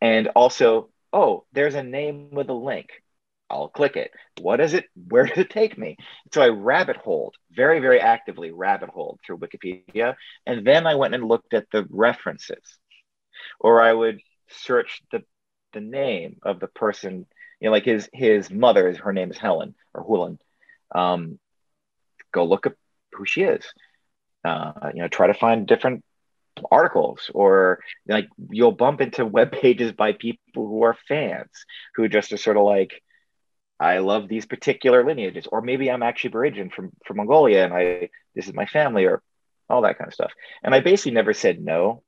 And 0.01 0.29
also, 0.29 0.89
oh, 1.13 1.45
there's 1.53 1.75
a 1.75 1.83
name 1.83 2.31
with 2.31 2.49
a 2.49 2.55
link. 2.55 2.89
I'll 3.51 3.69
click 3.69 3.97
it. 3.97 4.13
What 4.41 4.61
is 4.61 4.75
it? 4.75 4.87
Where 5.09 5.27
does 5.27 5.39
it 5.39 5.51
take 5.51 5.77
me? 5.77 5.97
So 6.33 6.41
I 6.41 6.49
rabbit 6.49 6.97
holed, 6.97 7.35
very, 7.51 7.81
very 7.81 8.01
actively 8.01 8.53
rabbit 8.53 8.91
holed 8.91 9.21
through 9.25 9.39
Wikipedia. 9.39 10.15
And 10.47 10.67
then 10.67 10.87
I 10.87 10.95
went 10.95 11.15
and 11.15 11.25
looked 11.25 11.53
at 11.53 11.67
the 11.73 11.87
references. 11.91 12.63
Or 13.59 13.83
I 13.83 13.93
would 13.93 14.21
search 14.49 15.03
the 15.11 15.25
the 15.73 15.81
name 15.81 16.37
of 16.43 16.59
the 16.59 16.67
person, 16.67 17.27
you 17.61 17.67
know, 17.67 17.71
like 17.71 17.85
his 17.85 18.09
his 18.13 18.51
mother, 18.51 18.89
is, 18.89 18.99
her 18.99 19.13
name 19.13 19.31
is 19.31 19.39
Helen 19.39 19.75
or 19.95 20.05
Hulen. 20.05 20.39
Um, 20.95 21.39
go 22.33 22.45
look 22.45 22.67
up 22.67 22.75
who 23.13 23.25
she 23.25 23.43
is. 23.43 23.65
Uh, 24.45 24.91
you 24.95 25.03
know, 25.03 25.09
try 25.09 25.27
to 25.27 25.35
find 25.35 25.67
different 25.67 26.05
articles 26.71 27.31
or 27.35 27.81
like 28.07 28.29
you'll 28.51 28.73
bump 28.73 29.01
into 29.01 29.25
web 29.25 29.53
pages 29.53 29.93
by 29.93 30.13
people 30.13 30.67
who 30.67 30.83
are 30.83 30.97
fans 31.09 31.49
who 31.95 32.09
just 32.09 32.33
are 32.33 32.37
sort 32.37 32.57
of 32.57 32.65
like 32.65 33.03
I 33.81 33.99
love 33.99 34.28
these 34.28 34.45
particular 34.45 35.03
lineages, 35.05 35.47
or 35.51 35.62
maybe 35.62 35.91
I'm 35.91 36.03
actually 36.03 36.28
Aboriginal 36.28 36.70
from 36.70 36.93
from 37.07 37.16
Mongolia, 37.16 37.64
and 37.64 37.72
I 37.72 38.11
this 38.35 38.47
is 38.47 38.53
my 38.53 38.66
family, 38.66 39.07
or 39.07 39.22
all 39.70 39.83
that 39.83 39.97
kind 39.97 40.09
of 40.09 40.14
stuff. 40.14 40.33
And 40.62 40.74
I 40.74 40.81
basically 40.81 41.12
never 41.12 41.33
said 41.33 41.64
no 41.64 42.03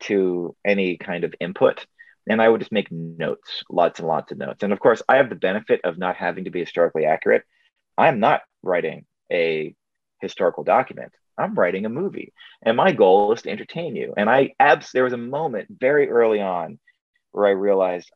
to 0.00 0.56
any 0.64 0.96
kind 0.96 1.24
of 1.24 1.34
input, 1.38 1.84
and 2.26 2.40
I 2.40 2.48
would 2.48 2.62
just 2.62 2.72
make 2.72 2.90
notes, 2.90 3.64
lots 3.68 3.98
and 3.98 4.08
lots 4.08 4.32
of 4.32 4.38
notes. 4.38 4.62
And 4.62 4.72
of 4.72 4.80
course, 4.80 5.02
I 5.08 5.16
have 5.16 5.28
the 5.28 5.34
benefit 5.34 5.82
of 5.84 5.98
not 5.98 6.16
having 6.16 6.44
to 6.44 6.50
be 6.50 6.60
historically 6.60 7.04
accurate. 7.04 7.44
I'm 7.98 8.18
not 8.18 8.40
writing 8.62 9.04
a 9.30 9.74
historical 10.22 10.64
document. 10.64 11.12
I'm 11.36 11.54
writing 11.54 11.84
a 11.84 11.90
movie, 11.90 12.32
and 12.62 12.78
my 12.78 12.92
goal 12.92 13.32
is 13.34 13.42
to 13.42 13.50
entertain 13.50 13.94
you. 13.94 14.14
And 14.16 14.30
I 14.30 14.54
abs 14.58 14.90
there 14.92 15.04
was 15.04 15.12
a 15.12 15.18
moment 15.18 15.68
very 15.70 16.08
early 16.08 16.40
on 16.40 16.78
where 17.32 17.46
I 17.46 17.50
realized 17.50 18.10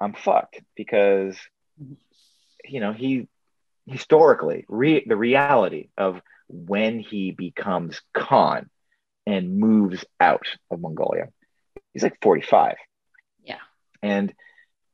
I'm 0.00 0.14
fucked 0.14 0.60
because 0.74 1.36
you 2.64 2.80
know, 2.80 2.92
he 2.92 3.28
historically 3.86 4.64
re, 4.68 5.04
the 5.06 5.16
reality 5.16 5.88
of 5.96 6.20
when 6.48 6.98
he 6.98 7.30
becomes 7.30 8.00
Khan 8.12 8.68
and 9.26 9.58
moves 9.58 10.04
out 10.18 10.46
of 10.70 10.80
Mongolia. 10.80 11.28
He's 11.92 12.02
like 12.02 12.18
45. 12.22 12.76
Yeah. 13.44 13.56
And 14.02 14.32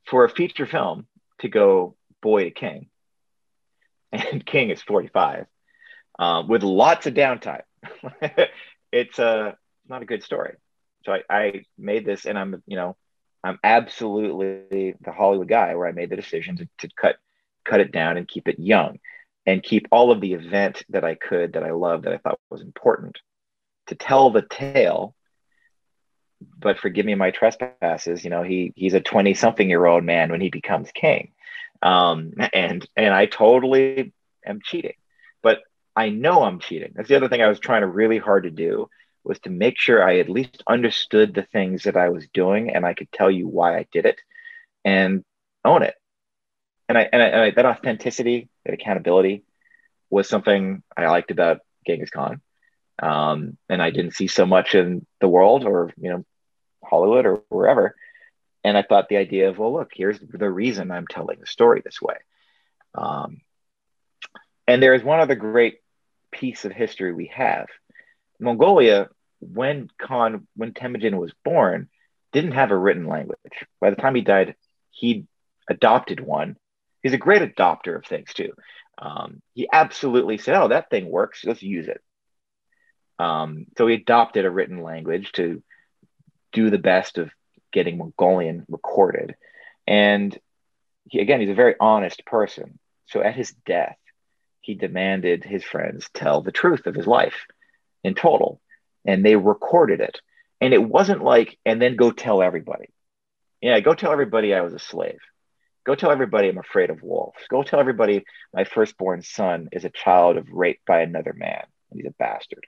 for 0.06 0.24
a 0.24 0.28
feature 0.28 0.66
film 0.66 1.06
to 1.40 1.48
go 1.48 1.96
boy 2.22 2.44
to 2.44 2.50
king, 2.50 2.88
and 4.12 4.44
King 4.44 4.70
is 4.70 4.82
45, 4.82 5.46
um, 6.18 6.48
with 6.48 6.62
lots 6.62 7.06
of 7.06 7.14
downtime, 7.14 7.62
it's 8.92 9.18
a 9.18 9.26
uh, 9.26 9.52
not 9.88 10.02
a 10.02 10.06
good 10.06 10.22
story. 10.22 10.54
So 11.04 11.12
I, 11.12 11.22
I 11.30 11.62
made 11.78 12.04
this, 12.04 12.24
and 12.24 12.38
I'm 12.38 12.62
you 12.66 12.76
know 12.76 12.96
I'm 13.44 13.58
absolutely 13.62 14.94
the 15.00 15.12
Hollywood 15.12 15.48
guy 15.48 15.74
where 15.74 15.86
I 15.86 15.92
made 15.92 16.10
the 16.10 16.16
decision 16.16 16.56
to, 16.56 16.68
to 16.78 16.88
cut 16.96 17.16
cut 17.66 17.80
it 17.80 17.92
down 17.92 18.16
and 18.16 18.28
keep 18.28 18.48
it 18.48 18.58
young 18.58 18.98
and 19.46 19.62
keep 19.62 19.86
all 19.90 20.10
of 20.10 20.20
the 20.20 20.34
event 20.34 20.82
that 20.90 21.04
I 21.04 21.14
could 21.14 21.54
that 21.54 21.62
I 21.62 21.70
loved 21.70 22.04
that 22.04 22.12
I 22.12 22.18
thought 22.18 22.40
was 22.50 22.62
important 22.62 23.18
to 23.86 23.94
tell 23.94 24.30
the 24.30 24.42
tale. 24.42 25.14
But 26.58 26.78
forgive 26.78 27.06
me 27.06 27.14
my 27.14 27.30
trespasses, 27.30 28.24
you 28.24 28.30
know, 28.30 28.42
he 28.42 28.72
he's 28.76 28.94
a 28.94 29.00
20 29.00 29.34
something 29.34 29.68
year 29.68 29.86
old 29.86 30.04
man 30.04 30.30
when 30.30 30.40
he 30.40 30.50
becomes 30.50 30.90
king. 30.92 31.32
Um, 31.82 32.32
and 32.52 32.86
and 32.96 33.14
I 33.14 33.26
totally 33.26 34.12
am 34.44 34.60
cheating. 34.62 34.96
But 35.42 35.60
I 35.94 36.10
know 36.10 36.42
I'm 36.42 36.60
cheating. 36.60 36.92
That's 36.94 37.08
the 37.08 37.16
other 37.16 37.28
thing 37.28 37.42
I 37.42 37.48
was 37.48 37.60
trying 37.60 37.82
to 37.82 37.86
really 37.86 38.18
hard 38.18 38.42
to 38.44 38.50
do 38.50 38.88
was 39.24 39.38
to 39.40 39.50
make 39.50 39.78
sure 39.78 40.06
I 40.06 40.18
at 40.18 40.28
least 40.28 40.62
understood 40.68 41.34
the 41.34 41.42
things 41.42 41.84
that 41.84 41.96
I 41.96 42.10
was 42.10 42.28
doing 42.32 42.70
and 42.70 42.86
I 42.86 42.94
could 42.94 43.10
tell 43.10 43.30
you 43.30 43.48
why 43.48 43.76
I 43.76 43.86
did 43.90 44.06
it 44.06 44.20
and 44.84 45.24
own 45.64 45.82
it 45.82 45.94
and 46.88 46.98
I, 46.98 47.08
and 47.12 47.22
I, 47.22 47.26
and 47.26 47.40
I, 47.40 47.50
that 47.50 47.66
authenticity, 47.66 48.48
that 48.64 48.74
accountability, 48.74 49.44
was 50.10 50.28
something 50.28 50.82
I 50.96 51.08
liked 51.08 51.30
about 51.30 51.60
Genghis 51.86 52.10
Khan, 52.10 52.40
um, 53.02 53.56
and 53.68 53.82
I 53.82 53.90
didn't 53.90 54.14
see 54.14 54.28
so 54.28 54.46
much 54.46 54.74
in 54.74 55.06
the 55.20 55.28
world 55.28 55.64
or 55.64 55.92
you 56.00 56.10
know 56.10 56.24
Hollywood 56.84 57.26
or 57.26 57.42
wherever. 57.48 57.94
And 58.64 58.76
I 58.76 58.82
thought 58.82 59.08
the 59.08 59.16
idea 59.16 59.48
of 59.48 59.58
well, 59.58 59.72
look, 59.72 59.90
here's 59.94 60.18
the 60.18 60.50
reason 60.50 60.90
I'm 60.90 61.06
telling 61.06 61.38
the 61.40 61.46
story 61.46 61.82
this 61.84 62.00
way. 62.00 62.16
Um, 62.94 63.40
and 64.66 64.82
there 64.82 64.94
is 64.94 65.02
one 65.02 65.20
other 65.20 65.34
great 65.34 65.78
piece 66.32 66.64
of 66.64 66.72
history 66.72 67.12
we 67.12 67.30
have. 67.34 67.66
Mongolia, 68.40 69.08
when 69.40 69.88
Khan, 69.98 70.46
when 70.56 70.72
Temujin 70.72 71.16
was 71.16 71.32
born, 71.44 71.88
didn't 72.32 72.52
have 72.52 72.70
a 72.70 72.76
written 72.76 73.06
language. 73.06 73.38
By 73.80 73.90
the 73.90 73.96
time 73.96 74.14
he 74.14 74.20
died, 74.20 74.56
he 74.90 75.26
adopted 75.68 76.20
one 76.20 76.56
he's 77.06 77.12
a 77.12 77.18
great 77.18 77.42
adopter 77.42 77.96
of 77.96 78.04
things 78.04 78.34
too. 78.34 78.52
Um, 78.98 79.40
he 79.54 79.68
absolutely 79.72 80.38
said, 80.38 80.56
"Oh, 80.56 80.68
that 80.68 80.90
thing 80.90 81.08
works. 81.08 81.44
Let's 81.44 81.62
use 81.62 81.86
it." 81.86 82.02
Um, 83.18 83.66
so 83.78 83.86
he 83.86 83.94
adopted 83.94 84.44
a 84.44 84.50
written 84.50 84.82
language 84.82 85.30
to 85.32 85.62
do 86.52 86.68
the 86.68 86.78
best 86.78 87.18
of 87.18 87.30
getting 87.72 87.98
Mongolian 87.98 88.66
recorded, 88.68 89.36
and 89.86 90.36
he, 91.08 91.20
again, 91.20 91.40
he's 91.40 91.50
a 91.50 91.54
very 91.54 91.76
honest 91.78 92.26
person. 92.26 92.78
So 93.06 93.22
at 93.22 93.36
his 93.36 93.52
death, 93.64 93.96
he 94.62 94.74
demanded 94.74 95.44
his 95.44 95.62
friends 95.62 96.10
tell 96.12 96.42
the 96.42 96.50
truth 96.50 96.86
of 96.86 96.96
his 96.96 97.06
life 97.06 97.46
in 98.02 98.14
total, 98.14 98.60
and 99.04 99.24
they 99.24 99.36
recorded 99.36 100.00
it. 100.00 100.20
And 100.60 100.74
it 100.74 100.82
wasn't 100.82 101.22
like, 101.22 101.56
and 101.64 101.80
then 101.80 101.94
go 101.94 102.10
tell 102.10 102.42
everybody. 102.42 102.88
Yeah, 103.60 103.78
go 103.78 103.94
tell 103.94 104.10
everybody 104.10 104.54
I 104.54 104.62
was 104.62 104.74
a 104.74 104.80
slave. 104.80 105.20
Go 105.86 105.94
tell 105.94 106.10
everybody 106.10 106.48
I'm 106.48 106.58
afraid 106.58 106.90
of 106.90 107.02
wolves. 107.02 107.38
Go 107.48 107.62
tell 107.62 107.80
everybody 107.80 108.24
my 108.52 108.64
firstborn 108.64 109.22
son 109.22 109.68
is 109.72 109.84
a 109.84 109.90
child 109.90 110.36
of 110.36 110.50
rape 110.50 110.80
by 110.86 111.00
another 111.00 111.32
man 111.32 111.64
he's 111.96 112.06
a 112.06 112.14
bastard. 112.18 112.66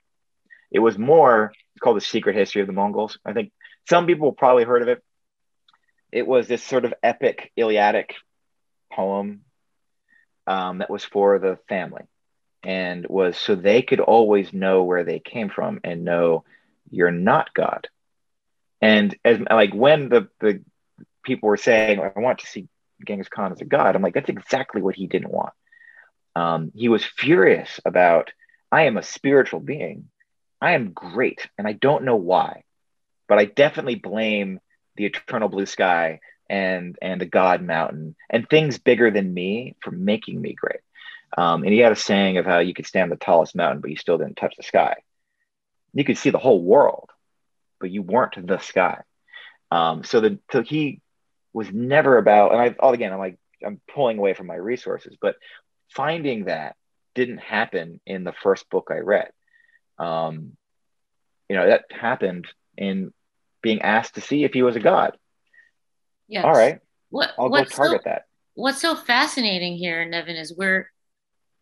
It 0.71 0.79
was 0.79 0.97
more, 0.97 1.51
called 1.79 1.97
the 1.97 2.01
secret 2.01 2.35
history 2.35 2.61
of 2.61 2.67
the 2.67 2.73
Mongols. 2.73 3.17
I 3.25 3.33
think 3.33 3.51
some 3.87 4.05
people 4.05 4.31
probably 4.31 4.63
heard 4.63 4.81
of 4.81 4.87
it. 4.87 5.03
It 6.11 6.27
was 6.27 6.47
this 6.47 6.63
sort 6.63 6.85
of 6.85 6.93
epic 7.03 7.51
Iliadic 7.57 8.11
poem 8.91 9.41
um, 10.47 10.79
that 10.79 10.89
was 10.89 11.05
for 11.05 11.39
the 11.39 11.57
family 11.67 12.03
and 12.63 13.05
was 13.07 13.37
so 13.37 13.55
they 13.55 13.81
could 13.81 13.99
always 13.99 14.51
know 14.51 14.83
where 14.83 15.03
they 15.03 15.19
came 15.19 15.49
from 15.49 15.79
and 15.83 16.03
know 16.03 16.43
you're 16.89 17.11
not 17.11 17.53
God. 17.53 17.87
And 18.81 19.15
as 19.23 19.39
like 19.39 19.73
when 19.73 20.09
the, 20.09 20.27
the 20.39 20.61
people 21.23 21.47
were 21.47 21.57
saying, 21.57 21.99
I 21.99 22.19
want 22.19 22.39
to 22.39 22.47
see 22.47 22.67
Genghis 23.05 23.29
Khan 23.29 23.51
as 23.51 23.61
a 23.61 23.65
god. 23.65 23.95
I'm 23.95 24.01
like, 24.01 24.13
that's 24.13 24.29
exactly 24.29 24.81
what 24.81 24.95
he 24.95 25.07
didn't 25.07 25.31
want. 25.31 25.53
Um, 26.35 26.71
he 26.75 26.89
was 26.89 27.03
furious 27.03 27.79
about, 27.85 28.31
I 28.71 28.83
am 28.83 28.97
a 28.97 29.03
spiritual 29.03 29.59
being. 29.59 30.09
I 30.61 30.73
am 30.73 30.91
great, 30.91 31.47
and 31.57 31.67
I 31.67 31.73
don't 31.73 32.03
know 32.03 32.17
why, 32.17 32.63
but 33.27 33.39
I 33.39 33.45
definitely 33.45 33.95
blame 33.95 34.59
the 34.95 35.05
eternal 35.05 35.47
blue 35.49 35.65
sky 35.65 36.19
and 36.49 36.97
and 37.01 37.21
the 37.21 37.25
God 37.25 37.61
mountain 37.61 38.15
and 38.29 38.49
things 38.49 38.79
bigger 38.79 39.11
than 39.11 39.33
me 39.33 39.75
for 39.81 39.91
making 39.91 40.41
me 40.41 40.53
great. 40.53 40.81
Um, 41.37 41.63
and 41.63 41.71
he 41.71 41.79
had 41.79 41.91
a 41.91 41.95
saying 41.95 42.37
of 42.37 42.45
how 42.45 42.59
you 42.59 42.73
could 42.73 42.87
stand 42.87 43.11
the 43.11 43.15
tallest 43.15 43.55
mountain, 43.55 43.81
but 43.81 43.91
you 43.91 43.95
still 43.95 44.17
didn't 44.17 44.35
touch 44.35 44.55
the 44.57 44.63
sky. 44.63 44.95
You 45.93 46.03
could 46.03 46.17
see 46.17 46.31
the 46.31 46.39
whole 46.39 46.61
world, 46.61 47.09
but 47.79 47.91
you 47.91 48.01
weren't 48.01 48.45
the 48.45 48.57
sky. 48.57 49.01
Um, 49.71 50.03
so 50.03 50.19
the 50.19 50.39
so 50.51 50.61
he 50.61 51.01
was 51.53 51.71
never 51.71 52.17
about, 52.17 52.51
and 52.51 52.61
I, 52.61 52.75
all 52.79 52.93
again, 52.93 53.11
I'm 53.11 53.19
like, 53.19 53.37
I'm 53.65 53.81
pulling 53.93 54.17
away 54.17 54.33
from 54.33 54.47
my 54.47 54.55
resources, 54.55 55.17
but 55.19 55.35
finding 55.89 56.45
that 56.45 56.75
didn't 57.15 57.39
happen 57.39 57.99
in 58.05 58.23
the 58.23 58.33
first 58.43 58.69
book 58.69 58.89
I 58.91 58.99
read. 58.99 59.29
Um, 59.97 60.53
you 61.49 61.55
know, 61.55 61.67
that 61.67 61.85
happened 61.89 62.47
in 62.77 63.11
being 63.61 63.81
asked 63.81 64.15
to 64.15 64.21
see 64.21 64.43
if 64.43 64.53
he 64.53 64.61
was 64.61 64.75
a 64.75 64.79
god. 64.79 65.17
Yes. 66.27 66.45
All 66.45 66.53
right. 66.53 66.79
What, 67.09 67.31
I'll 67.37 67.49
go 67.49 67.63
target 67.63 68.01
so, 68.03 68.09
that. 68.09 68.25
What's 68.53 68.81
so 68.81 68.95
fascinating 68.95 69.75
here, 69.77 70.05
Nevin, 70.05 70.35
is 70.35 70.55
we're 70.55 70.89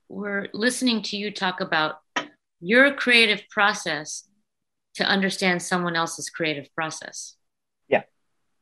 we're 0.09 0.47
listening 0.53 1.01
to 1.03 1.17
you 1.17 1.31
talk 1.31 1.61
about 1.61 1.95
your 2.59 2.93
creative 2.93 3.43
process 3.49 4.27
to 4.95 5.03
understand 5.05 5.61
someone 5.61 5.95
else's 5.95 6.29
creative 6.29 6.73
process 6.73 7.36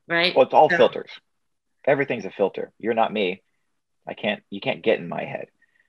right? 0.08 0.36
Well, 0.36 0.46
it's 0.46 0.54
all 0.54 0.70
filters. 0.70 1.12
Everything's 1.86 2.26
a 2.26 2.32
filter. 2.32 2.72
You're 2.80 2.94
not 2.94 3.14
me. 3.14 3.42
I 4.08 4.14
can't. 4.14 4.44
You 4.50 4.62
can't 4.62 4.84
get 4.84 5.00
in 5.00 5.08
my 5.08 5.24
head. 5.24 5.48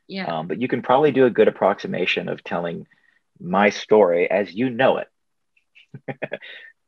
Yeah. 0.09 0.39
Um, 0.39 0.49
but 0.49 0.61
you 0.61 0.69
can 0.69 0.83
probably 0.83 1.11
do 1.11 1.27
a 1.27 1.31
good 1.31 1.49
approximation 1.49 2.29
of 2.29 2.45
telling 2.45 2.87
my 3.41 3.71
story 3.71 4.31
as 4.31 4.53
you 4.53 4.71
know 4.71 4.99
it. 4.99 5.09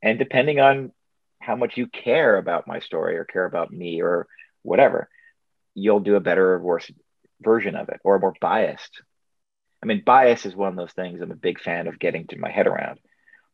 and 0.03 0.19
depending 0.19 0.61
on 0.61 0.93
how 1.41 1.57
much 1.57 1.77
you 1.77 1.87
care 1.87 2.37
about 2.37 2.67
my 2.67 2.81
story 2.81 3.17
or 3.17 3.25
care 3.25 3.45
about 3.45 3.73
me 3.73 4.03
or 4.03 4.27
whatever, 4.63 5.09
you'll 5.75 6.01
do 6.01 6.17
a 6.17 6.21
better 6.21 6.55
or 6.55 6.61
worse 6.61 6.91
version 7.41 7.75
of 7.75 7.89
it 7.89 8.01
or 8.05 8.19
more 8.19 8.35
biased. 8.41 9.03
I 9.83 9.87
mean, 9.87 10.03
bias 10.05 10.45
is 10.45 10.57
one 10.57 10.71
of 10.71 10.77
those 10.77 10.93
things 10.93 11.21
I'm 11.21 11.31
a 11.31 11.37
big 11.37 11.61
fan 11.61 11.87
of 11.87 11.99
getting 11.99 12.27
to 12.29 12.39
my 12.39 12.51
head 12.51 12.67
around. 12.67 12.99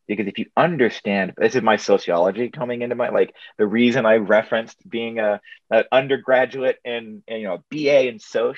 Because 0.06 0.26
if 0.26 0.38
you 0.38 0.46
understand 0.56 1.32
this 1.36 1.54
is 1.54 1.62
my 1.62 1.76
sociology 1.76 2.50
coming 2.50 2.82
into 2.82 2.94
my 2.94 3.08
like 3.08 3.34
the 3.58 3.66
reason 3.66 4.06
i 4.06 4.16
referenced 4.16 4.76
being 4.88 5.18
a 5.18 5.40
an 5.70 5.84
undergraduate 5.90 6.78
in, 6.84 7.22
in, 7.26 7.40
you 7.40 7.46
know 7.46 7.64
ba 7.70 8.06
in 8.06 8.18
soc 8.18 8.56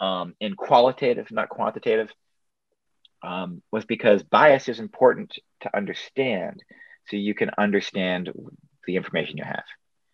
um, 0.00 0.34
in 0.40 0.54
qualitative 0.54 1.30
not 1.30 1.48
quantitative 1.48 2.10
um, 3.22 3.62
was 3.72 3.84
because 3.84 4.22
bias 4.22 4.68
is 4.68 4.78
important 4.78 5.34
to 5.62 5.76
understand 5.76 6.62
so 7.08 7.16
you 7.16 7.34
can 7.34 7.50
understand 7.58 8.30
the 8.86 8.96
information 8.96 9.38
you 9.38 9.44
have. 9.44 9.64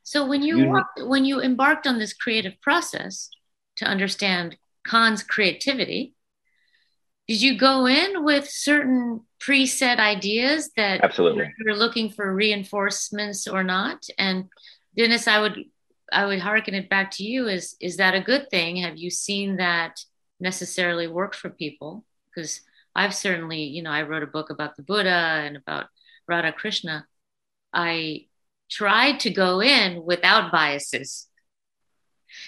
So 0.02 0.26
when 0.26 0.42
you, 0.42 0.58
you 0.58 0.68
walked, 0.68 1.00
when 1.02 1.24
you 1.24 1.40
embarked 1.40 1.86
on 1.86 1.98
this 1.98 2.12
creative 2.12 2.60
process 2.60 3.30
to 3.76 3.84
understand 3.84 4.56
Khan's 4.86 5.22
creativity 5.22 6.14
did 7.26 7.40
you 7.40 7.56
go 7.56 7.86
in 7.86 8.22
with 8.22 8.48
certain 8.50 9.22
preset 9.46 9.98
ideas 9.98 10.70
that 10.76 11.02
absolutely. 11.02 11.52
you're 11.58 11.76
looking 11.76 12.10
for 12.10 12.34
reinforcements 12.34 13.46
or 13.46 13.62
not. 13.62 14.06
And 14.18 14.46
dennis 14.96 15.26
i 15.26 15.40
would 15.40 15.64
i 16.12 16.24
would 16.24 16.40
hearken 16.40 16.74
it 16.74 16.88
back 16.88 17.10
to 17.12 17.24
you. 17.24 17.48
Is 17.48 17.76
is 17.80 17.96
that 17.96 18.14
a 18.14 18.20
good 18.20 18.50
thing? 18.50 18.76
Have 18.76 18.96
you 18.96 19.10
seen 19.10 19.56
that 19.56 20.00
necessarily 20.40 21.06
work 21.06 21.34
for 21.34 21.50
people? 21.50 22.04
Because 22.34 22.60
i've 22.96 23.14
certainly 23.14 23.64
you 23.64 23.82
know 23.82 23.90
i 23.90 24.02
wrote 24.02 24.22
a 24.22 24.26
book 24.26 24.50
about 24.50 24.76
the 24.76 24.82
buddha 24.82 25.42
and 25.44 25.56
about 25.56 25.86
radha 26.28 26.52
krishna. 26.52 27.06
I 27.72 28.26
tried 28.70 29.20
to 29.20 29.30
go 29.30 29.60
in 29.60 30.04
without 30.04 30.52
biases. 30.52 31.28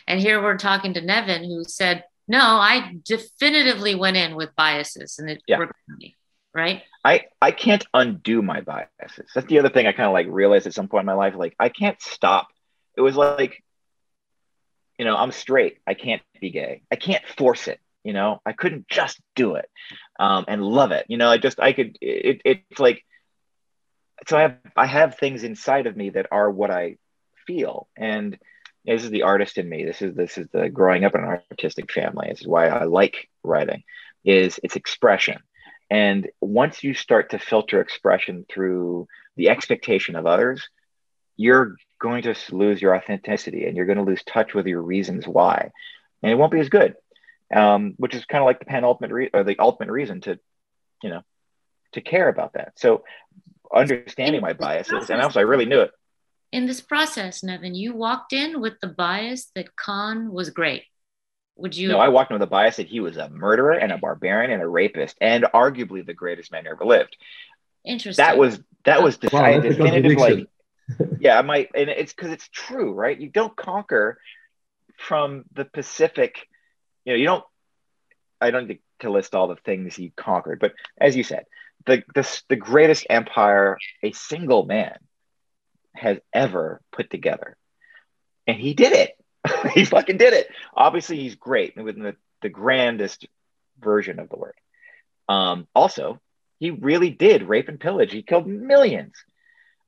And 0.09 0.21
here 0.21 0.43
we're 0.43 0.57
talking 0.57 0.95
to 0.95 1.01
nevin 1.01 1.45
who 1.45 1.65
said 1.65 2.05
no, 2.29 2.41
I 2.41 2.97
definitively 3.05 3.95
went 3.95 4.17
in 4.17 4.35
with 4.35 4.55
biases 4.57 5.19
and 5.19 5.31
it 5.31 5.41
yeah. 5.47 5.59
worked 5.59 5.79
for 5.87 5.97
me. 5.97 6.16
Right. 6.57 6.83
I, 7.05 7.27
I 7.41 7.51
can't 7.51 7.85
undo 7.93 8.41
my 8.41 8.63
biases. 8.63 9.31
That's 9.35 9.47
the 9.47 9.59
other 9.59 9.69
thing 9.69 9.87
I 9.87 9.93
kind 9.93 10.07
of 10.07 10.15
like 10.15 10.27
realized 10.31 10.67
at 10.67 10.73
some 10.73 10.89
point 10.89 11.03
in 11.03 11.07
my 11.07 11.13
life. 11.13 11.35
Like 11.37 11.55
I 11.61 11.69
can't 11.69 12.01
stop. 12.01 12.49
It 12.97 13.03
was 13.03 13.15
like, 13.15 13.63
you 14.99 15.05
know, 15.05 15.15
I'm 15.15 15.33
straight. 15.33 15.79
I 15.87 15.93
can't 15.93 16.23
be 16.41 16.51
gay. 16.51 16.81
I 16.91 16.97
can't 16.97 17.23
force 17.37 17.69
it. 17.69 17.79
You 18.05 18.15
know, 18.15 18.41
I 18.47 18.53
couldn't 18.53 18.89
just 18.89 19.21
do 19.35 19.57
it 19.57 19.69
um, 20.19 20.47
and 20.49 20.63
love 20.63 20.93
it. 20.93 21.05
You 21.09 21.19
know, 21.19 21.29
I 21.29 21.37
just 21.37 21.61
I 21.61 21.75
could. 21.75 21.99
It, 22.01 22.41
it's 22.47 22.81
like 22.81 23.05
so 24.27 24.39
I 24.39 24.43
have 24.43 24.57
I 24.77 24.87
have 24.87 25.17
things 25.17 25.45
inside 25.45 25.87
of 25.87 25.95
me 25.95 26.11
that 26.11 26.29
are 26.31 26.51
what 26.51 26.71
I 26.71 26.97
feel 27.47 27.87
and 27.97 28.39
this 28.87 29.05
is 29.05 29.11
the 29.11 29.25
artist 29.25 29.59
in 29.59 29.69
me. 29.69 29.85
This 29.85 30.01
is 30.01 30.15
this 30.15 30.39
is 30.39 30.49
the 30.53 30.71
growing 30.71 31.05
up 31.05 31.15
in 31.15 31.23
an 31.23 31.41
artistic 31.51 31.93
family. 31.93 32.29
This 32.31 32.41
is 32.41 32.47
why 32.47 32.69
I 32.69 32.85
like 32.85 33.29
writing. 33.43 33.83
Is 34.25 34.59
its 34.63 34.77
expression, 34.77 35.39
and 35.91 36.29
once 36.41 36.83
you 36.83 36.95
start 36.95 37.31
to 37.31 37.39
filter 37.39 37.81
expression 37.81 38.45
through 38.49 39.09
the 39.37 39.51
expectation 39.51 40.17
of 40.17 40.27
others, 40.27 40.69
you're 41.37 41.77
going 42.01 42.23
to 42.23 42.35
lose 42.51 42.81
your 42.81 42.95
authenticity, 42.97 43.67
and 43.67 43.77
you're 43.77 43.87
going 43.87 43.99
to 43.99 44.05
lose 44.05 44.23
touch 44.25 44.55
with 44.55 44.67
your 44.67 44.83
reasons 44.83 45.27
why, 45.27 45.71
and 46.23 46.33
it 46.33 46.37
won't 46.37 46.53
be 46.53 46.61
as 46.61 46.69
good. 46.69 46.95
Um, 47.55 47.95
which 47.97 48.17
is 48.17 48.25
kind 48.25 48.43
of 48.43 48.47
like 48.47 48.59
the 48.59 48.65
penultimate 48.65 49.13
re- 49.13 49.31
or 49.33 49.45
the 49.45 49.57
ultimate 49.61 49.93
reason 49.93 50.21
to, 50.23 50.41
you 51.01 51.11
know, 51.11 51.23
to 51.93 52.01
care 52.01 52.29
about 52.29 52.55
that. 52.55 52.73
So 52.77 53.05
understanding 53.73 54.41
my 54.41 54.53
biases, 54.53 55.11
and 55.11 55.23
also 55.23 55.39
I 55.39 55.45
really 55.45 55.65
knew 55.65 55.83
it 55.83 55.93
in 56.53 56.67
this 56.67 56.81
process, 56.81 57.43
Nevin, 57.43 57.75
you 57.75 57.95
walked 57.95 58.33
in 58.33 58.61
with 58.61 58.81
the 58.81 58.89
bias 58.89 59.51
that 59.55 59.77
Khan 59.77 60.33
was 60.33 60.51
great. 60.51 60.85
Would 61.57 61.77
you? 61.77 61.89
No, 61.89 61.99
I 61.99 62.09
walked 62.09 62.31
in 62.31 62.35
with 62.35 62.43
a 62.43 62.51
bias 62.51 62.77
that 62.77 62.87
he 62.87 63.01
was 63.01 63.17
a 63.17 63.31
murderer 63.31 63.73
and 63.73 63.91
a 63.91 63.99
barbarian 63.99 64.51
and 64.51 64.63
a 64.63 64.69
rapist 64.69 65.17
and 65.21 65.45
arguably 65.45 66.05
the 66.05 66.15
greatest 66.15 66.53
man 66.53 66.65
who 66.65 66.71
ever 66.71 66.85
lived. 66.85 67.17
Interesting. 67.85 68.23
That 68.23 68.37
was 68.37 68.61
that 68.85 69.03
was 69.03 69.17
the 69.19 69.31
wow, 69.33 69.61
definitive 69.61 70.19
like. 70.19 70.47
yeah, 71.19 71.39
I 71.39 71.43
might, 71.43 71.71
and 71.75 71.89
it's 71.91 72.13
because 72.13 72.31
it's 72.31 72.49
true, 72.49 72.93
right? 72.93 73.19
You 73.19 73.29
don't 73.29 73.57
conquer 73.57 74.19
from 74.99 75.45
the 75.53 75.65
Pacific. 75.65 76.47
You 77.05 77.13
know, 77.13 77.19
you 77.19 77.27
don't. 77.27 77.45
I 78.41 78.51
don't 78.51 78.69
need 78.69 78.81
to 79.01 79.11
list 79.11 79.35
all 79.35 79.49
the 79.49 79.57
things 79.57 79.97
he 79.97 80.13
conquered, 80.17 80.61
but 80.61 80.75
as 81.01 81.17
you 81.17 81.23
said, 81.23 81.45
the 81.87 82.03
the, 82.15 82.43
the 82.49 82.57
greatest 82.57 83.07
empire 83.09 83.79
a 84.03 84.13
single 84.13 84.65
man 84.67 84.99
has 85.95 86.19
ever 86.33 86.81
put 86.93 87.11
together. 87.11 87.57
And 88.47 88.59
he 88.59 88.75
did 88.75 88.93
it. 88.93 89.19
he 89.75 89.85
fucking 89.85 90.17
did 90.17 90.33
it. 90.33 90.49
Obviously, 90.75 91.17
he's 91.19 91.35
great 91.35 91.77
within 91.77 92.03
the, 92.03 92.17
the 92.43 92.49
grandest 92.49 93.27
version 93.79 94.19
of 94.19 94.29
the 94.29 94.37
word. 94.37 94.55
Um, 95.29 95.67
also, 95.75 96.21
he 96.59 96.71
really 96.71 97.11
did 97.11 97.43
rape 97.43 97.69
and 97.69 97.81
pillage. 97.81 98.13
He 98.13 98.23
killed 98.23 98.47
millions. 98.47 99.15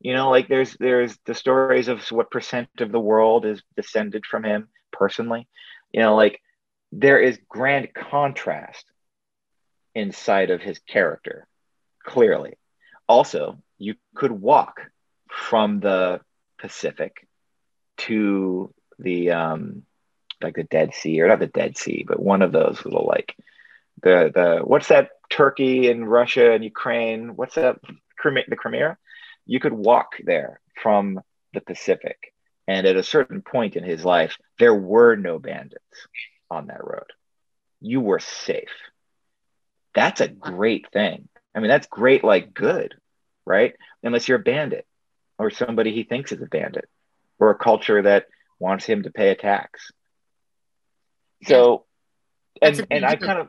You 0.00 0.12
know, 0.12 0.30
like 0.30 0.48
there's 0.48 0.76
there's 0.78 1.16
the 1.26 1.34
stories 1.34 1.88
of 1.88 2.02
what 2.11 2.30
percent 2.30 2.68
of 2.78 2.92
the 2.92 3.00
world 3.00 3.44
is 3.44 3.62
descended 3.76 4.24
from 4.26 4.44
him 4.44 4.68
personally. 4.92 5.48
You 5.92 6.00
know, 6.00 6.14
like 6.14 6.40
there 6.92 7.20
is 7.20 7.40
grand 7.48 7.92
contrast 7.94 8.84
inside 9.94 10.50
of 10.50 10.61
his 10.61 10.78
character, 10.78 11.48
clearly. 12.04 12.54
Also, 13.09 13.59
you 13.78 13.94
could 14.14 14.30
walk 14.30 14.82
from 15.28 15.80
the 15.80 16.20
Pacific 16.59 17.26
to 17.98 18.72
the 18.99 19.32
um, 19.32 19.82
like 20.42 20.55
the 20.55 20.64
Dead 20.64 20.94
Sea, 20.94 21.20
or 21.20 21.28
not 21.28 21.40
the 21.40 21.46
Dead 21.46 21.76
Sea, 21.76 22.05
but 22.07 22.20
one 22.20 22.42
of 22.42 22.53
those 22.53 22.84
little 22.84 23.07
like 23.07 23.36
the 24.03 24.30
the 24.34 24.61
what's 24.64 24.88
that 24.88 25.11
Turkey 25.30 25.90
and 25.90 26.11
Russia 26.11 26.53
and 26.53 26.64
Ukraine? 26.64 27.36
What's 27.36 27.57
that 27.57 27.78
the 27.82 28.57
Crimea? 28.57 28.96
You 29.46 29.61
could 29.61 29.72
walk 29.72 30.12
there 30.22 30.61
from 30.82 31.20
the 31.55 31.61
Pacific, 31.61 32.32
and 32.66 32.86
at 32.86 32.96
a 32.96 33.03
certain 33.03 33.42
point 33.42 33.76
in 33.76 33.84
his 33.84 34.05
life, 34.05 34.36
there 34.59 34.74
were 34.74 35.16
no 35.16 35.38
bandits 35.38 35.82
on 36.51 36.66
that 36.66 36.84
road. 36.84 37.11
You 37.80 38.01
were 38.01 38.20
safe. 38.20 38.68
That's 39.94 40.20
a 40.20 40.28
great 40.28 40.90
thing. 40.92 41.28
I 41.55 41.61
mean, 41.61 41.68
that's 41.68 41.86
great, 41.86 42.22
like 42.22 42.55
good, 42.55 42.94
right? 43.44 43.74
Unless 44.03 44.28
you're 44.28 44.38
a 44.38 44.42
bandit 44.42 44.86
or 45.38 45.51
somebody 45.51 45.92
he 45.92 46.05
thinks 46.05 46.32
is 46.32 46.42
a 46.42 46.46
bandit 46.46 46.88
or 47.38 47.51
a 47.51 47.59
culture 47.59 48.03
that 48.03 48.26
wants 48.59 48.84
him 48.84 49.04
to 49.04 49.11
pay 49.11 49.30
a 49.30 49.34
tax. 49.34 49.90
So, 51.44 51.84
and, 52.61 52.86
and 52.90 53.04
I 53.04 53.16
kind 53.16 53.38
of, 53.38 53.48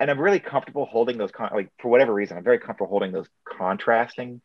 and 0.00 0.10
I'm 0.10 0.20
really 0.20 0.40
comfortable 0.40 0.86
holding 0.86 1.18
those, 1.18 1.30
con- 1.30 1.52
like, 1.54 1.70
for 1.78 1.88
whatever 1.88 2.12
reason, 2.12 2.36
I'm 2.36 2.44
very 2.44 2.58
comfortable 2.58 2.90
holding 2.90 3.12
those 3.12 3.28
contrasting 3.48 4.40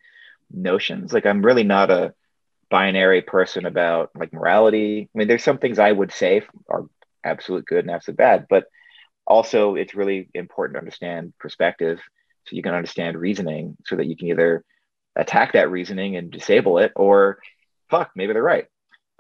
notions. 0.52 1.12
Like, 1.12 1.26
I'm 1.26 1.42
really 1.42 1.64
not 1.64 1.90
a 1.90 2.14
binary 2.70 3.22
person 3.22 3.66
about 3.66 4.12
like 4.16 4.32
morality. 4.32 5.10
I 5.14 5.18
mean, 5.18 5.28
there's 5.28 5.44
some 5.44 5.58
things 5.58 5.80
I 5.80 5.92
would 5.92 6.12
say 6.12 6.44
are 6.70 6.86
absolute 7.24 7.66
good 7.66 7.86
and 7.86 7.92
absolute 7.92 8.18
bad, 8.18 8.46
but 8.50 8.66
also 9.26 9.76
it's 9.76 9.96
really 9.96 10.30
important 10.34 10.76
to 10.76 10.80
understand 10.80 11.34
perspective 11.40 12.00
so 12.46 12.56
you 12.56 12.64
can 12.64 12.74
understand 12.74 13.18
reasoning 13.18 13.78
so 13.86 13.96
that 13.96 14.08
you 14.08 14.16
can 14.16 14.28
either 14.28 14.64
attack 15.16 15.54
that 15.54 15.72
reasoning 15.72 16.16
and 16.16 16.32
disable 16.32 16.78
it 16.80 16.92
or 16.96 17.40
fuck 17.90 18.12
maybe 18.16 18.34
they're 18.34 18.42
right 18.42 18.68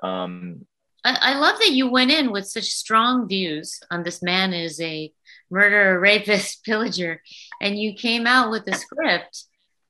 um, 0.03 0.65
I, 1.03 1.17
I, 1.33 1.39
love 1.39 1.59
that 1.59 1.71
you 1.71 1.89
went 1.89 2.11
in 2.11 2.31
with 2.31 2.47
such 2.47 2.65
strong 2.65 3.27
views 3.27 3.79
on 3.89 4.03
this 4.03 4.21
man 4.21 4.53
is 4.53 4.79
a 4.81 5.11
murderer 5.49 5.99
rapist 5.99 6.63
pillager 6.63 7.21
and 7.61 7.77
you 7.77 7.93
came 7.93 8.27
out 8.27 8.51
with 8.51 8.67
a 8.67 8.75
script 8.75 9.45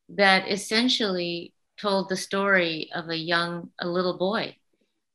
that 0.09 0.49
essentially 0.49 1.53
told 1.79 2.09
the 2.09 2.17
story 2.17 2.89
of 2.93 3.09
a 3.09 3.15
young 3.15 3.69
a 3.79 3.87
little 3.87 4.17
boy 4.17 4.55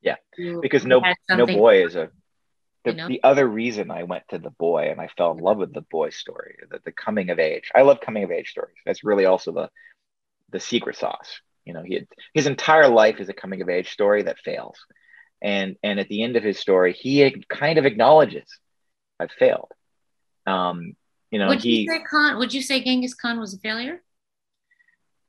yeah 0.02 0.16
because 0.62 0.84
no 0.84 1.02
no 1.30 1.46
boy 1.46 1.84
is 1.84 1.96
a 1.96 2.10
the, 2.84 2.90
you 2.90 2.96
know? 2.96 3.08
the 3.08 3.22
other 3.22 3.46
reason 3.46 3.90
I 3.90 4.02
went 4.02 4.24
to 4.28 4.38
the 4.38 4.50
boy 4.50 4.88
and 4.90 5.00
I 5.00 5.08
fell 5.08 5.32
in 5.32 5.38
love 5.38 5.56
with 5.56 5.72
the 5.72 5.80
boy 5.80 6.10
story, 6.10 6.56
the, 6.70 6.80
the 6.84 6.92
coming 6.92 7.30
of 7.30 7.38
age. 7.38 7.70
I 7.74 7.80
love 7.82 8.00
coming 8.00 8.24
of 8.24 8.30
age 8.30 8.50
stories. 8.50 8.76
That's 8.84 9.04
really 9.04 9.24
also 9.24 9.52
the 9.52 9.70
the 10.50 10.60
secret 10.60 10.96
sauce. 10.96 11.40
You 11.64 11.72
know, 11.72 11.82
he 11.82 11.94
had, 11.94 12.06
his 12.32 12.46
entire 12.46 12.88
life 12.88 13.20
is 13.20 13.28
a 13.28 13.34
coming 13.34 13.62
of 13.62 13.68
age 13.68 13.90
story 13.90 14.22
that 14.22 14.38
fails, 14.38 14.76
and 15.40 15.76
and 15.82 15.98
at 15.98 16.08
the 16.08 16.22
end 16.22 16.36
of 16.36 16.42
his 16.42 16.58
story, 16.58 16.92
he 16.92 17.44
kind 17.48 17.78
of 17.78 17.86
acknowledges, 17.86 18.46
"I've 19.18 19.32
failed." 19.32 19.72
Um, 20.46 20.94
you 21.30 21.38
know, 21.38 21.48
would 21.48 21.62
he. 21.62 21.82
You 21.82 21.88
say 21.88 22.02
Khan, 22.08 22.38
would 22.38 22.52
you 22.52 22.62
say 22.62 22.82
Genghis 22.82 23.14
Khan 23.14 23.40
was 23.40 23.54
a 23.54 23.58
failure? 23.58 24.02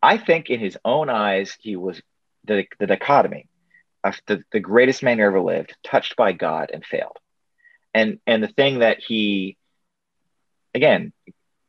I 0.01 0.17
think, 0.17 0.49
in 0.49 0.59
his 0.59 0.77
own 0.83 1.09
eyes, 1.09 1.57
he 1.59 1.75
was 1.75 2.01
the 2.43 2.65
the 2.79 2.87
dichotomy 2.87 3.47
of 4.03 4.19
the, 4.27 4.43
the 4.51 4.59
greatest 4.59 5.01
man 5.01 5.17
who 5.17 5.23
ever 5.23 5.41
lived, 5.41 5.75
touched 5.83 6.15
by 6.15 6.31
God 6.31 6.69
and 6.73 6.85
failed, 6.85 7.17
and 7.93 8.19
and 8.27 8.43
the 8.43 8.49
thing 8.49 8.79
that 8.79 8.99
he, 8.99 9.57
again, 10.73 11.13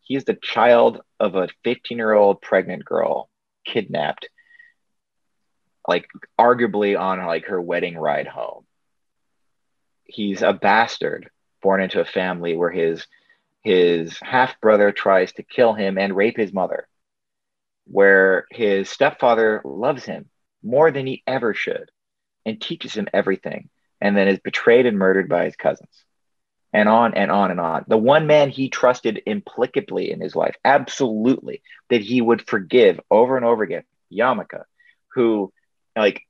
he's 0.01 0.25
the 0.25 0.35
child 0.35 1.01
of 1.19 1.35
a 1.35 1.49
15 1.65 1.97
year 1.97 2.13
old 2.13 2.41
pregnant 2.41 2.85
girl 2.85 3.29
kidnapped 3.65 4.29
like 5.89 6.09
arguably 6.39 6.99
on 6.99 7.25
like 7.25 7.47
her 7.47 7.61
wedding 7.61 7.97
ride 7.97 8.27
home 8.27 8.65
he's 10.05 10.43
a 10.43 10.53
bastard 10.53 11.31
born 11.63 11.81
into 11.81 12.01
a 12.01 12.05
family 12.05 12.57
where 12.57 12.71
his 12.71 13.07
his 13.63 14.19
half 14.23 14.61
brother 14.61 14.93
tries 14.93 15.33
to 15.33 15.43
kill 15.43 15.75
him 15.75 15.99
and 15.99 16.15
rape 16.15 16.37
his 16.37 16.53
mother 16.53 16.87
where 17.87 18.47
his 18.51 18.89
stepfather 18.89 19.63
loves 19.65 20.05
him 20.05 20.29
more 20.63 20.91
than 20.91 21.07
he 21.07 21.23
ever 21.27 21.55
should 21.55 21.91
and 22.45 22.61
teaches 22.61 22.95
him 22.95 23.09
everything, 23.13 23.69
and 24.01 24.17
then 24.17 24.29
is 24.29 24.41
betrayed 24.41 24.87
and 24.87 24.99
murdered 24.99 25.29
by 25.29 25.45
his 25.45 25.57
cousins. 25.57 26.05
And 26.73 26.89
on 26.89 27.15
and 27.15 27.31
on 27.31 27.51
and 27.51 27.61
on. 27.61 27.85
The 27.89 27.97
one 27.97 28.27
man 28.27 28.51
he 28.51 28.69
trusted 28.69 29.23
implicitly 29.25 30.11
in 30.11 30.21
his 30.21 30.37
life, 30.37 30.57
absolutely, 30.65 31.63
that 31.89 32.03
he 32.03 32.21
would 32.21 32.47
forgive 32.47 33.01
over 33.11 33.37
and 33.37 33.47
over 33.47 33.63
again, 33.63 33.85
Jamukha, 34.13 34.65
who, 35.15 35.53
like, 35.97 36.23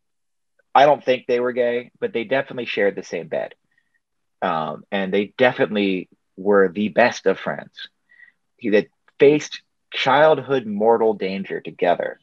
I 0.74 0.86
don't 0.86 1.04
think 1.04 1.26
they 1.26 1.40
were 1.40 1.52
gay, 1.52 1.90
but 2.00 2.12
they 2.12 2.24
definitely 2.24 2.66
shared 2.66 2.96
the 2.96 3.02
same 3.02 3.28
bed. 3.28 3.54
Um, 4.42 4.84
and 4.92 5.12
they 5.12 5.32
definitely 5.38 6.08
were 6.36 6.68
the 6.68 6.88
best 6.88 7.26
of 7.26 7.38
friends. 7.38 7.88
He 8.56 8.70
that 8.70 8.88
faced 9.18 9.62
childhood 9.92 10.66
mortal 10.66 11.14
danger 11.14 11.60
together 11.60 12.20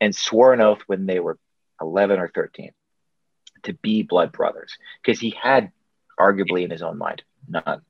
and 0.00 0.14
swore 0.14 0.52
an 0.52 0.60
oath 0.60 0.80
when 0.86 1.06
they 1.06 1.18
were 1.18 1.38
11 1.80 2.20
or 2.20 2.28
13 2.28 2.70
to 3.64 3.72
be 3.72 4.02
blood 4.02 4.32
brothers 4.32 4.76
because 5.02 5.18
he 5.18 5.30
had 5.30 5.72
arguably 6.18 6.64
in 6.64 6.70
his 6.70 6.82
own 6.82 6.98
mind 6.98 7.22
none. 7.48 7.82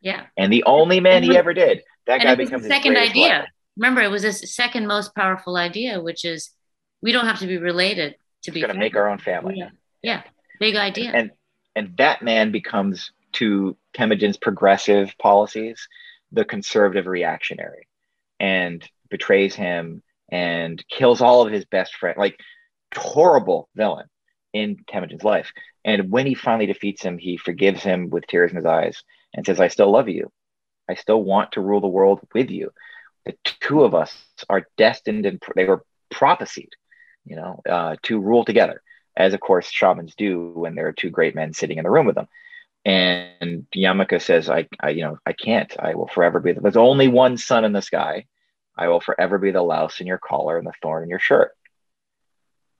Yeah. 0.00 0.26
And 0.36 0.52
the 0.52 0.64
only 0.64 1.00
man 1.00 1.22
he 1.22 1.36
ever 1.36 1.54
did, 1.54 1.82
that 2.06 2.22
guy 2.22 2.34
becomes 2.34 2.62
the 2.62 2.68
second 2.68 2.96
idea. 2.96 3.46
Remember, 3.76 4.00
it 4.00 4.10
was 4.10 4.22
his 4.22 4.54
second 4.54 4.86
most 4.86 5.14
powerful 5.14 5.56
idea, 5.56 6.00
which 6.00 6.24
is 6.24 6.50
we 7.00 7.12
don't 7.12 7.26
have 7.26 7.40
to 7.40 7.46
be 7.46 7.58
related 7.58 8.16
to 8.44 8.52
be 8.52 8.60
going 8.60 8.72
to 8.72 8.78
make 8.78 8.96
our 8.96 9.08
own 9.08 9.18
family. 9.18 9.56
Yeah. 9.56 9.70
yeah. 10.02 10.22
Big 10.60 10.76
idea. 10.76 11.10
And 11.12 11.30
and 11.76 11.96
that 11.98 12.22
man 12.22 12.50
becomes 12.50 13.12
to 13.34 13.76
Temujin's 13.94 14.36
progressive 14.36 15.14
policies 15.18 15.86
the 16.32 16.44
conservative 16.44 17.06
reactionary 17.06 17.86
and 18.40 18.86
betrays 19.10 19.54
him 19.54 20.02
and 20.30 20.84
kills 20.88 21.20
all 21.20 21.46
of 21.46 21.52
his 21.52 21.64
best 21.64 21.94
friends 21.94 22.18
like 22.18 22.38
horrible 22.94 23.68
villain 23.74 24.06
in 24.52 24.76
Temujin's 24.88 25.24
life. 25.24 25.52
And 25.84 26.10
when 26.10 26.26
he 26.26 26.34
finally 26.34 26.66
defeats 26.66 27.02
him, 27.02 27.18
he 27.18 27.36
forgives 27.36 27.82
him 27.82 28.10
with 28.10 28.26
tears 28.26 28.50
in 28.50 28.56
his 28.56 28.66
eyes 28.66 29.02
and 29.34 29.46
says, 29.46 29.60
I 29.60 29.68
still 29.68 29.90
love 29.90 30.08
you. 30.08 30.30
I 30.88 30.94
still 30.94 31.22
want 31.22 31.52
to 31.52 31.60
rule 31.60 31.80
the 31.80 31.88
world 31.88 32.20
with 32.34 32.50
you. 32.50 32.70
The 33.24 33.36
two 33.60 33.84
of 33.84 33.94
us 33.94 34.14
are 34.48 34.66
destined 34.76 35.26
and 35.26 35.40
they 35.54 35.64
were 35.64 35.84
prophesied, 36.10 36.70
you 37.24 37.36
know, 37.36 37.60
uh, 37.68 37.96
to 38.02 38.20
rule 38.20 38.44
together, 38.44 38.82
as 39.16 39.34
of 39.34 39.40
course 39.40 39.70
shamans 39.70 40.14
do 40.14 40.52
when 40.54 40.74
there 40.74 40.88
are 40.88 40.92
two 40.92 41.10
great 41.10 41.34
men 41.34 41.52
sitting 41.52 41.78
in 41.78 41.84
the 41.84 41.90
room 41.90 42.06
with 42.06 42.14
them. 42.14 42.28
And 42.84 43.66
Jamukha 43.74 44.22
says, 44.22 44.48
I, 44.48 44.68
I 44.80 44.90
you 44.90 45.02
know, 45.02 45.18
I 45.26 45.32
can't. 45.32 45.74
I 45.78 45.94
will 45.94 46.08
forever 46.08 46.40
be 46.40 46.52
the, 46.52 46.60
there's 46.60 46.76
only 46.76 47.08
one 47.08 47.36
sun 47.36 47.64
in 47.64 47.72
the 47.72 47.82
sky. 47.82 48.26
I 48.76 48.88
will 48.88 49.00
forever 49.00 49.38
be 49.38 49.50
the 49.50 49.62
louse 49.62 50.00
in 50.00 50.06
your 50.06 50.18
collar 50.18 50.56
and 50.56 50.66
the 50.66 50.72
thorn 50.80 51.02
in 51.02 51.10
your 51.10 51.18
shirt. 51.18 51.52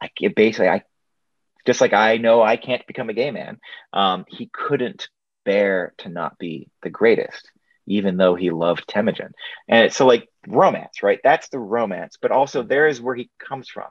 I 0.01 0.11
basically, 0.35 0.69
I 0.69 0.83
just 1.67 1.81
like 1.81 1.93
I 1.93 2.17
know 2.17 2.41
I 2.43 2.57
can't 2.57 2.87
become 2.87 3.11
a 3.11 3.15
gay 3.15 3.31
man. 3.31 3.59
Um, 3.93 4.25
he 4.29 4.49
couldn't 4.53 5.09
bear 5.45 5.93
to 5.99 6.09
not 6.09 6.39
be 6.39 6.69
the 6.83 6.91
greatest, 6.91 7.51
even 7.87 8.17
though 8.17 8.35
he 8.35 8.51
loved 8.51 8.87
Temujin. 8.89 9.33
And 9.67 9.93
so, 9.93 10.07
like 10.07 10.29
romance, 10.47 11.03
right? 11.03 11.21
That's 11.23 11.49
the 11.49 11.59
romance, 11.59 12.17
but 12.21 12.31
also 12.31 12.63
there 12.63 12.87
is 12.87 13.01
where 13.01 13.15
he 13.15 13.31
comes 13.39 13.69
from, 13.69 13.89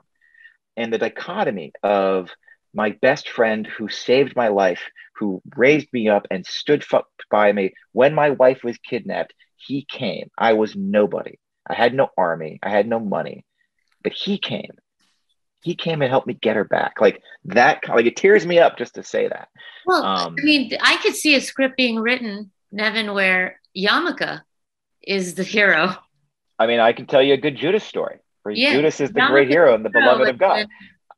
and 0.78 0.92
the 0.92 0.98
dichotomy 0.98 1.72
of 1.82 2.30
my 2.72 2.90
best 2.90 3.28
friend 3.28 3.66
who 3.66 3.88
saved 3.88 4.36
my 4.36 4.48
life, 4.48 4.82
who 5.16 5.42
raised 5.56 5.88
me 5.92 6.08
up 6.08 6.26
and 6.30 6.46
stood 6.46 6.84
by 7.30 7.52
me 7.52 7.74
when 7.92 8.14
my 8.14 8.30
wife 8.30 8.62
was 8.62 8.78
kidnapped. 8.78 9.34
He 9.56 9.84
came. 9.84 10.30
I 10.38 10.52
was 10.52 10.76
nobody. 10.76 11.38
I 11.68 11.74
had 11.74 11.92
no 11.92 12.08
army. 12.16 12.60
I 12.62 12.70
had 12.70 12.86
no 12.86 13.00
money, 13.00 13.44
but 14.02 14.12
he 14.12 14.38
came 14.38 14.70
he 15.62 15.74
came 15.74 16.02
and 16.02 16.08
helped 16.08 16.28
me 16.28 16.34
get 16.34 16.54
her 16.54 16.64
back. 16.64 17.00
Like 17.00 17.20
that, 17.46 17.80
like 17.88 18.06
it 18.06 18.16
tears 18.16 18.46
me 18.46 18.60
up 18.60 18.78
just 18.78 18.94
to 18.94 19.02
say 19.02 19.28
that. 19.28 19.48
Well, 19.84 20.04
um, 20.04 20.36
I 20.38 20.44
mean, 20.44 20.70
I 20.80 20.96
could 20.98 21.16
see 21.16 21.34
a 21.34 21.40
script 21.40 21.76
being 21.76 21.98
written, 21.98 22.52
Nevin, 22.70 23.12
where 23.12 23.60
Jamukha 23.76 24.42
is 25.02 25.34
the 25.34 25.42
hero. 25.42 25.96
I 26.60 26.66
mean, 26.68 26.78
I 26.78 26.92
can 26.92 27.06
tell 27.06 27.22
you 27.22 27.34
a 27.34 27.38
good 27.38 27.56
Judas 27.56 27.84
story 27.84 28.18
yeah, 28.50 28.72
Judas 28.72 29.00
is 29.00 29.10
the 29.10 29.26
great 29.28 29.48
hero 29.48 29.74
and 29.74 29.84
the 29.84 29.90
beloved 29.90 30.28
of 30.28 30.38
God. 30.38 30.66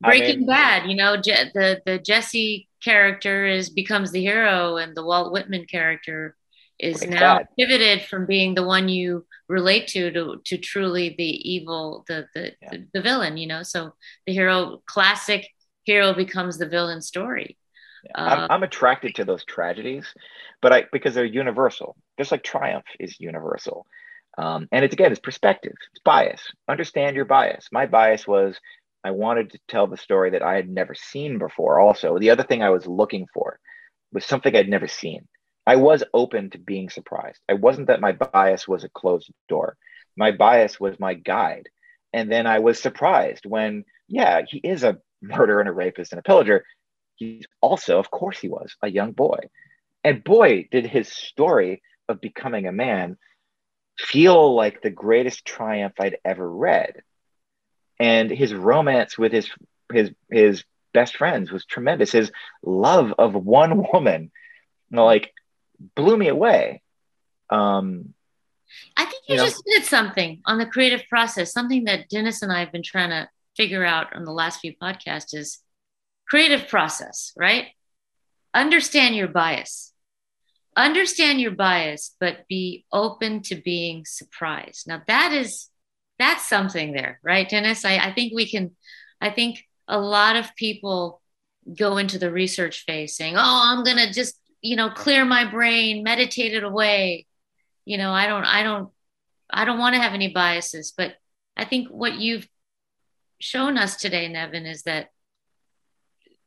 Breaking 0.02 0.30
I 0.30 0.36
mean, 0.36 0.46
Bad, 0.46 0.90
you 0.90 0.96
know, 0.96 1.16
Je- 1.16 1.50
the 1.54 1.82
the 1.84 1.98
Jesse 1.98 2.68
character 2.82 3.46
is 3.46 3.68
becomes 3.68 4.12
the 4.12 4.20
hero, 4.20 4.76
and 4.76 4.96
the 4.96 5.04
Walt 5.04 5.32
Whitman 5.32 5.66
character 5.66 6.36
is 6.80 7.06
now 7.06 7.38
bad. 7.38 7.48
pivoted 7.58 8.02
from 8.02 8.26
being 8.26 8.54
the 8.54 8.64
one 8.64 8.88
you 8.88 9.26
relate 9.48 9.86
to 9.88 10.10
to, 10.10 10.40
to 10.44 10.58
truly 10.58 11.14
the 11.16 11.50
evil 11.50 12.04
the 12.08 12.26
the, 12.34 12.52
yeah. 12.62 12.70
the 12.70 12.86
the 12.94 13.02
villain 13.02 13.36
you 13.36 13.46
know 13.46 13.62
so 13.62 13.92
the 14.26 14.32
hero 14.32 14.82
classic 14.86 15.46
hero 15.84 16.14
becomes 16.14 16.58
the 16.58 16.68
villain 16.68 17.02
story 17.02 17.56
yeah. 18.04 18.12
uh, 18.14 18.28
I'm, 18.28 18.50
I'm, 18.50 18.62
attracted 18.62 19.14
to 19.16 19.24
those 19.24 19.44
tragedies 19.44 20.06
but 20.62 20.72
i 20.72 20.84
because 20.92 21.14
they're 21.14 21.24
universal 21.24 21.96
just 22.18 22.32
like 22.32 22.42
triumph 22.42 22.86
is 22.98 23.20
universal 23.20 23.86
um, 24.38 24.68
and 24.72 24.84
it's 24.84 24.92
again 24.92 25.10
it's 25.10 25.20
perspective 25.20 25.74
it's 25.92 26.02
bias 26.04 26.40
understand 26.68 27.16
your 27.16 27.24
bias 27.24 27.68
my 27.72 27.86
bias 27.86 28.26
was 28.26 28.58
i 29.04 29.10
wanted 29.10 29.50
to 29.50 29.58
tell 29.68 29.86
the 29.86 29.96
story 29.96 30.30
that 30.30 30.42
i 30.42 30.54
had 30.54 30.68
never 30.68 30.94
seen 30.94 31.38
before 31.38 31.80
also 31.80 32.18
the 32.18 32.30
other 32.30 32.42
thing 32.44 32.62
i 32.62 32.70
was 32.70 32.86
looking 32.86 33.26
for 33.32 33.58
was 34.12 34.24
something 34.24 34.54
i'd 34.54 34.68
never 34.68 34.88
seen 34.88 35.26
I 35.66 35.76
was 35.76 36.02
open 36.14 36.50
to 36.50 36.58
being 36.58 36.90
surprised. 36.90 37.40
I 37.48 37.54
wasn't 37.54 37.88
that 37.88 38.00
my 38.00 38.12
bias 38.12 38.66
was 38.66 38.82
a 38.82 38.88
closed 38.88 39.30
door. 39.48 39.76
My 40.16 40.32
bias 40.32 40.80
was 40.80 40.98
my 40.98 41.14
guide. 41.14 41.68
And 42.12 42.30
then 42.30 42.46
I 42.46 42.58
was 42.58 42.80
surprised 42.80 43.46
when, 43.46 43.84
yeah, 44.08 44.42
he 44.48 44.58
is 44.58 44.82
a 44.82 44.98
murderer 45.22 45.60
and 45.60 45.68
a 45.68 45.72
rapist 45.72 46.12
and 46.12 46.18
a 46.18 46.22
pillager. 46.22 46.64
He's 47.14 47.44
also, 47.60 47.98
of 47.98 48.10
course, 48.10 48.40
he 48.40 48.48
was 48.48 48.74
a 48.82 48.90
young 48.90 49.12
boy. 49.12 49.38
And 50.02 50.24
boy, 50.24 50.66
did 50.72 50.86
his 50.86 51.06
story 51.06 51.82
of 52.08 52.20
becoming 52.20 52.66
a 52.66 52.72
man 52.72 53.16
feel 54.00 54.54
like 54.54 54.82
the 54.82 54.90
greatest 54.90 55.44
triumph 55.44 55.94
I'd 55.98 56.18
ever 56.24 56.48
read. 56.50 57.02
And 57.98 58.30
his 58.30 58.54
romance 58.54 59.18
with 59.18 59.32
his 59.32 59.50
his 59.92 60.10
his 60.30 60.64
best 60.92 61.16
friends 61.16 61.52
was 61.52 61.64
tremendous. 61.66 62.12
His 62.12 62.32
love 62.62 63.14
of 63.18 63.34
one 63.34 63.86
woman, 63.92 64.30
like 64.90 65.32
blew 65.94 66.16
me 66.16 66.28
away. 66.28 66.82
Um, 67.50 68.14
I 68.96 69.04
think 69.04 69.22
you, 69.28 69.34
you 69.34 69.40
just 69.42 69.62
know, 69.66 69.74
did 69.74 69.84
something 69.84 70.40
on 70.46 70.58
the 70.58 70.66
creative 70.66 71.02
process, 71.08 71.52
something 71.52 71.84
that 71.84 72.08
Dennis 72.08 72.42
and 72.42 72.52
I 72.52 72.60
have 72.60 72.72
been 72.72 72.82
trying 72.82 73.10
to 73.10 73.28
figure 73.56 73.84
out 73.84 74.14
on 74.14 74.24
the 74.24 74.32
last 74.32 74.60
few 74.60 74.74
podcasts 74.76 75.34
is 75.34 75.58
creative 76.28 76.68
process, 76.68 77.32
right? 77.36 77.66
Understand 78.54 79.16
your 79.16 79.28
bias. 79.28 79.92
Understand 80.80 81.40
your 81.40 81.52
bias, 81.52 82.16
but 82.20 82.46
be 82.48 82.84
open 82.92 83.42
to 83.42 83.54
being 83.54 84.04
surprised. 84.06 84.88
Now 84.88 85.02
that 85.06 85.32
is 85.32 85.68
that's 86.18 86.46
something 86.46 86.92
there, 86.92 87.18
right, 87.22 87.48
Dennis? 87.48 87.84
I, 87.84 87.96
I 87.96 88.12
think 88.12 88.32
we 88.34 88.48
can 88.48 88.76
I 89.20 89.30
think 89.30 89.64
a 89.88 89.98
lot 89.98 90.36
of 90.36 90.54
people 90.56 91.20
go 91.76 91.98
into 91.98 92.18
the 92.18 92.32
research 92.32 92.84
phase 92.86 93.16
saying, 93.16 93.36
Oh, 93.36 93.62
I'm 93.64 93.84
gonna 93.84 94.12
just 94.12 94.40
you 94.60 94.76
know 94.76 94.90
clear 94.90 95.24
my 95.24 95.44
brain 95.44 96.02
meditate 96.02 96.54
it 96.54 96.64
away 96.64 97.26
you 97.84 97.98
know 97.98 98.12
i 98.12 98.26
don't 98.26 98.44
i 98.44 98.62
don't 98.62 98.90
i 99.50 99.64
don't 99.64 99.78
want 99.78 99.94
to 99.94 100.00
have 100.00 100.14
any 100.14 100.28
biases 100.28 100.92
but 100.96 101.14
i 101.56 101.64
think 101.64 101.88
what 101.88 102.14
you've 102.14 102.48
shown 103.38 103.78
us 103.78 103.96
today 103.96 104.28
nevin 104.28 104.66
is 104.66 104.82
that 104.82 105.08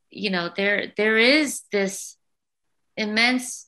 you 0.10 0.30
know 0.30 0.50
there 0.56 0.94
there 0.96 1.18
is 1.18 1.62
this 1.72 2.16
immense 2.96 3.68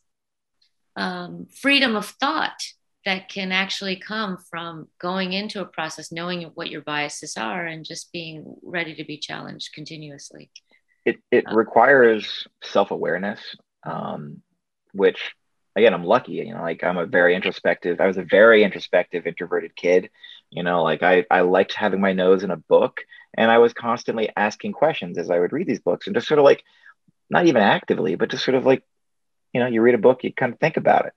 um, 0.96 1.48
freedom 1.62 1.96
of 1.96 2.06
thought 2.06 2.62
that 3.06 3.30
can 3.30 3.52
actually 3.52 3.96
come 3.96 4.38
from 4.50 4.88
going 5.00 5.34
into 5.34 5.62
a 5.62 5.66
process 5.66 6.12
knowing 6.12 6.41
what 6.56 6.70
your 6.70 6.82
biases 6.82 7.38
are 7.38 7.66
and 7.66 7.86
just 7.86 8.12
being 8.12 8.56
ready 8.64 8.96
to 8.96 9.04
be 9.04 9.18
challenged 9.18 9.74
continuously. 9.74 10.50
It, 11.06 11.18
it 11.32 11.46
um, 11.48 11.56
requires 11.56 12.48
self-awareness 12.64 13.39
um, 13.84 14.41
which 14.93 15.36
again 15.76 15.93
i'm 15.93 16.04
lucky 16.04 16.34
you 16.34 16.54
know 16.54 16.62
like 16.62 16.84
i'm 16.84 16.98
a 16.98 17.06
very 17.06 17.36
introspective 17.36 18.00
i 18.00 18.08
was 18.08 18.18
a 18.18 18.24
very 18.24 18.64
introspective 18.64 19.28
introverted 19.28 19.76
kid 19.76 20.10
you 20.50 20.64
know 20.64 20.84
like 20.84 21.04
i 21.04 21.26
i 21.30 21.41
liked 21.41 21.74
having 21.74 22.00
my 22.00 22.14
nose 22.14 22.43
in 22.43 22.52
a 22.52 22.58
book 22.58 23.02
and 23.38 23.52
i 23.52 23.58
was 23.58 23.74
constantly 23.74 24.30
asking 24.36 24.72
questions 24.72 25.18
as 25.18 25.30
i 25.30 25.38
would 25.38 25.52
read 25.52 25.68
these 25.68 25.82
books 25.82 26.08
and 26.08 26.16
just 26.16 26.28
sort 26.28 26.39
of 26.39 26.46
like 26.46 26.64
not 27.30 27.46
even 27.46 27.62
actively 27.62 28.16
but 28.16 28.30
just 28.30 28.46
sort 28.46 28.56
of 28.56 28.66
like 28.66 28.84
you 29.56 29.60
know 29.60 29.68
you 29.68 29.82
read 29.82 29.95
a 29.95 29.99
book 29.99 30.24
you 30.24 30.34
kind 30.34 30.53
of 30.53 30.60
think 30.60 30.78
about 30.78 31.08
it 31.08 31.14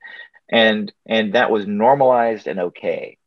and 0.48 0.92
and 1.06 1.34
that 1.34 1.50
was 1.50 1.66
normalized 1.66 2.46
and 2.46 2.60
okay 2.60 3.18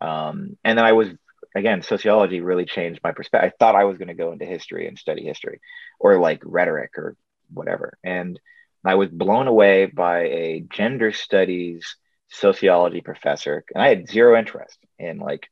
um, 0.00 0.56
and 0.64 0.78
then 0.78 0.84
i 0.84 0.92
was 0.92 1.08
again 1.54 1.82
sociology 1.82 2.40
really 2.40 2.64
changed 2.64 3.00
my 3.04 3.12
perspective 3.12 3.52
i 3.52 3.56
thought 3.58 3.76
i 3.76 3.84
was 3.84 3.98
going 3.98 4.08
to 4.08 4.14
go 4.14 4.32
into 4.32 4.46
history 4.46 4.88
and 4.88 4.98
study 4.98 5.24
history 5.24 5.60
or 6.00 6.18
like 6.18 6.40
rhetoric 6.44 6.92
or 6.96 7.16
whatever 7.52 7.98
and 8.02 8.40
I 8.84 8.96
was 8.96 9.08
blown 9.10 9.46
away 9.46 9.86
by 9.86 10.22
a 10.22 10.64
gender 10.68 11.12
studies 11.12 11.96
sociology 12.28 13.00
professor, 13.00 13.64
and 13.74 13.82
I 13.82 13.88
had 13.88 14.08
zero 14.08 14.38
interest 14.38 14.78
in 14.98 15.18
like 15.18 15.48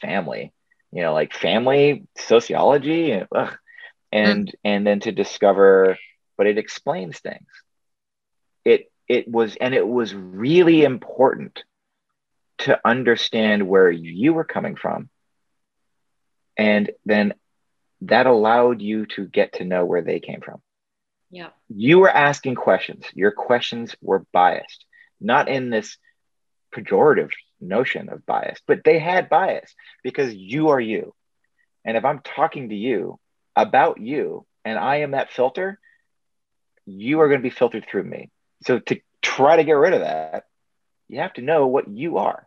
family, 0.00 0.52
you 0.92 1.02
know, 1.02 1.12
like 1.12 1.32
family 1.32 2.06
sociology 2.16 3.12
and 3.12 3.26
ugh, 3.34 3.56
and 4.12 4.46
mm. 4.46 4.52
and 4.64 4.86
then 4.86 5.00
to 5.00 5.12
discover, 5.12 5.98
but 6.36 6.46
it 6.46 6.58
explains 6.58 7.18
things. 7.18 7.48
It 8.64 8.90
it 9.08 9.28
was 9.28 9.56
and 9.56 9.74
it 9.74 9.86
was 9.86 10.14
really 10.14 10.84
important 10.84 11.62
to 12.58 12.78
understand 12.84 13.68
where 13.68 13.90
you 13.90 14.34
were 14.34 14.44
coming 14.44 14.76
from. 14.76 15.08
And 16.56 16.90
then 17.06 17.34
that 18.02 18.26
allowed 18.26 18.82
you 18.82 19.06
to 19.06 19.26
get 19.26 19.54
to 19.54 19.64
know 19.64 19.84
where 19.84 20.02
they 20.02 20.20
came 20.20 20.40
from. 20.40 20.60
Yeah. 21.30 21.50
You 21.68 21.98
were 22.00 22.10
asking 22.10 22.56
questions. 22.56 23.04
Your 23.14 23.30
questions 23.30 23.94
were 24.00 24.24
biased, 24.32 24.84
not 25.20 25.48
in 25.48 25.70
this 25.70 25.98
pejorative 26.74 27.30
notion 27.60 28.08
of 28.08 28.26
bias, 28.26 28.60
but 28.66 28.82
they 28.84 28.98
had 28.98 29.28
bias 29.28 29.74
because 30.02 30.34
you 30.34 30.68
are 30.68 30.80
you. 30.80 31.14
And 31.84 31.96
if 31.96 32.04
I'm 32.04 32.20
talking 32.20 32.70
to 32.70 32.74
you 32.74 33.18
about 33.56 34.00
you 34.00 34.46
and 34.64 34.78
I 34.78 34.96
am 34.96 35.12
that 35.12 35.32
filter, 35.32 35.78
you 36.86 37.20
are 37.20 37.28
going 37.28 37.40
to 37.40 37.48
be 37.48 37.50
filtered 37.50 37.86
through 37.88 38.04
me. 38.04 38.30
So 38.64 38.78
to 38.78 39.00
try 39.22 39.56
to 39.56 39.64
get 39.64 39.72
rid 39.72 39.94
of 39.94 40.00
that, 40.00 40.44
you 41.08 41.20
have 41.20 41.32
to 41.34 41.42
know 41.42 41.66
what 41.66 41.88
you 41.88 42.18
are 42.18 42.46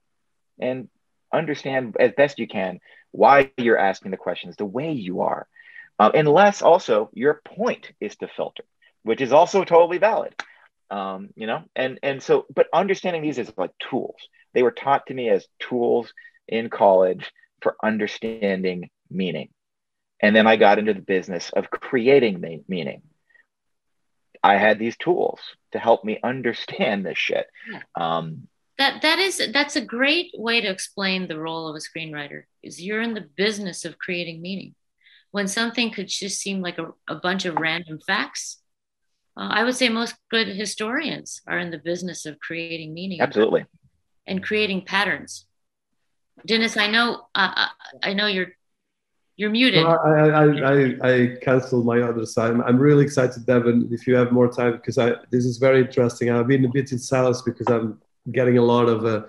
and 0.60 0.90
understand 1.34 1.96
as 2.00 2.12
best 2.16 2.40
you 2.40 2.48
can 2.48 2.80
why 3.12 3.52
you're 3.58 3.78
asking 3.78 4.12
the 4.12 4.18
questions 4.18 4.56
the 4.56 4.66
way 4.66 4.92
you 4.92 5.22
are. 5.22 5.48
Uh, 6.00 6.12
unless 6.14 6.62
also 6.62 7.10
your 7.14 7.42
point 7.46 7.92
is 8.00 8.16
to 8.18 8.28
filter, 8.28 8.64
which 9.04 9.22
is 9.22 9.32
also 9.32 9.64
totally 9.64 9.98
valid. 9.98 10.34
Um, 10.90 11.30
you 11.36 11.48
know, 11.48 11.64
and 11.76 12.00
and 12.04 12.22
so, 12.22 12.46
but 12.54 12.68
understanding 12.74 13.22
these 13.22 13.40
as 13.40 13.54
like 13.58 13.72
tools. 13.90 14.18
They 14.54 14.64
were 14.64 14.72
taught 14.72 15.08
to 15.08 15.14
me 15.14 15.30
as 15.30 15.48
tools 15.60 16.14
in 16.48 16.70
college 16.70 17.32
for 17.62 17.76
understanding 17.82 18.90
meaning. 19.10 19.50
And 20.22 20.36
then 20.36 20.48
I 20.48 20.58
got 20.58 20.80
into 20.80 20.94
the 20.94 21.02
business 21.02 21.52
of 21.56 21.70
creating 21.70 22.64
meaning. 22.68 23.02
I 24.44 24.58
had 24.58 24.80
these 24.80 24.98
tools 24.98 25.40
to 25.72 25.80
help 25.80 26.04
me 26.04 26.20
understand 26.24 27.06
this 27.06 27.18
shit. 27.18 27.48
Um, 27.96 28.48
that 28.78 29.02
that 29.04 29.20
is 29.20 29.42
that's 29.54 29.76
a 29.76 29.86
great 29.86 30.32
way 30.36 30.62
to 30.62 30.68
explain 30.68 31.28
the 31.28 31.40
role 31.40 31.68
of 31.68 31.76
a 31.76 31.80
screenwriter. 31.80 32.44
Is 32.64 32.82
you're 32.82 33.02
in 33.02 33.14
the 33.14 33.30
business 33.36 33.86
of 33.86 33.98
creating 33.98 34.42
meaning. 34.42 34.76
When 35.32 35.48
something 35.48 35.92
could 35.92 36.08
just 36.08 36.42
seem 36.42 36.62
like 36.62 36.78
a, 36.78 36.88
a 37.08 37.16
bunch 37.16 37.46
of 37.46 37.56
random 37.56 38.00
facts, 38.06 38.58
uh, 39.38 39.48
I 39.52 39.64
would 39.64 39.76
say 39.76 39.88
most 39.88 40.16
good 40.30 40.48
historians 40.48 41.42
are 41.48 41.60
in 41.60 41.72
the 41.72 41.78
business 41.78 42.26
of 42.26 42.40
creating 42.40 42.94
meaning. 42.94 43.22
Absolutely. 43.22 43.66
And 44.28 44.44
creating 44.44 44.86
patterns. 44.86 45.46
Dennis, 46.46 46.76
I 46.76 46.88
know 46.88 47.28
uh, 47.36 47.68
I 48.02 48.14
know 48.14 48.28
you're 48.28 48.54
you're 49.42 49.50
muted. 49.50 49.84
I, 49.84 49.94
I, 50.42 50.44
I, 50.74 50.76
I 51.12 51.36
canceled 51.42 51.86
my 51.92 52.00
other 52.10 52.28
side. 52.28 52.52
I'm, 52.52 52.62
I'm 52.62 52.78
really 52.78 53.04
excited, 53.04 53.44
Devin, 53.52 53.90
if 53.92 54.06
you 54.08 54.14
have 54.16 54.32
more 54.32 54.50
time, 54.60 54.74
because 54.74 54.98
I 55.00 55.08
this 55.32 55.46
is 55.46 55.58
very 55.58 55.80
interesting. 55.82 56.30
I've 56.30 56.48
been 56.48 56.66
a 56.66 56.70
bit 56.70 56.92
in 56.92 57.00
silence 57.00 57.42
because 57.42 57.68
I'm 57.76 58.00
getting 58.38 58.60
a 58.60 58.66
lot 58.74 58.88
of, 58.88 59.00
uh, 59.14 59.22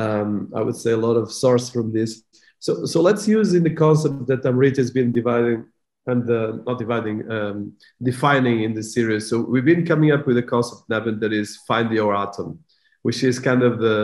um, 0.00 0.52
I 0.54 0.60
would 0.60 0.76
say, 0.76 0.92
a 0.92 1.02
lot 1.08 1.16
of 1.22 1.32
source 1.32 1.70
from 1.70 1.86
this. 1.90 2.22
So, 2.58 2.84
so 2.84 3.00
let's 3.00 3.26
use 3.26 3.54
in 3.54 3.62
the 3.62 3.74
concept 3.84 4.26
that 4.26 4.44
Amrita 4.44 4.80
has 4.82 4.90
been 4.90 5.10
dividing 5.10 5.64
and 6.06 6.30
uh, 6.30 6.58
not 6.66 6.78
dividing, 6.78 7.18
um, 7.30 7.72
defining 8.02 8.62
in 8.62 8.74
the 8.74 8.82
series. 8.82 9.30
So 9.30 9.40
we've 9.40 9.64
been 9.64 9.86
coming 9.86 10.12
up 10.12 10.26
with 10.26 10.36
a 10.36 10.42
concept, 10.42 10.82
Devin, 10.90 11.18
that 11.20 11.32
is 11.32 11.56
find 11.66 11.90
your 11.90 12.14
atom, 12.14 12.58
which 13.02 13.24
is 13.24 13.38
kind 13.38 13.62
of 13.62 13.78
the 13.78 13.98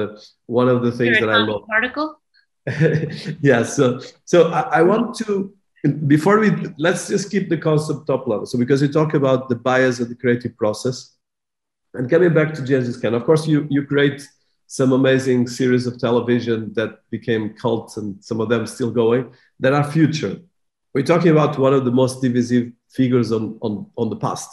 one 0.46 0.68
of 0.68 0.82
the 0.82 0.92
things 0.92 1.20
that 1.20 1.28
I 1.28 1.36
love. 1.36 1.66
Particle. 1.66 2.21
yeah 3.40 3.64
so 3.64 4.00
so 4.24 4.52
I, 4.52 4.60
I, 4.78 4.82
want 4.82 5.16
to 5.16 5.52
before 6.06 6.38
we 6.38 6.50
let's 6.78 7.08
just 7.08 7.28
keep 7.28 7.48
the 7.48 7.58
concept 7.58 8.06
top 8.06 8.28
level. 8.28 8.46
So 8.46 8.56
because 8.56 8.80
you 8.80 8.86
talk 8.86 9.14
about 9.14 9.48
the 9.48 9.56
bias 9.56 9.98
of 9.98 10.08
the 10.08 10.14
creative 10.14 10.56
process 10.56 11.16
and 11.94 12.08
coming 12.08 12.32
back 12.32 12.54
to 12.54 12.64
Genghis 12.64 12.96
Khan 12.96 13.14
of 13.14 13.24
course 13.24 13.48
you 13.48 13.66
you 13.68 13.84
create 13.84 14.28
some 14.68 14.92
amazing 14.92 15.48
series 15.48 15.88
of 15.88 15.98
television 15.98 16.72
that 16.74 17.00
became 17.10 17.52
cult 17.54 17.96
and 17.96 18.22
some 18.24 18.40
of 18.40 18.48
them 18.48 18.64
still 18.66 18.92
going 18.92 19.32
that 19.58 19.72
are 19.72 19.90
future. 19.90 20.40
We're 20.94 21.04
talking 21.04 21.32
about 21.32 21.58
one 21.58 21.74
of 21.74 21.84
the 21.84 21.90
most 21.90 22.22
divisive 22.22 22.70
figures 22.90 23.32
on 23.32 23.58
on, 23.60 23.90
on 23.96 24.08
the 24.08 24.16
past. 24.16 24.50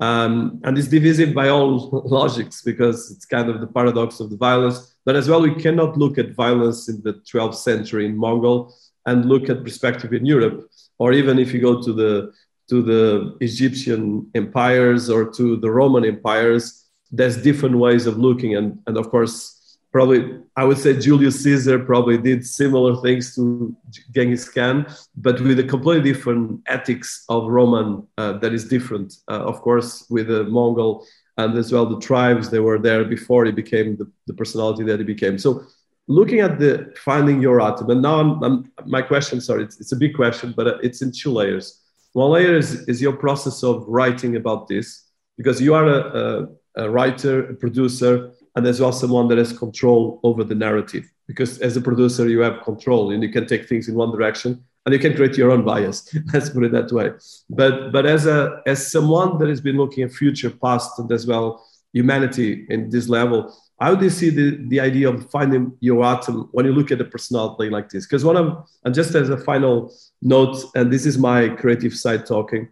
Um, 0.00 0.60
and 0.64 0.78
it's 0.78 0.88
divisive 0.88 1.34
by 1.34 1.48
all 1.48 2.02
logics 2.04 2.62
because 2.62 3.10
it's 3.10 3.24
kind 3.24 3.48
of 3.48 3.60
the 3.60 3.66
paradox 3.66 4.20
of 4.20 4.28
the 4.28 4.36
violence 4.36 4.94
but 5.08 5.16
as 5.16 5.26
well, 5.26 5.40
we 5.40 5.54
cannot 5.54 5.96
look 5.96 6.18
at 6.18 6.34
violence 6.34 6.90
in 6.90 7.00
the 7.00 7.14
12th 7.14 7.54
century 7.54 8.04
in 8.04 8.14
Mongol 8.14 8.74
and 9.06 9.24
look 9.24 9.48
at 9.48 9.64
perspective 9.64 10.12
in 10.12 10.26
Europe, 10.26 10.68
or 10.98 11.14
even 11.14 11.38
if 11.38 11.54
you 11.54 11.62
go 11.62 11.82
to 11.82 11.94
the 11.94 12.30
to 12.68 12.82
the 12.82 13.34
Egyptian 13.40 14.30
empires 14.34 15.08
or 15.08 15.32
to 15.32 15.56
the 15.56 15.70
Roman 15.70 16.04
empires, 16.04 16.84
there's 17.10 17.38
different 17.38 17.78
ways 17.78 18.04
of 18.06 18.18
looking. 18.18 18.56
And, 18.56 18.78
and 18.86 18.98
of 18.98 19.08
course, 19.08 19.78
probably 19.92 20.40
I 20.56 20.64
would 20.64 20.76
say 20.76 20.92
Julius 20.98 21.42
Caesar 21.42 21.78
probably 21.78 22.18
did 22.18 22.44
similar 22.44 23.00
things 23.00 23.34
to 23.36 23.74
Genghis 24.14 24.46
Khan, 24.46 24.86
but 25.16 25.40
with 25.40 25.58
a 25.58 25.64
completely 25.64 26.12
different 26.12 26.60
ethics 26.66 27.24
of 27.30 27.46
Roman 27.46 28.06
uh, 28.18 28.32
that 28.40 28.52
is 28.52 28.68
different. 28.68 29.14
Uh, 29.26 29.40
of 29.50 29.62
course, 29.62 30.04
with 30.10 30.28
the 30.28 30.44
Mongol 30.44 31.06
and 31.38 31.56
as 31.56 31.72
well 31.72 31.86
the 31.86 32.00
tribes 32.00 32.50
that 32.50 32.62
were 32.62 32.78
there 32.78 33.04
before 33.04 33.44
he 33.44 33.52
became 33.52 33.96
the, 33.96 34.10
the 34.26 34.34
personality 34.34 34.84
that 34.84 34.98
he 34.98 35.04
became. 35.04 35.38
So 35.38 35.64
looking 36.08 36.40
at 36.40 36.58
the 36.58 36.92
finding 36.96 37.40
your 37.40 37.60
atom, 37.60 37.90
and 37.90 38.02
now 38.02 38.20
I'm, 38.20 38.42
I'm, 38.42 38.72
my 38.84 39.02
question, 39.02 39.40
sorry, 39.40 39.62
it's, 39.62 39.80
it's, 39.80 39.92
a 39.92 39.96
big 39.96 40.14
question, 40.14 40.52
but 40.56 40.66
uh, 40.66 40.78
it's 40.82 41.00
in 41.00 41.12
two 41.12 41.30
layers. 41.30 41.80
One 42.12 42.32
layer 42.32 42.56
is, 42.56 42.88
is 42.88 43.00
your 43.00 43.12
process 43.12 43.62
of 43.62 43.84
writing 43.86 44.36
about 44.36 44.66
this, 44.68 45.04
because 45.36 45.60
you 45.60 45.74
are 45.74 45.86
a, 45.86 46.00
a, 46.22 46.48
a 46.84 46.90
writer, 46.90 47.50
a 47.50 47.54
producer, 47.54 48.32
and 48.56 48.66
as 48.66 48.80
well 48.80 48.92
someone 48.92 49.28
that 49.28 49.38
has 49.38 49.56
control 49.56 50.18
over 50.24 50.42
the 50.42 50.54
narrative. 50.54 51.08
Because 51.28 51.58
as 51.60 51.76
a 51.76 51.80
producer, 51.80 52.28
you 52.28 52.40
have 52.40 52.62
control 52.64 53.12
and 53.12 53.22
you 53.22 53.30
can 53.30 53.46
take 53.46 53.68
things 53.68 53.88
in 53.88 53.94
one 53.94 54.10
direction 54.10 54.64
and 54.88 54.94
you 54.94 54.98
can 54.98 55.14
create 55.14 55.36
your 55.36 55.50
own 55.50 55.66
bias. 55.66 56.08
Let's 56.32 56.48
put 56.48 56.64
it 56.64 56.72
that 56.72 56.90
way. 56.90 57.10
But 57.50 57.92
but 57.92 58.06
as 58.06 58.24
a 58.24 58.62
as 58.64 58.90
someone 58.90 59.36
that 59.38 59.48
has 59.50 59.60
been 59.60 59.76
looking 59.76 60.02
at 60.02 60.12
future, 60.12 60.48
past, 60.48 60.98
and 60.98 61.12
as 61.12 61.26
well 61.26 61.62
humanity 61.92 62.64
in 62.70 62.88
this 62.88 63.06
level, 63.06 63.54
how 63.78 63.94
do 63.94 64.04
you 64.04 64.10
see 64.10 64.30
the, 64.30 64.56
the 64.68 64.80
idea 64.80 65.10
of 65.10 65.30
finding 65.30 65.76
your 65.80 66.02
atom 66.02 66.48
when 66.52 66.64
you 66.64 66.72
look 66.72 66.90
at 66.90 67.02
a 67.02 67.04
personality 67.04 67.68
like 67.68 67.90
this? 67.90 68.06
Because 68.06 68.24
one 68.24 68.38
of 68.38 68.66
and 68.84 68.94
just 68.94 69.14
as 69.14 69.28
a 69.28 69.36
final 69.36 69.92
note, 70.22 70.56
and 70.74 70.90
this 70.90 71.04
is 71.04 71.18
my 71.18 71.50
creative 71.50 71.94
side 71.94 72.24
talking. 72.24 72.68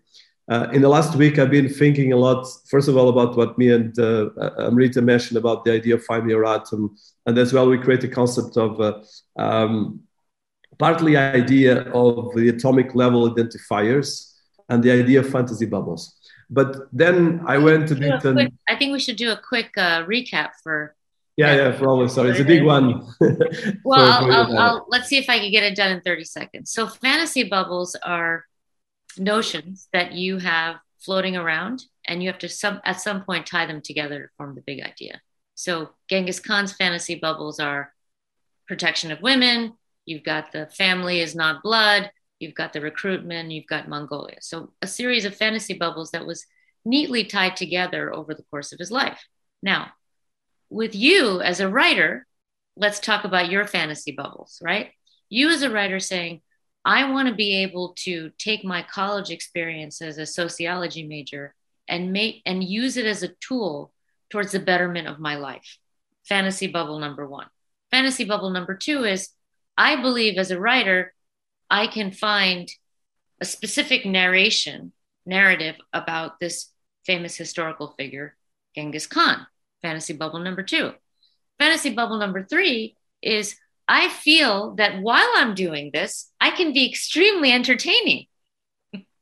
Uh, 0.48 0.68
in 0.72 0.80
the 0.80 0.88
last 0.88 1.16
week, 1.16 1.38
I've 1.38 1.50
been 1.50 1.68
thinking 1.68 2.14
a 2.14 2.16
lot, 2.16 2.46
first 2.66 2.88
of 2.88 2.96
all, 2.96 3.10
about 3.10 3.36
what 3.36 3.58
me 3.58 3.72
and 3.72 3.98
uh, 3.98 4.30
Amrita 4.60 5.02
mentioned 5.02 5.36
about 5.36 5.64
the 5.64 5.72
idea 5.72 5.96
of 5.96 6.04
finding 6.04 6.30
your 6.30 6.46
atom. 6.46 6.96
And 7.26 7.36
as 7.36 7.52
well, 7.52 7.68
we 7.68 7.76
create 7.78 8.04
a 8.04 8.08
concept 8.08 8.56
of 8.56 8.80
uh, 8.80 9.02
um, 9.36 10.05
partly 10.79 11.16
idea 11.16 11.83
of 11.91 12.35
the 12.35 12.49
atomic 12.49 12.95
level 12.95 13.33
identifiers 13.33 14.33
and 14.68 14.83
the 14.83 14.91
idea 14.91 15.20
of 15.20 15.29
fantasy 15.29 15.66
bubbles. 15.66 16.16
But 16.49 16.89
then 16.93 17.43
I 17.47 17.59
went 17.59 17.89
to. 17.89 17.97
Quick, 17.97 18.53
I 18.68 18.77
think 18.77 18.93
we 18.93 19.01
should 19.01 19.16
do 19.16 19.33
a 19.33 19.37
quick 19.37 19.70
uh, 19.77 20.05
recap 20.05 20.51
for. 20.62 20.95
Yeah, 21.37 21.55
yeah, 21.55 21.72
for 21.72 21.85
probably. 21.85 22.09
Sorry, 22.09 22.31
it's 22.31 22.41
a 22.41 22.45
big 22.45 22.64
one. 22.64 23.07
well, 23.85 24.01
I'll, 24.01 24.33
I'll, 24.33 24.59
I'll, 24.59 24.87
let's 24.89 25.09
see 25.09 25.18
if 25.18 25.29
I 25.29 25.39
can 25.39 25.51
get 25.51 25.64
it 25.64 25.77
done 25.77 25.91
in 25.91 26.01
30 26.01 26.24
seconds. 26.24 26.72
So, 26.72 26.87
fantasy 26.87 27.43
bubbles 27.45 27.95
are 27.97 28.45
notions 29.18 29.89
that 29.93 30.12
you 30.12 30.39
have 30.39 30.77
floating 31.01 31.37
around, 31.37 31.85
and 32.07 32.22
you 32.22 32.31
have 32.31 32.39
to 32.39 32.49
some 32.49 32.81
at 32.85 33.01
some 33.01 33.24
point 33.24 33.47
tie 33.47 33.66
them 33.66 33.83
together 33.83 34.22
to 34.22 34.29
form 34.37 34.55
the 34.55 34.62
big 34.62 34.83
idea. 34.83 35.20
So, 35.57 35.91
Genghis 36.09 36.41
Khan's 36.41 36.72
fantasy 36.72 37.16
bubbles 37.16 37.59
are 37.59 37.93
protection 38.68 39.11
of 39.11 39.20
women, 39.20 39.74
You've 40.07 40.24
got 40.24 40.52
the 40.52 40.66
family 40.66 41.20
is 41.20 41.34
not 41.34 41.62
blood. 41.62 42.11
You've 42.38 42.54
got 42.54 42.72
the 42.72 42.80
recruitment. 42.80 43.50
You've 43.50 43.66
got 43.66 43.88
Mongolia. 43.88 44.38
So 44.40 44.72
a 44.80 44.86
series 44.86 45.24
of 45.24 45.36
fantasy 45.36 45.74
bubbles 45.74 46.12
that 46.12 46.26
was 46.26 46.46
neatly 46.84 47.24
tied 47.24 47.57
together 47.57 48.14
over 48.14 48.32
the 48.32 48.44
course 48.44 48.72
of 48.72 48.78
his 48.78 48.90
life. 48.90 49.26
Now, 49.62 49.88
with 50.70 50.94
you 50.94 51.40
as 51.40 51.61
a 51.61 51.68
writer, 51.68 52.26
let's 52.76 53.00
talk 53.00 53.24
about 53.24 53.50
your 53.50 53.66
fantasy 53.66 54.12
bubbles, 54.12 54.61
right? 54.62 54.92
You 55.28 55.50
as 55.50 55.62
a 55.62 55.70
writer 55.70 55.98
saying, 55.98 56.42
I 56.84 57.11
want 57.11 57.28
to 57.28 57.34
be 57.34 57.62
able 57.62 57.94
to 58.04 58.30
take 58.38 58.64
my 58.64 58.82
college 58.82 59.30
experience 59.30 60.00
as 60.00 60.18
a 60.18 60.26
sociology 60.26 61.04
major 61.04 61.54
and 61.88 62.12
make 62.12 62.42
and 62.46 62.62
use 62.62 62.96
it 62.96 63.07
as 63.07 63.24
a 63.24 63.34
tool 63.40 63.92
towards 64.30 64.52
the 64.52 64.61
betterment 64.61 65.09
of 65.09 65.18
my 65.18 65.36
life. 65.36 65.78
Fantasy 66.28 66.68
bubble 66.68 66.98
number 67.00 67.26
1. 67.26 67.46
Fantasy 67.90 68.24
bubble 68.24 68.50
number 68.50 68.76
2 68.76 69.04
is 69.04 69.30
I 69.77 70.01
believe 70.01 70.39
as 70.39 70.51
a 70.51 70.61
writer, 70.61 71.12
I 71.70 71.87
can 71.87 72.12
find 72.12 72.70
a 73.41 73.45
specific 73.45 74.07
narration, 74.07 74.93
narrative 75.24 75.77
about 75.93 76.41
this 76.41 76.70
famous 77.05 77.37
historical 77.37 77.95
figure, 77.99 78.37
Genghis 78.74 79.07
Khan. 79.07 79.47
Fantasy 79.83 80.14
bubble 80.14 80.41
number 80.41 80.62
two. 80.62 80.93
Fantasy 81.59 81.95
bubble 81.95 82.18
number 82.18 82.43
three 82.43 82.97
is 83.22 83.57
I 83.89 84.09
feel 84.09 84.74
that 84.77 85.01
while 85.01 85.31
I'm 85.37 85.55
doing 85.55 85.91
this, 85.93 86.31
I 86.41 86.51
can 86.51 86.72
be 86.72 86.89
extremely 86.89 87.53
entertaining. 87.53 88.27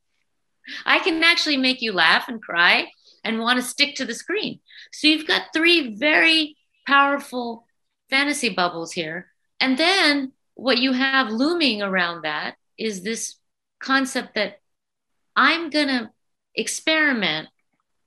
I 0.85 0.99
can 0.99 1.23
actually 1.23 1.57
make 1.57 1.81
you 1.81 1.93
laugh 1.93 2.27
and 2.27 2.41
cry 2.41 2.87
and 3.23 3.39
want 3.39 3.59
to 3.59 3.65
stick 3.65 3.95
to 3.95 4.05
the 4.05 4.15
screen. 4.15 4.59
So 4.91 5.07
you've 5.07 5.27
got 5.27 5.53
three 5.53 5.95
very 5.95 6.57
powerful 6.87 7.65
fantasy 8.09 8.49
bubbles 8.49 8.91
here. 8.91 9.27
And 9.59 9.77
then 9.77 10.31
what 10.55 10.79
you 10.79 10.93
have 10.93 11.29
looming 11.29 11.81
around 11.81 12.23
that 12.23 12.55
is 12.77 13.03
this 13.03 13.35
concept 13.79 14.35
that 14.35 14.59
I'm 15.35 15.69
going 15.69 15.87
to 15.89 16.09
experiment 16.55 17.49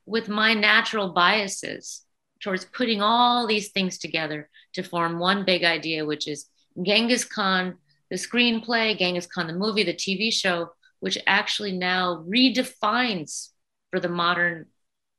with 0.06 0.28
my 0.28 0.54
natural 0.54 1.12
biases 1.12 2.04
towards 2.40 2.64
putting 2.64 3.02
all 3.02 3.46
these 3.46 3.70
things 3.70 3.98
together 3.98 4.48
to 4.72 4.82
form 4.82 5.18
one 5.18 5.44
big 5.44 5.64
idea, 5.64 6.06
which 6.06 6.26
is 6.26 6.46
Genghis 6.82 7.24
Khan, 7.24 7.76
the 8.10 8.16
screenplay, 8.16 8.98
Genghis 8.98 9.26
Khan, 9.26 9.46
the 9.46 9.52
movie, 9.52 9.84
the 9.84 9.92
TV 9.92 10.32
show, 10.32 10.70
which 11.00 11.18
actually 11.26 11.72
now 11.72 12.24
redefines 12.26 13.50
for 13.90 14.00
the 14.00 14.08
modern 14.08 14.66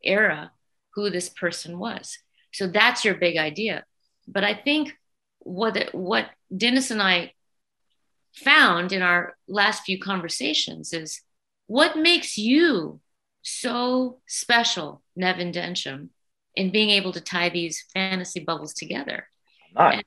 era 0.03 0.51
who 0.95 1.09
this 1.09 1.29
person 1.29 1.77
was. 1.77 2.17
So 2.51 2.67
that's 2.67 3.05
your 3.05 3.15
big 3.15 3.37
idea. 3.37 3.85
But 4.27 4.43
I 4.43 4.53
think 4.53 4.97
what 5.39 5.93
what 5.93 6.29
Dennis 6.55 6.91
and 6.91 7.01
I 7.01 7.33
found 8.33 8.91
in 8.91 9.01
our 9.01 9.35
last 9.47 9.83
few 9.83 9.99
conversations 9.99 10.93
is 10.93 11.21
what 11.67 11.97
makes 11.97 12.37
you 12.37 12.99
so 13.41 14.19
special, 14.27 15.01
Nevin 15.15 15.51
Densham, 15.51 16.09
in 16.55 16.71
being 16.71 16.89
able 16.89 17.11
to 17.13 17.21
tie 17.21 17.49
these 17.49 17.85
fantasy 17.93 18.39
bubbles 18.39 18.73
together. 18.73 19.27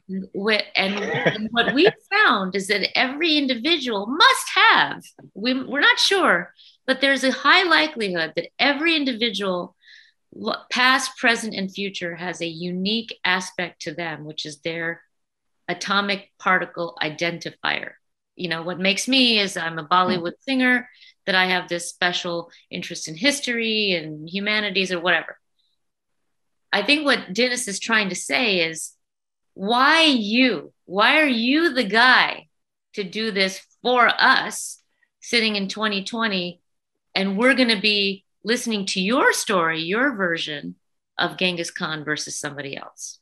And, 0.09 0.29
what, 0.33 0.65
and, 0.75 0.97
and, 0.97 1.49
what 1.53 1.73
we 1.73 1.89
found 2.11 2.57
is 2.57 2.67
that 2.67 2.99
every 2.99 3.37
individual 3.37 4.07
must 4.07 4.49
have, 4.55 5.03
we, 5.35 5.63
we're 5.63 5.81
not 5.81 6.01
sure, 6.01 6.53
but 6.85 7.01
there's 7.01 7.23
a 7.23 7.31
high 7.31 7.63
likelihood 7.63 8.33
that 8.35 8.49
every 8.59 8.97
individual, 8.97 9.77
past, 10.71 11.17
present, 11.17 11.55
and 11.55 11.73
future, 11.73 12.17
has 12.17 12.41
a 12.41 12.47
unique 12.47 13.17
aspect 13.25 13.83
to 13.83 13.95
them, 13.95 14.25
which 14.25 14.45
is 14.45 14.59
their 14.61 15.03
atomic 15.73 16.31
particle 16.39 16.97
identifier. 17.03 17.93
You 18.37 18.49
know, 18.49 18.63
what 18.63 18.79
makes 18.79 19.09
me 19.09 19.39
is 19.39 19.57
I'm 19.57 19.79
a 19.79 19.87
Bollywood 19.87 20.35
singer, 20.41 20.89
that 21.27 21.35
I 21.35 21.47
have 21.47 21.69
this 21.69 21.89
special 21.89 22.51
interest 22.71 23.09
in 23.09 23.17
history 23.17 23.93
and 23.93 24.29
humanities 24.29 24.93
or 24.93 25.01
whatever. 25.01 25.39
I 26.73 26.83
think 26.83 27.05
what 27.05 27.33
Dennis 27.33 27.69
is 27.69 27.79
trying 27.79 28.09
to 28.09 28.15
say 28.15 28.69
is 28.69 28.93
why 29.55 30.03
you? 30.03 30.73
Why 30.87 31.21
are 31.21 31.27
you 31.27 31.75
the 31.75 31.85
guy 31.85 32.49
to 32.95 33.05
do 33.05 33.31
this 33.31 33.61
for 33.83 34.09
us 34.09 34.83
sitting 35.21 35.57
in 35.57 35.69
2020? 35.69 36.61
And 37.15 37.37
we're 37.37 37.55
going 37.55 37.69
to 37.69 37.81
be 37.81 38.25
listening 38.43 38.87
to 38.87 39.01
your 39.01 39.33
story, 39.33 39.83
your 39.83 40.17
version 40.17 40.77
of 41.19 41.37
Genghis 41.37 41.71
Khan 41.71 42.05
versus 42.05 42.39
somebody 42.39 42.77
else. 42.77 43.19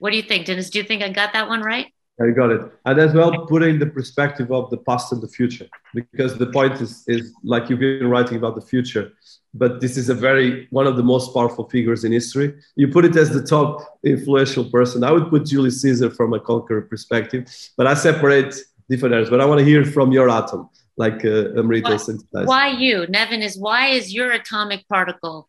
What 0.00 0.10
do 0.10 0.16
you 0.16 0.22
think, 0.22 0.46
Dennis? 0.46 0.70
Do 0.70 0.78
you 0.78 0.84
think 0.84 1.02
I 1.02 1.10
got 1.10 1.34
that 1.34 1.46
one 1.46 1.60
right? 1.60 1.86
I 2.20 2.30
got 2.30 2.50
it. 2.50 2.60
And 2.86 2.98
as 2.98 3.14
well, 3.14 3.46
putting 3.46 3.78
the 3.78 3.86
perspective 3.86 4.50
of 4.50 4.68
the 4.70 4.78
past 4.78 5.12
and 5.12 5.22
the 5.22 5.28
future, 5.28 5.68
because 5.94 6.36
the 6.36 6.46
point 6.46 6.80
is, 6.80 7.04
is 7.06 7.32
like 7.44 7.70
you've 7.70 7.80
been 7.80 8.08
writing 8.08 8.36
about 8.36 8.54
the 8.54 8.60
future, 8.62 9.12
but 9.54 9.80
this 9.80 9.96
is 9.96 10.08
a 10.08 10.14
very, 10.14 10.66
one 10.70 10.86
of 10.86 10.96
the 10.96 11.02
most 11.02 11.32
powerful 11.34 11.68
figures 11.68 12.04
in 12.04 12.12
history. 12.12 12.54
You 12.76 12.88
put 12.88 13.04
it 13.04 13.16
as 13.16 13.30
the 13.30 13.42
top 13.42 13.98
influential 14.04 14.64
person. 14.70 15.04
I 15.04 15.12
would 15.12 15.28
put 15.28 15.46
Julius 15.46 15.80
Caesar 15.82 16.10
from 16.10 16.32
a 16.32 16.40
conqueror 16.40 16.82
perspective, 16.82 17.42
but 17.76 17.86
I 17.86 17.94
separate 17.94 18.54
different 18.88 19.14
areas. 19.14 19.30
But 19.30 19.40
I 19.40 19.46
want 19.46 19.58
to 19.60 19.64
hear 19.64 19.84
from 19.84 20.12
your 20.12 20.30
atom, 20.30 20.68
like 20.96 21.24
uh, 21.24 21.58
Amrita 21.58 21.98
why, 22.32 22.44
why 22.44 22.68
you? 22.68 23.06
Nevin 23.08 23.42
is, 23.42 23.58
why 23.58 23.88
is 23.88 24.14
your 24.14 24.30
atomic 24.30 24.86
particle 24.88 25.48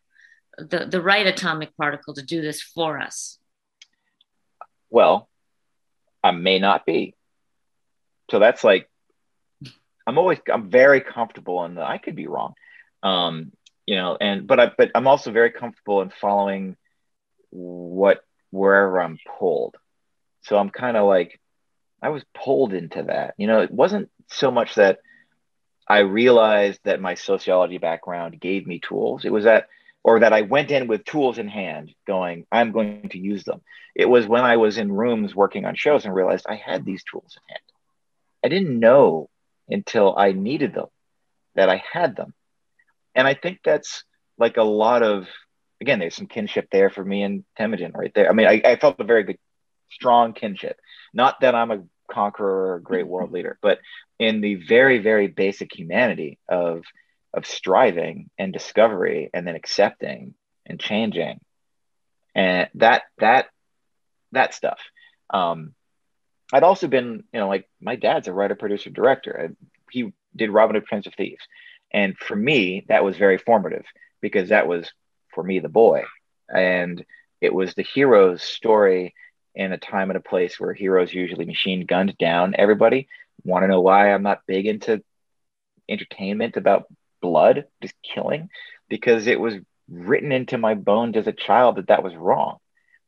the, 0.58 0.86
the 0.86 1.00
right 1.00 1.26
atomic 1.26 1.74
particle 1.76 2.14
to 2.14 2.22
do 2.22 2.42
this 2.42 2.60
for 2.62 2.98
us? 2.98 3.38
Well, 4.92 5.26
I 6.22 6.32
may 6.32 6.58
not 6.58 6.84
be. 6.84 7.14
So 8.30 8.38
that's 8.38 8.62
like, 8.62 8.88
I'm 10.06 10.18
always, 10.18 10.38
I'm 10.52 10.70
very 10.70 11.00
comfortable 11.00 11.64
in 11.64 11.76
that 11.76 11.86
I 11.86 11.96
could 11.96 12.14
be 12.14 12.26
wrong. 12.26 12.52
Um, 13.02 13.52
you 13.86 13.96
know, 13.96 14.18
and, 14.20 14.46
but 14.46 14.60
I, 14.60 14.70
but 14.76 14.90
I'm 14.94 15.06
also 15.06 15.32
very 15.32 15.50
comfortable 15.50 16.02
in 16.02 16.10
following 16.10 16.76
what, 17.48 18.22
wherever 18.50 19.00
I'm 19.00 19.18
pulled. 19.38 19.76
So 20.42 20.58
I'm 20.58 20.70
kind 20.70 20.98
of 20.98 21.06
like, 21.06 21.40
I 22.02 22.10
was 22.10 22.22
pulled 22.34 22.74
into 22.74 23.04
that. 23.04 23.34
You 23.38 23.46
know, 23.46 23.62
it 23.62 23.70
wasn't 23.70 24.10
so 24.28 24.50
much 24.50 24.74
that 24.74 24.98
I 25.88 26.00
realized 26.00 26.80
that 26.84 27.00
my 27.00 27.14
sociology 27.14 27.78
background 27.78 28.40
gave 28.40 28.66
me 28.66 28.78
tools. 28.78 29.24
It 29.24 29.32
was 29.32 29.44
that 29.44 29.68
or 30.04 30.20
that 30.20 30.32
I 30.32 30.42
went 30.42 30.70
in 30.70 30.88
with 30.88 31.04
tools 31.04 31.38
in 31.38 31.48
hand 31.48 31.94
going, 32.06 32.46
I'm 32.50 32.72
going 32.72 33.08
to 33.10 33.18
use 33.18 33.44
them. 33.44 33.62
It 33.94 34.08
was 34.08 34.26
when 34.26 34.42
I 34.42 34.56
was 34.56 34.78
in 34.78 34.90
rooms 34.90 35.34
working 35.34 35.64
on 35.64 35.74
shows 35.74 36.04
and 36.04 36.14
realized 36.14 36.46
I 36.48 36.56
had 36.56 36.84
these 36.84 37.04
tools 37.04 37.36
in 37.36 37.54
hand. 37.54 37.62
I 38.44 38.48
didn't 38.48 38.80
know 38.80 39.28
until 39.68 40.16
I 40.16 40.32
needed 40.32 40.74
them 40.74 40.88
that 41.54 41.68
I 41.68 41.82
had 41.92 42.16
them. 42.16 42.34
And 43.14 43.28
I 43.28 43.34
think 43.34 43.60
that's 43.64 44.04
like 44.38 44.56
a 44.56 44.62
lot 44.62 45.02
of, 45.02 45.28
again, 45.80 45.98
there's 45.98 46.16
some 46.16 46.26
kinship 46.26 46.68
there 46.72 46.90
for 46.90 47.04
me 47.04 47.22
and 47.22 47.44
Temujin 47.56 47.92
right 47.94 48.12
there. 48.14 48.28
I 48.28 48.32
mean, 48.32 48.46
I, 48.46 48.62
I 48.64 48.76
felt 48.76 48.98
a 48.98 49.04
very 49.04 49.22
good, 49.22 49.38
strong 49.90 50.32
kinship. 50.32 50.78
Not 51.12 51.40
that 51.42 51.54
I'm 51.54 51.70
a 51.70 51.84
conqueror 52.10 52.72
or 52.72 52.74
a 52.76 52.82
great 52.82 53.06
world 53.06 53.30
leader, 53.30 53.58
but 53.62 53.78
in 54.18 54.40
the 54.40 54.54
very, 54.54 54.98
very 54.98 55.28
basic 55.28 55.72
humanity 55.74 56.38
of 56.48 56.82
of 57.34 57.46
striving 57.46 58.30
and 58.38 58.52
discovery 58.52 59.30
and 59.32 59.46
then 59.46 59.54
accepting 59.54 60.34
and 60.66 60.78
changing. 60.78 61.40
And 62.34 62.68
that 62.74 63.02
that 63.18 63.46
that 64.32 64.54
stuff. 64.54 64.78
Um 65.30 65.74
i'd 66.52 66.62
also 66.62 66.86
been 66.86 67.24
you 67.32 67.40
know 67.40 67.48
like 67.48 67.68
my 67.80 67.96
dad's 67.96 68.28
a 68.28 68.32
writer 68.32 68.54
producer 68.54 68.90
director. 68.90 69.54
He 69.90 70.12
did 70.34 70.50
robin 70.50 70.76
hood 70.76 70.86
prince 70.86 71.06
of 71.06 71.14
thieves. 71.14 71.44
And 71.92 72.16
for 72.18 72.36
me 72.36 72.84
that 72.88 73.04
was 73.04 73.16
very 73.16 73.38
formative 73.38 73.84
because 74.20 74.50
that 74.50 74.66
was 74.66 74.90
for 75.34 75.42
me 75.42 75.60
the 75.60 75.68
boy. 75.68 76.04
And 76.54 77.04
it 77.40 77.52
was 77.52 77.74
the 77.74 77.82
hero's 77.82 78.42
story 78.42 79.14
in 79.54 79.72
a 79.72 79.78
time 79.78 80.10
and 80.10 80.16
a 80.16 80.20
place 80.20 80.58
where 80.58 80.72
heroes 80.72 81.12
usually 81.12 81.44
machine 81.44 81.84
gunned 81.86 82.16
down 82.18 82.54
everybody. 82.56 83.08
Want 83.44 83.64
to 83.64 83.68
know 83.68 83.80
why 83.80 84.12
i'm 84.12 84.22
not 84.22 84.46
big 84.46 84.66
into 84.66 85.02
entertainment 85.88 86.56
about 86.56 86.86
blood, 87.22 87.64
just 87.80 87.94
killing, 88.02 88.50
because 88.88 89.26
it 89.26 89.40
was 89.40 89.54
written 89.88 90.32
into 90.32 90.58
my 90.58 90.74
bones 90.74 91.16
as 91.16 91.26
a 91.26 91.32
child 91.32 91.76
that 91.76 91.88
that 91.88 92.02
was 92.02 92.14
wrong. 92.14 92.58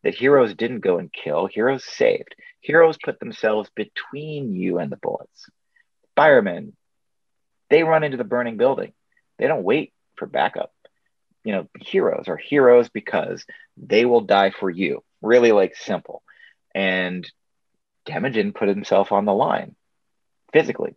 That 0.03 0.15
heroes 0.15 0.55
didn't 0.55 0.81
go 0.81 0.99
and 0.99 1.13
kill, 1.13 1.47
heroes 1.47 1.85
saved. 1.85 2.35
Heroes 2.61 2.99
put 3.03 3.21
themselves 3.21 3.71
between 3.75 4.55
you 4.55 4.79
and 4.79 4.91
the 4.93 4.97
bullets. 4.97 5.47
Firemen, 6.17 6.75
they 7.71 7.83
run 7.83 8.05
into 8.05 8.17
the 8.17 8.25
burning 8.25 8.57
building. 8.57 8.93
They 9.39 9.47
don't 9.47 9.65
wait 9.65 9.93
for 10.17 10.27
backup. 10.27 10.73
You 11.43 11.53
know, 11.53 11.69
heroes 11.81 12.29
are 12.29 12.37
heroes 12.37 12.89
because 12.89 13.45
they 13.77 14.05
will 14.05 14.23
die 14.23 14.51
for 14.51 14.71
you. 14.71 15.03
Really, 15.23 15.53
like 15.53 15.77
simple. 15.77 16.23
And 16.75 17.31
Temujin 18.07 18.53
put 18.53 18.69
himself 18.69 19.13
on 19.13 19.25
the 19.25 19.35
line 19.35 19.75
physically 20.53 20.95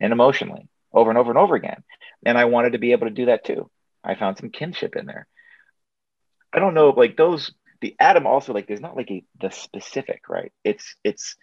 and 0.00 0.12
emotionally 0.12 0.68
over 0.92 1.10
and 1.10 1.18
over 1.18 1.30
and 1.30 1.38
over 1.38 1.54
again. 1.54 1.82
And 2.24 2.36
I 2.36 2.46
wanted 2.46 2.72
to 2.72 2.78
be 2.78 2.92
able 2.92 3.06
to 3.06 3.14
do 3.14 3.26
that 3.26 3.44
too. 3.44 3.70
I 4.02 4.14
found 4.14 4.38
some 4.38 4.50
kinship 4.50 4.96
in 4.96 5.06
there. 5.06 5.26
I 6.52 6.60
don't 6.60 6.74
know, 6.74 6.90
like 6.90 7.16
those, 7.16 7.52
the 7.80 7.94
atom 8.00 8.26
also 8.26 8.52
like 8.52 8.66
there's 8.66 8.80
not 8.80 8.96
like 8.96 9.10
a 9.10 9.22
the 9.40 9.50
specific, 9.50 10.28
right? 10.28 10.52
It's 10.64 10.96
it's 11.04 11.36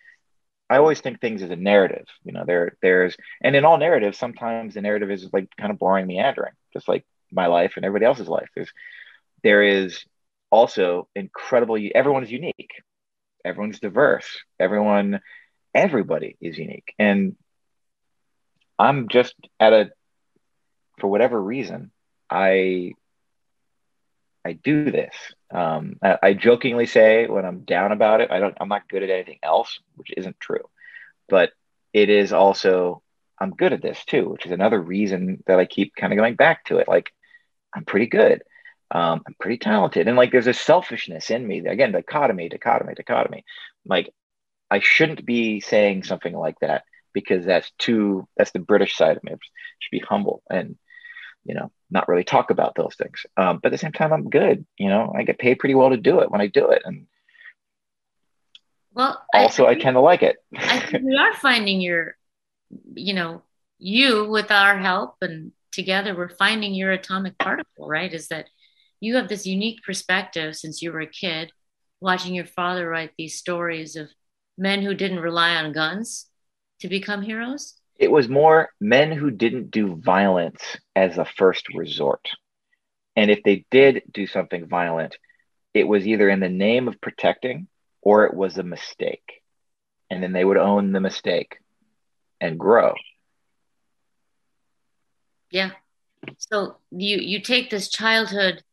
I 0.70 0.78
always 0.78 1.00
think 1.00 1.22
things 1.22 1.44
as 1.44 1.52
a 1.52 1.56
narrative. 1.56 2.06
You 2.24 2.34
know, 2.34 2.44
there 2.46 2.76
there's 2.82 3.16
and 3.42 3.56
in 3.56 3.66
all 3.66 3.78
narratives, 3.78 4.18
sometimes 4.18 4.74
the 4.74 4.82
narrative 4.82 5.12
is 5.12 5.30
like 5.32 5.48
kind 5.60 5.72
of 5.72 5.80
boring, 5.80 6.08
meandering, 6.08 6.54
just 6.74 6.88
like 6.88 7.06
my 7.32 7.48
life 7.48 7.74
and 7.76 7.86
everybody 7.86 8.06
else's 8.06 8.28
life. 8.28 8.50
There's 8.56 8.72
there 9.44 9.62
is 9.62 10.04
also 10.50 11.08
incredible 11.16 11.78
everyone 11.94 12.24
is 12.24 12.32
unique. 12.32 12.72
Everyone's 13.44 13.80
diverse. 13.80 14.28
Everyone 14.60 15.22
everybody 15.74 16.38
is 16.42 16.58
unique. 16.58 16.96
And 16.98 17.36
I'm 18.78 19.08
just 19.08 19.36
at 19.60 19.74
a 19.74 19.92
for 21.00 21.08
whatever 21.08 21.42
reason, 21.42 21.92
I 22.30 22.94
I 24.44 24.54
do 24.54 24.92
this. 24.92 25.14
Um, 25.52 25.96
I, 26.04 26.18
I, 26.22 26.34
jokingly 26.34 26.86
say 26.86 27.28
when 27.28 27.46
I'm 27.46 27.62
down 27.62 27.92
about 27.92 28.22
it, 28.22 28.30
I 28.32 28.40
don't. 28.40 28.56
I'm 28.60 28.70
not 28.70 28.88
good 28.88 29.04
at 29.04 29.10
anything 29.10 29.40
else, 29.42 29.80
which 29.96 30.12
isn't 30.16 30.40
true. 30.40 30.70
But 31.28 31.52
it 31.94 32.10
is 32.10 32.32
also 32.32 33.02
I'm 33.40 33.52
good 33.52 33.74
at 33.74 33.82
this 33.82 34.04
too, 34.06 34.30
which 34.30 34.46
is 34.46 34.52
another 34.52 34.80
reason 34.80 35.44
that 35.48 35.60
I 35.60 35.66
keep 35.66 35.96
kind 35.96 36.14
of 36.14 36.18
going 36.18 36.36
back 36.36 36.66
to 36.66 36.78
it. 36.78 36.88
Like 36.88 37.12
I'm 37.74 37.86
pretty 37.86 38.08
good. 38.08 38.44
Um, 38.92 39.24
I'm 39.28 39.36
pretty 39.40 39.58
talented, 39.58 40.08
and 40.08 40.16
like 40.16 40.32
there's 40.32 40.48
a 40.48 40.54
selfishness 40.54 41.32
in 41.32 41.46
me. 41.46 41.66
Again, 41.66 41.92
dichotomy, 41.92 42.50
dichotomy, 42.50 42.94
dichotomy. 42.94 43.44
Like 43.86 44.14
I 44.70 44.80
shouldn't 44.80 45.26
be 45.26 45.60
saying 45.60 46.04
something 46.04 46.36
like 46.36 46.60
that 46.60 46.84
because 47.16 47.46
that's 47.46 47.72
too 47.80 48.28
that's 48.38 48.52
the 48.52 48.60
British 48.60 48.96
side 48.96 49.18
of 49.18 49.24
me. 49.24 49.32
I 49.32 49.38
should 49.80 49.92
be 49.92 50.04
humble 50.08 50.44
and 50.52 50.76
you 51.44 51.56
know 51.56 51.72
not 51.90 52.08
really 52.08 52.24
talk 52.24 52.52
about 52.52 52.76
those 52.76 52.94
things. 52.96 53.26
Um, 53.38 53.60
but 53.64 53.70
at 53.70 53.72
the 53.72 53.78
same 53.80 53.94
time, 53.94 54.14
I'm 54.14 54.30
good. 54.30 54.66
You 54.78 54.90
know, 54.90 55.12
I 55.18 55.24
get 55.24 55.40
paid 55.40 55.58
pretty 55.58 55.74
well 55.74 55.90
to 55.90 55.98
do 55.98 56.20
it 56.20 56.30
when 56.30 56.42
I 56.42 56.48
do 56.48 56.70
it, 56.70 56.84
and 56.86 57.08
well, 58.94 59.24
also 59.34 59.66
I, 59.66 59.72
I 59.72 59.76
kind 59.76 59.98
of 59.98 60.04
like 60.04 60.22
it. 60.22 60.36
I 60.56 60.80
think 60.80 61.04
we 61.04 61.18
are 61.18 61.34
finding 61.34 61.82
your, 61.82 62.16
you 62.94 63.14
know, 63.14 63.42
you 63.80 64.30
with 64.30 64.52
our 64.52 64.78
help 64.78 65.16
and 65.22 65.52
together 65.72 66.16
we're 66.16 66.30
finding 66.30 66.74
your 66.74 66.92
atomic 66.92 67.38
particle. 67.40 67.88
Right? 67.88 68.14
Is 68.14 68.28
that 68.28 68.48
you 69.00 69.16
have 69.16 69.28
this 69.28 69.48
unique 69.48 69.82
perspective 69.84 70.56
since 70.56 70.82
you 70.82 70.92
were 70.92 71.02
a 71.02 71.08
kid, 71.08 71.52
watching 72.02 72.36
your 72.36 72.46
father 72.46 72.88
write 72.88 73.12
these 73.18 73.38
stories 73.38 73.96
of 73.96 74.10
men 74.58 74.82
who 74.82 74.94
didn't 74.94 75.20
rely 75.20 75.56
on 75.56 75.74
guns 75.74 76.28
to 76.82 76.88
become 76.88 77.22
heroes? 77.22 77.76
It 77.98 78.12
was 78.12 78.28
more 78.28 78.70
men 78.80 79.12
who 79.12 79.32
didn't 79.32 79.72
do 79.72 79.96
violence 79.96 80.62
as 80.96 81.18
a 81.18 81.26
first 81.26 81.66
resort. 81.74 82.28
And 83.16 83.32
if 83.32 83.44
they 83.44 83.66
did 83.72 84.04
do 84.12 84.28
something 84.28 84.68
violent, 84.68 85.18
it 85.74 85.88
was 85.88 86.06
either 86.06 86.30
in 86.30 86.42
the 86.42 86.50
name 86.50 86.88
of 86.88 87.00
protecting 87.00 87.68
or 88.02 88.26
it 88.26 88.34
was 88.34 88.58
a 88.58 88.64
mistake. 88.64 89.42
And 90.10 90.22
then 90.22 90.34
they 90.34 90.46
would 90.46 90.58
own 90.58 90.92
the 90.92 91.00
mistake 91.00 91.58
and 92.42 92.60
grow. 92.60 92.94
Yeah. 95.50 95.72
So 96.38 96.78
you 96.92 97.18
you 97.18 97.40
take 97.40 97.70
this 97.70 97.90
childhood 97.90 98.64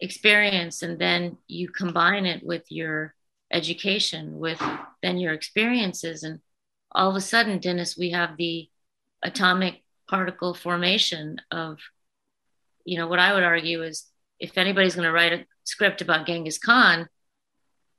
experience 0.00 0.82
and 0.82 0.98
then 0.98 1.38
you 1.46 1.68
combine 1.68 2.26
it 2.26 2.44
with 2.44 2.64
your 2.70 3.14
education 3.52 4.38
with 4.38 4.60
then 5.02 5.18
your 5.18 5.32
experiences 5.32 6.22
and 6.22 6.40
all 6.94 7.10
of 7.10 7.16
a 7.16 7.20
sudden 7.20 7.58
dennis 7.58 7.96
we 7.96 8.10
have 8.10 8.36
the 8.36 8.68
atomic 9.22 9.82
particle 10.08 10.54
formation 10.54 11.40
of 11.50 11.78
you 12.84 12.98
know 12.98 13.06
what 13.06 13.18
i 13.18 13.32
would 13.32 13.42
argue 13.42 13.82
is 13.82 14.06
if 14.38 14.58
anybody's 14.58 14.94
going 14.94 15.06
to 15.06 15.12
write 15.12 15.32
a 15.32 15.44
script 15.64 16.00
about 16.00 16.26
genghis 16.26 16.58
khan 16.58 17.08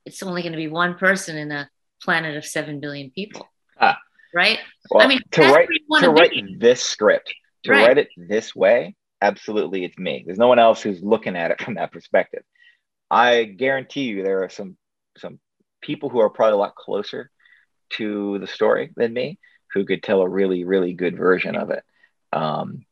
it's 0.05 0.23
only 0.23 0.41
going 0.41 0.51
to 0.51 0.57
be 0.57 0.67
one 0.67 0.95
person 0.95 1.37
in 1.37 1.51
a 1.51 1.69
planet 2.01 2.35
of 2.35 2.43
7 2.45 2.81
billion 2.81 3.09
people. 3.11 3.47
Ah, 3.79 3.97
right? 4.35 4.59
Well, 4.91 5.01
i 5.01 5.07
mean 5.07 5.21
to 5.31 5.41
write 5.43 5.69
to 6.01 6.09
write 6.09 6.59
this 6.59 6.83
script 6.83 7.33
to 7.63 7.71
right. 7.71 7.87
write 7.87 7.97
it 7.97 8.09
this 8.17 8.53
way 8.53 8.97
absolutely 9.23 9.85
it's 9.85 9.97
me. 9.97 10.23
There's 10.25 10.37
no 10.37 10.49
one 10.49 10.59
else 10.59 10.81
who's 10.81 11.01
looking 11.01 11.35
at 11.35 11.51
it 11.51 11.61
from 11.61 11.75
that 11.75 11.91
perspective. 11.91 12.43
I 13.09 13.45
guarantee 13.45 14.03
you 14.03 14.21
there 14.21 14.43
are 14.43 14.49
some 14.49 14.77
some 15.17 15.39
people 15.81 16.09
who 16.09 16.19
are 16.19 16.29
probably 16.29 16.53
a 16.53 16.57
lot 16.57 16.75
closer 16.75 17.31
to 17.91 18.39
the 18.39 18.47
story 18.47 18.91
than 18.95 19.13
me 19.13 19.39
who 19.73 19.85
could 19.85 20.03
tell 20.03 20.21
a 20.21 20.29
really 20.29 20.63
really 20.63 20.93
good 20.93 21.17
version 21.17 21.55
of 21.55 21.69
it. 21.69 21.83
Um, 22.31 22.85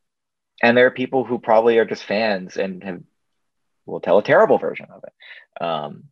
and 0.61 0.77
there 0.77 0.85
are 0.85 0.91
people 0.91 1.23
who 1.23 1.39
probably 1.39 1.77
are 1.77 1.85
just 1.85 2.03
fans 2.03 2.57
and 2.57 2.83
have 2.83 3.01
will 3.85 3.99
tell 3.99 4.19
a 4.19 4.23
terrible 4.23 4.57
version 4.57 4.87
of 4.91 5.03
it. 5.03 5.63
Um, 5.63 6.05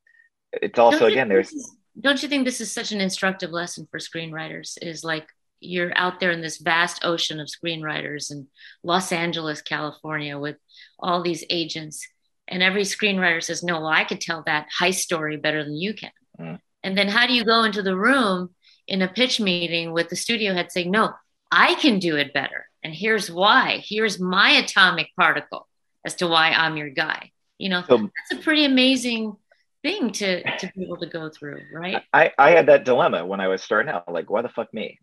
it's 0.51 0.79
also 0.79 1.05
again 1.05 1.29
there's 1.29 1.51
is, 1.51 1.75
don't 1.99 2.21
you 2.23 2.29
think 2.29 2.45
this 2.45 2.61
is 2.61 2.71
such 2.71 2.91
an 2.91 3.01
instructive 3.01 3.51
lesson 3.51 3.87
for 3.91 3.99
screenwriters 3.99 4.77
is 4.81 5.03
like 5.03 5.27
you're 5.59 5.95
out 5.95 6.19
there 6.19 6.31
in 6.31 6.41
this 6.41 6.57
vast 6.57 7.03
ocean 7.03 7.39
of 7.39 7.47
screenwriters 7.47 8.31
in 8.31 8.47
los 8.83 9.11
angeles 9.11 9.61
california 9.61 10.39
with 10.39 10.55
all 10.97 11.21
these 11.21 11.43
agents 11.49 12.07
and 12.47 12.63
every 12.63 12.83
screenwriter 12.83 13.43
says 13.43 13.61
no 13.61 13.81
well 13.81 13.87
i 13.87 14.03
could 14.03 14.21
tell 14.21 14.41
that 14.45 14.67
high 14.75 14.91
story 14.91 15.37
better 15.37 15.63
than 15.63 15.75
you 15.75 15.93
can. 15.93 16.11
Mm. 16.39 16.59
And 16.83 16.97
then 16.97 17.09
how 17.09 17.27
do 17.27 17.33
you 17.33 17.43
go 17.43 17.63
into 17.63 17.81
the 17.81 17.97
room 17.97 18.49
in 18.89 19.01
a 19.01 19.07
pitch 19.07 19.39
meeting 19.39 19.93
with 19.93 20.09
the 20.09 20.15
studio 20.15 20.53
head 20.53 20.71
saying, 20.71 20.91
no, 20.91 21.13
I 21.51 21.75
can 21.75 21.99
do 21.99 22.15
it 22.17 22.33
better. 22.33 22.65
And 22.83 22.93
here's 22.93 23.31
why. 23.31 23.81
Here's 23.83 24.19
my 24.19 24.51
atomic 24.51 25.09
particle 25.15 25.67
as 26.05 26.15
to 26.15 26.27
why 26.27 26.51
I'm 26.51 26.77
your 26.77 26.89
guy. 26.89 27.31
You 27.57 27.69
know, 27.69 27.83
so, 27.87 27.97
that's 27.97 28.39
a 28.39 28.43
pretty 28.43 28.65
amazing 28.65 29.35
thing 29.81 30.11
to, 30.13 30.43
to 30.57 30.71
be 30.75 30.83
able 30.83 30.97
to 30.97 31.07
go 31.07 31.29
through, 31.29 31.61
right? 31.73 32.03
I, 32.13 32.31
I 32.37 32.51
had 32.51 32.67
that 32.67 32.85
dilemma 32.85 33.25
when 33.25 33.41
I 33.41 33.47
was 33.47 33.61
starting 33.61 33.91
out, 33.91 34.11
like, 34.11 34.29
why 34.29 34.41
the 34.41 34.49
fuck 34.49 34.73
me? 34.73 34.99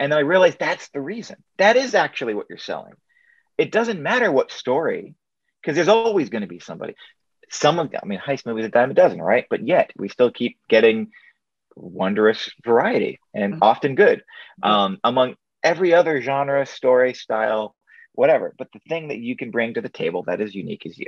And 0.00 0.10
then 0.10 0.18
I 0.18 0.22
realized 0.22 0.58
that's 0.58 0.88
the 0.88 1.00
reason. 1.00 1.36
That 1.58 1.76
is 1.76 1.94
actually 1.94 2.34
what 2.34 2.46
you're 2.48 2.58
selling. 2.58 2.94
It 3.58 3.70
doesn't 3.70 4.02
matter 4.02 4.32
what 4.32 4.50
story, 4.50 5.14
because 5.62 5.76
there's 5.76 5.88
always 5.88 6.30
going 6.30 6.42
to 6.42 6.48
be 6.48 6.58
somebody 6.58 6.94
some 7.50 7.78
of 7.78 7.90
them, 7.90 8.00
I 8.02 8.06
mean, 8.06 8.18
heist 8.18 8.46
movies 8.46 8.64
a 8.64 8.68
dime 8.68 8.90
a 8.90 8.94
dozen, 8.94 9.20
right? 9.20 9.46
But 9.48 9.66
yet 9.66 9.92
we 9.96 10.08
still 10.08 10.30
keep 10.30 10.58
getting 10.68 11.12
wondrous 11.76 12.50
variety 12.64 13.20
and 13.32 13.54
mm-hmm. 13.54 13.62
often 13.62 13.94
good 13.94 14.22
um, 14.62 14.98
among 15.04 15.34
every 15.62 15.94
other 15.94 16.20
genre, 16.20 16.66
story, 16.66 17.14
style, 17.14 17.74
whatever. 18.12 18.54
But 18.56 18.68
the 18.72 18.80
thing 18.88 19.08
that 19.08 19.18
you 19.18 19.36
can 19.36 19.50
bring 19.50 19.74
to 19.74 19.80
the 19.80 19.88
table 19.88 20.24
that 20.24 20.40
is 20.40 20.54
unique 20.54 20.86
is 20.86 20.98
you. 20.98 21.06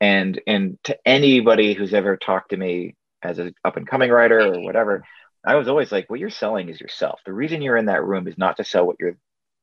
And 0.00 0.40
and 0.46 0.78
to 0.84 0.96
anybody 1.06 1.74
who's 1.74 1.92
ever 1.92 2.16
talked 2.16 2.50
to 2.50 2.56
me 2.56 2.96
as 3.22 3.38
an 3.38 3.54
up 3.64 3.76
and 3.76 3.86
coming 3.86 4.10
writer 4.10 4.40
or 4.40 4.60
whatever, 4.60 5.04
I 5.44 5.56
was 5.56 5.68
always 5.68 5.92
like, 5.92 6.08
what 6.08 6.20
you're 6.20 6.30
selling 6.30 6.68
is 6.68 6.80
yourself. 6.80 7.20
The 7.24 7.32
reason 7.32 7.62
you're 7.62 7.76
in 7.76 7.86
that 7.86 8.04
room 8.04 8.26
is 8.26 8.38
not 8.38 8.56
to 8.56 8.64
sell 8.64 8.86
what 8.86 8.96
you're 8.98 9.16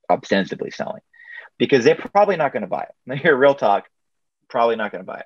ostensibly 0.10 0.72
selling, 0.72 1.02
because 1.58 1.84
they're 1.84 1.96
probably 1.96 2.38
not 2.38 2.54
going 2.54 2.62
to 2.62 2.68
buy 2.68 2.84
it. 2.84 2.96
Now, 3.06 3.16
here, 3.16 3.36
real 3.36 3.56
talk, 3.56 3.86
probably 4.48 4.76
not 4.76 4.92
going 4.92 5.04
to 5.04 5.12
buy 5.12 5.20
it. 5.20 5.26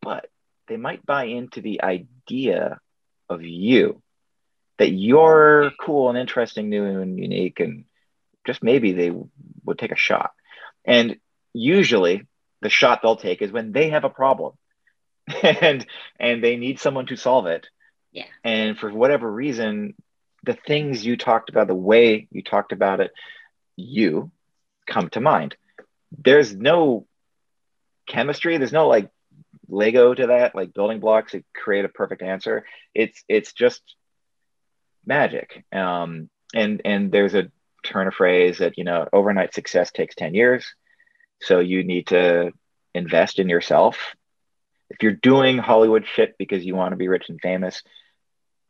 But 0.00 0.26
they 0.68 0.76
might 0.76 1.04
buy 1.04 1.24
into 1.24 1.60
the 1.60 1.82
idea 1.82 2.78
of 3.28 3.42
you 3.42 4.01
that 4.82 4.90
you're 4.90 5.70
cool 5.80 6.08
and 6.08 6.18
interesting, 6.18 6.68
new 6.68 6.84
and 6.84 7.16
unique, 7.16 7.60
and 7.60 7.84
just 8.44 8.64
maybe 8.64 8.90
they 8.90 9.12
would 9.64 9.78
take 9.78 9.92
a 9.92 9.96
shot. 9.96 10.32
And 10.84 11.18
usually, 11.52 12.26
the 12.62 12.68
shot 12.68 12.98
they'll 13.00 13.14
take 13.14 13.42
is 13.42 13.52
when 13.52 13.70
they 13.70 13.90
have 13.90 14.02
a 14.02 14.10
problem, 14.10 14.54
and 15.44 15.86
and 16.18 16.42
they 16.42 16.56
need 16.56 16.80
someone 16.80 17.06
to 17.06 17.16
solve 17.16 17.46
it. 17.46 17.68
Yeah. 18.10 18.24
And 18.42 18.76
for 18.76 18.90
whatever 18.90 19.30
reason, 19.30 19.94
the 20.42 20.54
things 20.54 21.06
you 21.06 21.16
talked 21.16 21.48
about, 21.48 21.68
the 21.68 21.76
way 21.76 22.26
you 22.32 22.42
talked 22.42 22.72
about 22.72 22.98
it, 22.98 23.12
you 23.76 24.32
come 24.88 25.10
to 25.10 25.20
mind. 25.20 25.54
There's 26.10 26.52
no 26.52 27.06
chemistry. 28.08 28.58
There's 28.58 28.72
no 28.72 28.88
like 28.88 29.10
Lego 29.68 30.12
to 30.12 30.26
that, 30.26 30.56
like 30.56 30.74
building 30.74 30.98
blocks 30.98 31.30
to 31.32 31.44
create 31.54 31.84
a 31.84 31.88
perfect 31.88 32.20
answer. 32.20 32.64
It's 32.96 33.22
it's 33.28 33.52
just 33.52 33.80
magic. 35.06 35.64
Um, 35.72 36.28
and 36.54 36.82
and 36.84 37.10
there's 37.10 37.34
a 37.34 37.50
turn 37.84 38.06
of 38.06 38.14
phrase 38.14 38.58
that 38.58 38.78
you 38.78 38.84
know 38.84 39.08
overnight 39.12 39.54
success 39.54 39.90
takes 39.90 40.14
10 40.14 40.34
years 40.34 40.64
so 41.40 41.58
you 41.58 41.82
need 41.82 42.06
to 42.06 42.52
invest 42.94 43.40
in 43.40 43.48
yourself 43.48 44.14
if 44.88 45.02
you're 45.02 45.10
doing 45.10 45.58
hollywood 45.58 46.06
shit 46.06 46.36
because 46.38 46.64
you 46.64 46.76
want 46.76 46.92
to 46.92 46.96
be 46.96 47.08
rich 47.08 47.28
and 47.28 47.40
famous 47.40 47.82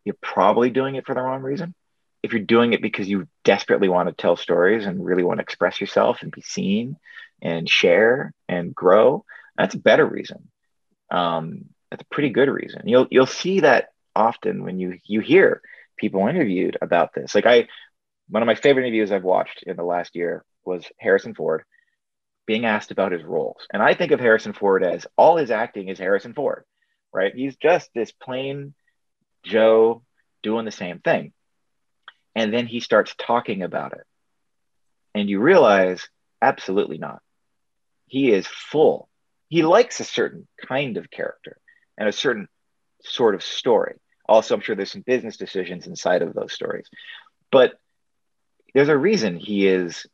you're 0.05 0.17
probably 0.23 0.71
doing 0.71 0.95
it 0.95 1.05
for 1.05 1.15
the 1.15 1.21
wrong 1.21 1.43
reason 1.43 1.75
if 2.23 2.33
you're 2.33 2.41
doing 2.41 2.73
it 2.73 2.81
because 2.81 3.07
you 3.07 3.29
desperately 3.45 3.91
want 3.91 4.09
to 4.09 4.15
tell 4.15 4.35
stories 4.35 4.87
and 4.87 5.05
really 5.05 5.25
want 5.25 5.41
to 5.41 5.43
express 5.43 5.79
yourself 5.79 6.23
and 6.23 6.33
be 6.33 6.41
seen 6.41 6.97
and 7.43 7.69
share 7.69 8.33
and 8.49 8.75
grow 8.75 9.27
that's 9.59 9.75
a 9.75 9.79
better 9.79 10.07
reason 10.07 10.49
um, 11.13 11.67
that's 11.91 12.03
a 12.03 12.15
pretty 12.15 12.31
good 12.31 12.49
reason. 12.49 12.83
You'll 12.87 13.07
you'll 13.11 13.27
see 13.27 13.61
that 13.61 13.91
often 14.17 14.65
when 14.65 14.81
you 14.81 14.99
you 15.05 15.21
hear 15.21 15.61
people 16.03 16.29
interviewed 16.29 16.77
about 16.83 17.15
this. 17.15 17.35
Like 17.35 17.47
I, 17.47 17.69
one 18.29 18.43
of 18.43 18.47
my 18.47 18.55
favorite 18.55 18.83
interviews 18.83 19.11
I've 19.11 19.25
watched 19.25 19.63
in 19.63 19.77
the 19.77 19.83
last 19.83 20.15
year 20.15 20.45
was 20.65 20.85
Harrison 20.99 21.35
Ford 21.35 21.63
being 22.47 22.67
asked 22.67 22.91
about 22.91 23.13
his 23.13 23.23
roles, 23.23 23.67
and 23.73 23.83
I 23.83 23.95
think 23.95 24.13
of 24.13 24.21
Harrison 24.21 24.53
Ford 24.53 24.85
as 24.85 25.07
all 25.17 25.37
his 25.37 25.51
acting 25.51 25.89
is 25.89 25.99
Harrison 25.99 26.35
Ford, 26.35 26.65
right? 27.11 27.33
He's 27.35 27.57
just 27.57 27.89
this 27.95 28.13
plain 28.13 28.75
Joe 29.45 30.03
doing 30.43 30.67
the 30.67 30.71
same 30.71 30.99
thing, 30.99 31.33
and 32.35 32.53
then 32.53 32.67
he 32.67 32.81
starts 32.81 33.15
talking 33.17 33.63
about 33.63 33.93
it, 33.93 34.05
and 35.15 35.31
you 35.31 35.41
realize 35.41 36.07
absolutely 36.43 36.99
not. 36.99 37.23
He 38.09 38.31
is 38.31 38.47
full 38.47 39.09
he 39.53 39.63
likes 39.63 40.01
a 40.01 40.05
certain 40.05 40.49
kind 40.67 40.97
of 40.97 41.11
character 41.11 41.59
and 41.99 42.09
a 42.09 42.13
certain 42.13 42.49
sort 43.05 43.35
of 43.35 43.43
story. 43.43 43.97
Also, 44.27 44.55
I'm 44.55 44.61
sure 44.61 44.77
there's 44.77 44.93
some 44.93 45.03
business 45.03 45.37
decisions 45.37 45.87
inside 45.87 46.23
of 46.23 46.35
those 46.35 46.53
stories, 46.53 46.87
but 47.51 47.75
there's 48.75 48.89
a 48.89 48.97
reason 48.97 49.37
he 49.37 49.67
is 49.67 50.07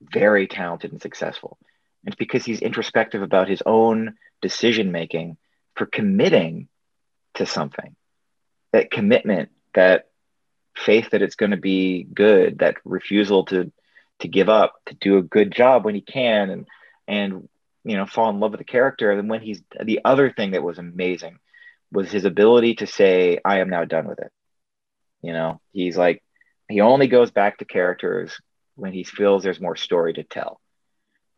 very 0.00 0.46
talented 0.46 0.92
and 0.92 1.00
successful. 1.00 1.58
It's 2.04 2.16
because 2.16 2.44
he's 2.44 2.60
introspective 2.60 3.22
about 3.22 3.48
his 3.48 3.62
own 3.64 4.16
decision 4.40 4.92
making 4.92 5.36
for 5.74 5.86
committing 5.86 6.68
to 7.34 7.46
something. 7.46 7.94
That 8.72 8.90
commitment, 8.90 9.50
that 9.74 10.08
faith 10.76 11.10
that 11.10 11.22
it's 11.22 11.36
going 11.36 11.50
to 11.50 11.56
be 11.56 12.04
good, 12.04 12.58
that 12.58 12.76
refusal 12.84 13.44
to 13.46 13.72
to 14.20 14.28
give 14.28 14.48
up, 14.48 14.74
to 14.86 14.94
do 14.94 15.18
a 15.18 15.22
good 15.22 15.52
job 15.52 15.84
when 15.84 15.94
he 15.94 16.00
can, 16.00 16.50
and 16.50 16.66
and 17.06 17.48
you 17.84 17.96
know 17.96 18.06
fall 18.06 18.30
in 18.30 18.40
love 18.40 18.52
with 18.52 18.60
the 18.60 18.64
character 18.64 19.10
and 19.10 19.30
when 19.30 19.40
he's 19.40 19.62
the 19.82 20.00
other 20.04 20.30
thing 20.30 20.52
that 20.52 20.62
was 20.62 20.78
amazing 20.78 21.38
was 21.92 22.10
his 22.10 22.24
ability 22.24 22.74
to 22.76 22.86
say 22.86 23.38
i 23.44 23.58
am 23.60 23.68
now 23.70 23.84
done 23.84 24.06
with 24.08 24.18
it 24.20 24.30
You 25.22 25.32
know, 25.32 25.60
he's 25.72 25.96
like, 25.96 26.22
he 26.68 26.80
only 26.80 27.08
goes 27.08 27.30
back 27.30 27.58
to 27.58 27.64
characters 27.64 28.38
when 28.76 28.92
he 28.92 29.04
feels 29.04 29.42
there's 29.42 29.60
more 29.60 29.76
story 29.76 30.12
to 30.14 30.24
tell. 30.24 30.60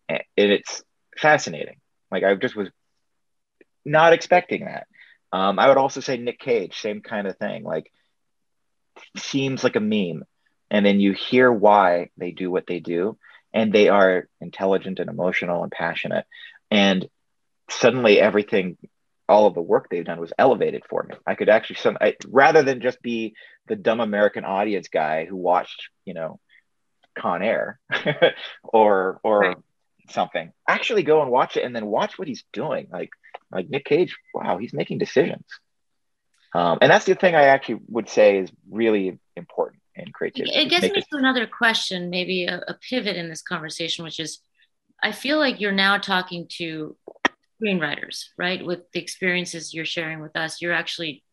And 0.09 0.23
it's 0.37 0.83
fascinating. 1.17 1.77
Like 2.11 2.25
I 2.25 2.35
just 2.35 2.57
was 2.57 2.69
not 3.85 4.13
expecting 4.13 4.65
that. 4.67 4.87
Um, 5.33 5.59
I 5.59 5.69
would 5.69 5.77
also 5.77 6.01
say 6.01 6.17
Nick 6.17 6.39
Cage, 6.39 6.79
same 6.79 7.01
kind 7.01 7.27
of 7.27 7.37
thing. 7.37 7.65
Like 7.65 7.91
seems 9.17 9.65
like 9.65 9.77
a 9.77 9.81
meme, 9.81 10.25
and 10.71 10.85
then 10.85 11.01
you 11.01 11.13
hear 11.13 11.51
why 11.53 12.11
they 12.17 12.31
do 12.33 12.51
what 12.51 12.67
they 12.67 12.81
do, 12.81 13.17
and 13.53 13.73
they 13.73 13.89
are 13.89 14.29
intelligent 14.41 14.99
and 15.01 15.09
emotional 15.11 15.63
and 15.63 15.73
passionate, 15.73 16.27
and 16.71 17.09
suddenly 17.71 18.21
everything 18.21 18.77
all 19.31 19.47
of 19.47 19.55
the 19.55 19.63
work 19.63 19.89
they've 19.89 20.05
done 20.05 20.21
was 20.21 20.33
elevated 20.39 20.83
for 20.91 21.05
me. 21.09 21.15
I 21.27 21.37
could 21.37 21.49
actually 21.49 21.77
some 21.77 21.97
I, 22.01 22.17
rather 22.27 22.63
than 22.63 22.81
just 22.81 23.01
be 23.01 23.35
the 23.69 23.77
dumb 23.77 24.01
American 24.01 24.45
audience 24.45 24.89
guy 24.89 25.25
who 25.25 25.37
watched, 25.37 25.89
you 26.05 26.15
know, 26.15 26.41
Con 27.17 27.43
Air 27.43 27.79
or 28.65 29.21
or 29.23 29.39
right. 29.41 29.57
something. 30.11 30.53
Actually 30.69 31.05
go 31.05 31.23
and 31.23 31.31
watch 31.31 31.57
it 31.57 31.65
and 31.65 31.75
then 31.75 31.87
watch 31.87 32.19
what 32.19 32.29
he's 32.29 32.45
doing. 32.53 32.89
Like 32.93 33.11
like 33.51 33.71
Nick 33.71 33.85
Cage, 33.85 34.17
wow, 34.35 34.59
he's 34.59 34.73
making 34.73 34.99
decisions. 34.99 35.45
Um, 36.53 36.79
and 36.81 36.91
that's 36.91 37.05
the 37.05 37.15
thing 37.15 37.37
I 37.37 37.45
actually 37.45 37.81
would 37.87 38.09
say 38.09 38.39
is 38.39 38.51
really 38.69 39.19
important 39.37 39.81
in 39.95 40.11
creativity. 40.11 40.53
It 40.53 40.69
gets 40.69 40.83
me 40.83 41.01
to 41.01 41.17
another 41.17 41.47
question, 41.47 42.11
maybe 42.11 42.47
a, 42.47 42.61
a 42.67 42.75
pivot 42.75 43.17
in 43.17 43.29
this 43.29 43.43
conversation, 43.43 44.05
which 44.05 44.19
is 44.19 44.41
I 45.03 45.13
feel 45.13 45.39
like 45.39 45.61
you're 45.61 45.73
now 45.73 45.99
talking 45.99 46.47
to 46.59 46.97
screenwriters, 47.63 48.25
right? 48.39 48.65
With 48.65 48.91
the 48.93 49.01
experiences 49.01 49.75
you're 49.75 49.85
sharing 49.85 50.21
with 50.21 50.37
us, 50.37 50.61
you're 50.61 50.73
actually 50.73 51.25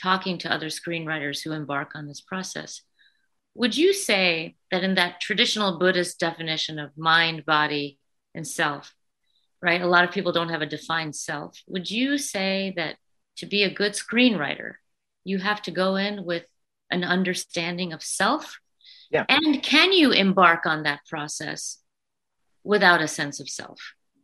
talking 0.00 0.38
to 0.38 0.52
other 0.52 0.66
screenwriters 0.66 1.42
who 1.42 1.52
embark 1.52 1.92
on 1.94 2.06
this 2.06 2.20
process. 2.20 2.82
Would 3.54 3.76
you 3.76 3.92
say 3.92 4.56
that 4.70 4.84
in 4.84 4.94
that 4.94 5.20
traditional 5.20 5.78
Buddhist 5.78 6.20
definition 6.20 6.78
of 6.78 6.96
mind, 6.96 7.44
body, 7.44 7.98
and 8.34 8.46
self, 8.46 8.94
right? 9.60 9.80
A 9.80 9.86
lot 9.86 10.04
of 10.04 10.12
people 10.12 10.32
don't 10.32 10.50
have 10.50 10.62
a 10.62 10.66
defined 10.66 11.16
self. 11.16 11.60
Would 11.66 11.90
you 11.90 12.18
say 12.18 12.72
that 12.76 12.96
to 13.38 13.46
be 13.46 13.64
a 13.64 13.74
good 13.74 13.92
screenwriter, 13.92 14.74
you 15.24 15.38
have 15.38 15.62
to 15.62 15.70
go 15.70 15.96
in 15.96 16.24
with 16.24 16.44
an 16.90 17.02
understanding 17.02 17.92
of 17.92 18.02
self? 18.02 18.58
Yeah. 19.10 19.24
And 19.28 19.62
can 19.62 19.92
you 19.92 20.12
embark 20.12 20.66
on 20.66 20.84
that 20.84 21.00
process 21.08 21.78
without 22.62 23.00
a 23.00 23.08
sense 23.08 23.40
of 23.40 23.48
self? 23.48 23.80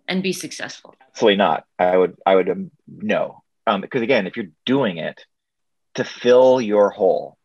And 0.09 0.23
be 0.23 0.33
successful? 0.33 0.95
Absolutely 1.09 1.37
not. 1.37 1.65
I 1.79 1.97
would, 1.97 2.17
I 2.25 2.35
would 2.35 2.49
um, 2.49 2.71
no, 2.87 3.43
um, 3.67 3.81
because 3.81 4.03
again, 4.03 4.27
if 4.27 4.37
you're 4.37 4.53
doing 4.65 4.99
it 4.99 5.25
to 5.95 6.05
fill 6.05 6.61
your 6.61 6.91
hole, 6.91 7.39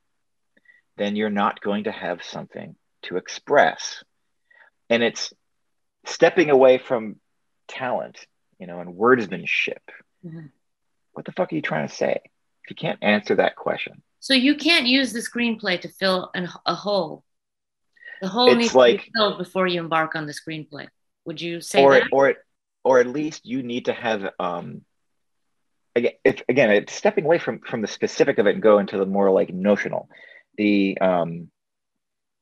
then 0.98 1.16
you're 1.16 1.30
not 1.30 1.62
going 1.62 1.86
to 1.86 1.92
have 1.92 2.24
something 2.24 2.76
to 3.04 3.18
express, 3.18 4.04
and 4.90 5.04
it's 5.04 5.32
stepping 6.06 6.50
away 6.50 6.78
from 6.78 7.16
talent, 7.68 8.18
you 8.60 8.68
know, 8.68 8.80
and 8.80 8.96
wordsmanship. 8.96 9.82
Mm-hmm. 10.26 10.48
What 11.14 11.26
the 11.26 11.32
fuck 11.32 11.52
are 11.52 11.56
you 11.56 11.62
trying 11.62 11.88
to 11.88 11.94
say? 11.94 12.20
If 12.64 12.72
you 12.72 12.76
can't 12.76 13.00
answer 13.02 13.36
that 13.36 13.56
question, 13.56 14.02
so 14.20 14.34
you 14.34 14.56
can't 14.56 14.86
use 14.86 15.14
the 15.14 15.20
screenplay 15.20 15.80
to 15.82 15.90
fill 15.90 16.30
an, 16.36 16.50
a 16.66 16.76
hole. 16.76 17.24
The 18.22 18.28
hole 18.28 18.50
it's 18.50 18.58
needs 18.58 18.76
like, 18.76 19.00
to 19.00 19.06
be 19.06 19.12
filled 19.16 19.38
before 19.38 19.66
you 19.66 19.80
embark 19.80 20.16
on 20.16 20.26
the 20.26 20.34
screenplay. 20.34 20.88
Would 21.26 21.40
you 21.40 21.62
say 21.62 21.84
or 21.84 21.94
that? 21.94 22.10
or 22.12 22.30
it 22.30 22.38
or 22.84 23.00
at 23.00 23.08
least 23.08 23.46
you 23.46 23.64
need 23.64 23.86
to 23.86 23.94
have 23.94 24.24
um 24.40 24.82
again 25.96 26.14
again 26.48 26.72
it's 26.72 26.94
stepping 26.94 27.26
away 27.26 27.40
from 27.40 27.60
from 27.60 27.82
the 27.82 27.88
specific 27.88 28.38
of 28.38 28.48
it 28.48 28.54
and 28.54 28.64
go 28.64 28.80
into 28.80 28.98
the 28.98 29.06
more 29.06 29.32
like 29.32 29.54
notional. 29.54 30.10
The 30.58 30.98
um 31.00 31.50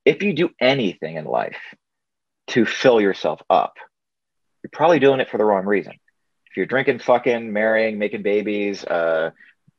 if 0.06 0.24
you 0.24 0.34
do 0.34 0.50
anything 0.60 1.18
in 1.18 1.26
life 1.26 1.60
to 2.48 2.66
fill 2.66 3.02
yourself 3.02 3.42
up 3.50 3.76
you're 4.64 4.72
probably 4.72 5.00
doing 5.00 5.20
it 5.20 5.30
for 5.30 5.38
the 5.38 5.46
wrong 5.46 5.66
reason. 5.66 5.94
If 6.50 6.58
you're 6.58 6.66
drinking 6.66 7.00
fucking 7.00 7.52
marrying 7.52 7.98
making 8.00 8.24
babies 8.24 8.84
uh 8.84 9.32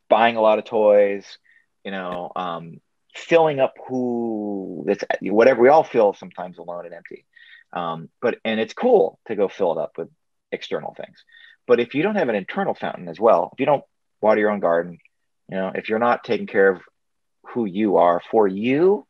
buying 0.08 0.36
a 0.36 0.40
lot 0.40 0.58
of 0.58 0.64
toys 0.64 1.38
you 1.84 1.90
know 1.90 2.32
um 2.36 2.80
filling 3.14 3.60
up 3.60 3.74
who 3.88 4.84
that's 4.86 5.04
whatever 5.22 5.60
we 5.60 5.68
all 5.68 5.84
feel 5.84 6.14
sometimes 6.14 6.58
alone 6.58 6.86
and 6.86 6.94
empty. 6.94 7.24
Um, 7.72 8.08
but 8.22 8.38
and 8.44 8.60
it's 8.60 8.72
cool 8.72 9.18
to 9.26 9.36
go 9.36 9.48
fill 9.48 9.72
it 9.72 9.82
up 9.82 9.92
with 9.98 10.08
external 10.52 10.94
things. 10.94 11.24
But 11.66 11.80
if 11.80 11.94
you 11.94 12.02
don't 12.02 12.16
have 12.16 12.28
an 12.28 12.34
internal 12.34 12.74
fountain 12.74 13.08
as 13.08 13.20
well, 13.20 13.50
if 13.52 13.60
you 13.60 13.66
don't 13.66 13.84
water 14.20 14.40
your 14.40 14.50
own 14.50 14.60
garden, 14.60 14.98
you 15.48 15.56
know, 15.56 15.72
if 15.74 15.88
you're 15.88 15.98
not 15.98 16.24
taking 16.24 16.46
care 16.46 16.70
of 16.70 16.82
who 17.48 17.64
you 17.64 17.96
are 17.96 18.22
for 18.30 18.46
you, 18.46 19.06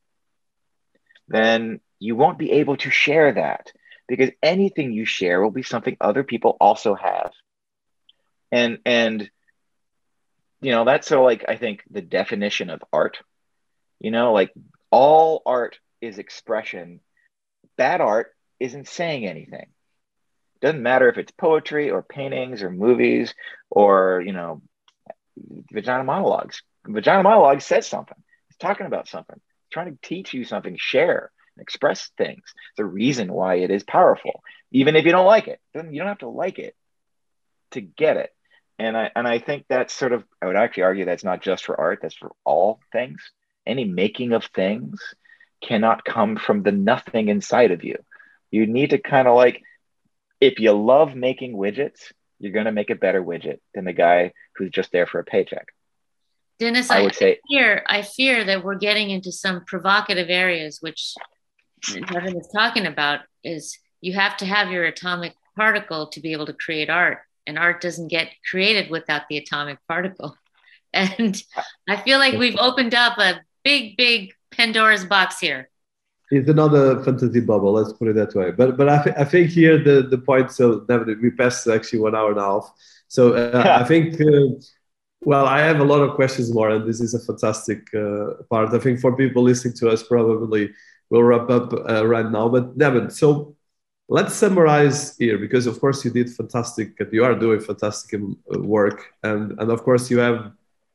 then 1.29 1.81
you 1.99 2.17
won't 2.17 2.39
be 2.39 2.53
able 2.53 2.77
to 2.79 2.91
share 2.91 3.33
that 3.33 3.73
because 4.07 4.31
anything 4.43 4.93
you 4.93 5.05
share 5.05 5.43
will 5.43 5.51
be 5.51 5.63
something 5.63 5.97
other 6.01 6.25
people 6.25 6.57
also 6.61 6.95
have. 6.95 7.33
And 8.51 8.79
and 8.85 9.31
you 10.61 10.73
know, 10.73 10.85
that's 10.85 11.07
so 11.07 11.23
like 11.23 11.45
I 11.49 11.57
think 11.57 11.83
the 11.91 12.01
definition 12.01 12.71
of 12.71 12.83
art. 12.93 13.19
You 14.01 14.11
know, 14.11 14.33
like 14.33 14.53
all 14.91 15.43
art 15.45 15.79
is 16.01 16.19
expression. 16.19 17.01
Bad 17.77 18.01
art 18.01 18.35
isn't 18.59 18.89
saying 18.89 19.27
anything 19.27 19.67
doesn't 20.61 20.83
matter 20.83 21.09
if 21.09 21.19
it's 21.19 21.33
poetry 21.33 21.91
or 21.91 22.03
paintings 22.03 22.63
or 22.63 22.71
movies 22.71 23.35
or 23.71 24.23
you 24.25 24.33
know 24.33 24.63
vagina 25.73 26.05
monologues. 26.05 26.63
Vagina 26.87 27.23
monologues 27.23 27.65
says 27.65 27.87
something. 27.87 28.17
It's 28.49 28.59
talking 28.59 28.87
about 28.87 29.09
something. 29.09 29.37
It's 29.37 29.71
trying 29.73 29.93
to 29.93 29.99
teach 30.03 30.35
you 30.35 30.45
something 30.45 30.77
share 30.79 31.31
express 31.61 32.11
things. 32.17 32.43
The 32.77 32.85
reason 32.85 33.33
why 33.33 33.57
it 33.57 33.71
is 33.71 33.83
powerful. 33.83 34.43
Even 34.71 34.97
if 34.97 35.05
you 35.05 35.13
don't 35.13 35.27
like 35.27 35.49
it 35.49 35.61
then 35.75 35.93
you 35.93 36.01
don't 36.01 36.09
have 36.09 36.19
to 36.19 36.29
like 36.29 36.59
it 36.59 36.75
to 37.73 37.81
get 37.81 38.17
it. 38.17 38.31
And 38.79 38.97
i 38.97 39.11
and 39.15 39.27
i 39.27 39.39
think 39.39 39.65
that's 39.69 39.93
sort 39.93 40.13
of 40.13 40.25
i 40.41 40.47
would 40.47 40.57
actually 40.57 40.85
argue 40.85 41.05
that's 41.05 41.25
not 41.25 41.43
just 41.43 41.65
for 41.65 41.79
art 41.79 42.01
that's 42.03 42.15
for 42.15 42.33
all 42.45 42.81
things. 42.93 43.21
Any 43.67 43.85
making 43.85 44.33
of 44.33 44.45
things 44.55 45.01
cannot 45.63 46.05
come 46.05 46.37
from 46.37 46.63
the 46.63 46.73
nothing 46.73 47.29
inside 47.29 47.73
of 47.73 47.85
you. 47.85 47.97
You 48.51 48.67
need 48.67 48.91
to 48.91 48.99
kind 48.99 49.29
of 49.29 49.35
like 49.35 49.63
if 50.41 50.61
you 50.61 50.73
love 50.73 51.15
making 51.15 51.55
widgets, 51.55 52.13
you're 52.39 52.53
going 52.53 52.67
to 52.67 52.73
make 52.73 52.91
a 52.91 52.95
better 52.95 53.23
widget 53.23 53.59
than 53.75 53.85
the 53.85 53.93
guy 53.93 54.33
who's 54.57 54.71
just 54.71 54.93
there 54.93 55.07
for 55.07 55.21
a 55.21 55.25
paycheck. 55.25 55.69
Dennis, 56.59 56.91
I, 56.91 56.99
I 56.99 57.03
would 57.03 57.15
say 57.15 57.33
I 57.33 57.39
fear, 57.49 57.85
I 57.87 58.03
fear 58.03 58.45
that 58.45 58.65
we're 58.65 58.77
getting 58.77 59.11
into 59.11 59.31
some 59.31 59.65
provocative 59.65 60.29
areas, 60.29 60.79
which 60.81 61.15
Nevin 61.95 62.37
is 62.37 62.49
talking 62.55 62.87
about. 62.87 63.21
Is 63.45 63.79
you 64.01 64.13
have 64.15 64.37
to 64.39 64.47
have 64.47 64.71
your 64.71 64.85
atomic 64.85 65.35
particle 65.57 66.09
to 66.09 66.21
be 66.21 66.33
able 66.33 66.47
to 66.47 66.53
create 66.53 66.91
art, 66.91 67.19
and 67.47 67.59
art 67.59 67.81
doesn't 67.81 68.09
get 68.09 68.31
created 68.51 68.91
without 68.91 69.23
the 69.29 69.39
atomic 69.39 69.79
particle. 69.87 70.37
And 70.95 71.41
I 71.87 71.97
feel 71.97 72.19
like 72.19 72.39
we've 72.39 72.57
opened 72.57 72.95
up 72.95 73.19
a 73.19 73.43
big, 73.63 73.99
big 73.99 74.33
Pandora's 74.51 75.05
box 75.05 75.39
here 75.39 75.69
it's 76.31 76.49
another 76.49 77.03
fantasy 77.05 77.41
bubble. 77.41 77.73
Let's 77.73 77.93
put 77.93 78.09
it 78.09 78.17
that 78.17 78.35
way. 78.35 78.51
But 78.51 78.77
but 78.77 78.89
I, 78.89 79.03
th- 79.03 79.17
I 79.19 79.25
think 79.25 79.51
here 79.51 79.83
the 79.83 80.03
the 80.03 80.19
point. 80.19 80.53
So 80.53 80.81
David, 80.81 81.21
we 81.23 81.31
passed 81.31 81.67
actually 81.67 82.01
one 82.01 82.15
hour 82.15 82.31
and 82.31 82.39
a 82.39 82.43
half. 82.43 82.73
So 83.09 83.35
uh, 83.35 83.81
I 83.81 83.85
think. 83.85 84.21
Uh, 84.21 84.61
well, 85.23 85.47
I 85.47 85.61
have 85.61 85.81
a 85.81 85.85
lot 85.85 86.01
of 86.01 86.15
questions 86.15 86.53
more, 86.53 86.71
and 86.71 86.89
this 86.89 87.01
is 87.01 87.13
a 87.13 87.19
fantastic 87.19 87.93
uh, 87.95 88.43
part. 88.49 88.73
I 88.73 88.79
think 88.79 89.01
for 89.01 89.17
people 89.17 89.43
listening 89.43 89.75
to 89.75 89.89
us, 89.91 90.03
probably 90.03 90.71
we'll 91.11 91.25
wrap 91.25 91.51
up 91.51 91.73
uh, 91.73 92.07
right 92.07 92.31
now. 92.31 92.49
But 92.49 92.79
Devin, 92.79 93.11
so 93.11 93.57
let's 94.09 94.35
summarize 94.35 95.17
here 95.17 95.39
because, 95.39 95.67
of 95.67 95.81
course, 95.81 96.05
you 96.05 96.11
did 96.11 96.31
fantastic. 96.31 96.97
You 97.11 97.25
are 97.25 97.35
doing 97.35 97.61
fantastic 97.61 98.21
um, 98.21 98.39
work, 98.49 99.13
and 99.23 99.59
and 99.59 99.71
of 99.71 99.83
course, 99.83 100.11
you 100.11 100.19
have. 100.19 100.53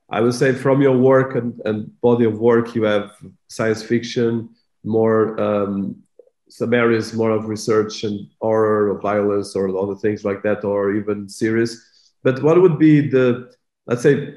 I 0.09 0.21
would 0.21 0.35
say 0.35 0.53
from 0.53 0.81
your 0.81 0.95
work 0.95 1.35
and, 1.35 1.59
and 1.65 1.99
body 2.01 2.25
of 2.25 2.37
work, 2.37 2.75
you 2.75 2.83
have 2.83 3.11
science 3.47 3.81
fiction, 3.81 4.49
more 4.83 5.39
um, 5.39 6.03
some 6.49 6.73
areas 6.73 7.13
more 7.13 7.31
of 7.31 7.47
research 7.47 8.03
and 8.03 8.27
horror 8.39 8.91
or 8.91 9.01
violence 9.01 9.55
or 9.55 9.75
other 9.75 9.95
things 9.95 10.23
like 10.23 10.43
that, 10.43 10.63
or 10.63 10.93
even 10.93 11.27
series. 11.27 11.83
But 12.21 12.43
what 12.43 12.61
would 12.61 12.77
be 12.77 13.09
the, 13.09 13.51
let's 13.87 14.03
say, 14.03 14.35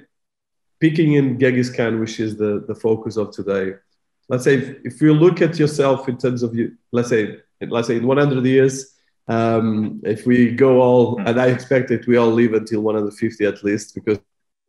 picking 0.80 1.12
in 1.14 1.38
Genghis 1.38 1.70
Khan, 1.70 2.00
which 2.00 2.18
is 2.20 2.36
the, 2.36 2.64
the 2.66 2.74
focus 2.74 3.16
of 3.16 3.32
today. 3.32 3.74
Let's 4.28 4.44
say 4.44 4.54
if, 4.54 4.76
if 4.84 5.00
you 5.02 5.12
look 5.12 5.42
at 5.42 5.58
yourself 5.58 6.08
in 6.08 6.18
terms 6.18 6.42
of 6.42 6.54
you, 6.54 6.76
let's 6.90 7.08
say, 7.10 7.38
let's 7.60 7.88
say 7.88 7.96
in 7.96 8.06
100 8.06 8.44
years, 8.44 8.94
um, 9.28 10.00
if 10.04 10.26
we 10.26 10.52
go 10.52 10.80
all, 10.80 11.20
and 11.20 11.40
I 11.40 11.48
expect 11.48 11.88
that 11.88 12.06
we 12.06 12.16
all 12.16 12.30
live 12.30 12.54
until 12.54 12.80
150 12.80 13.44
at 13.44 13.62
least, 13.62 13.94
because 13.94 14.18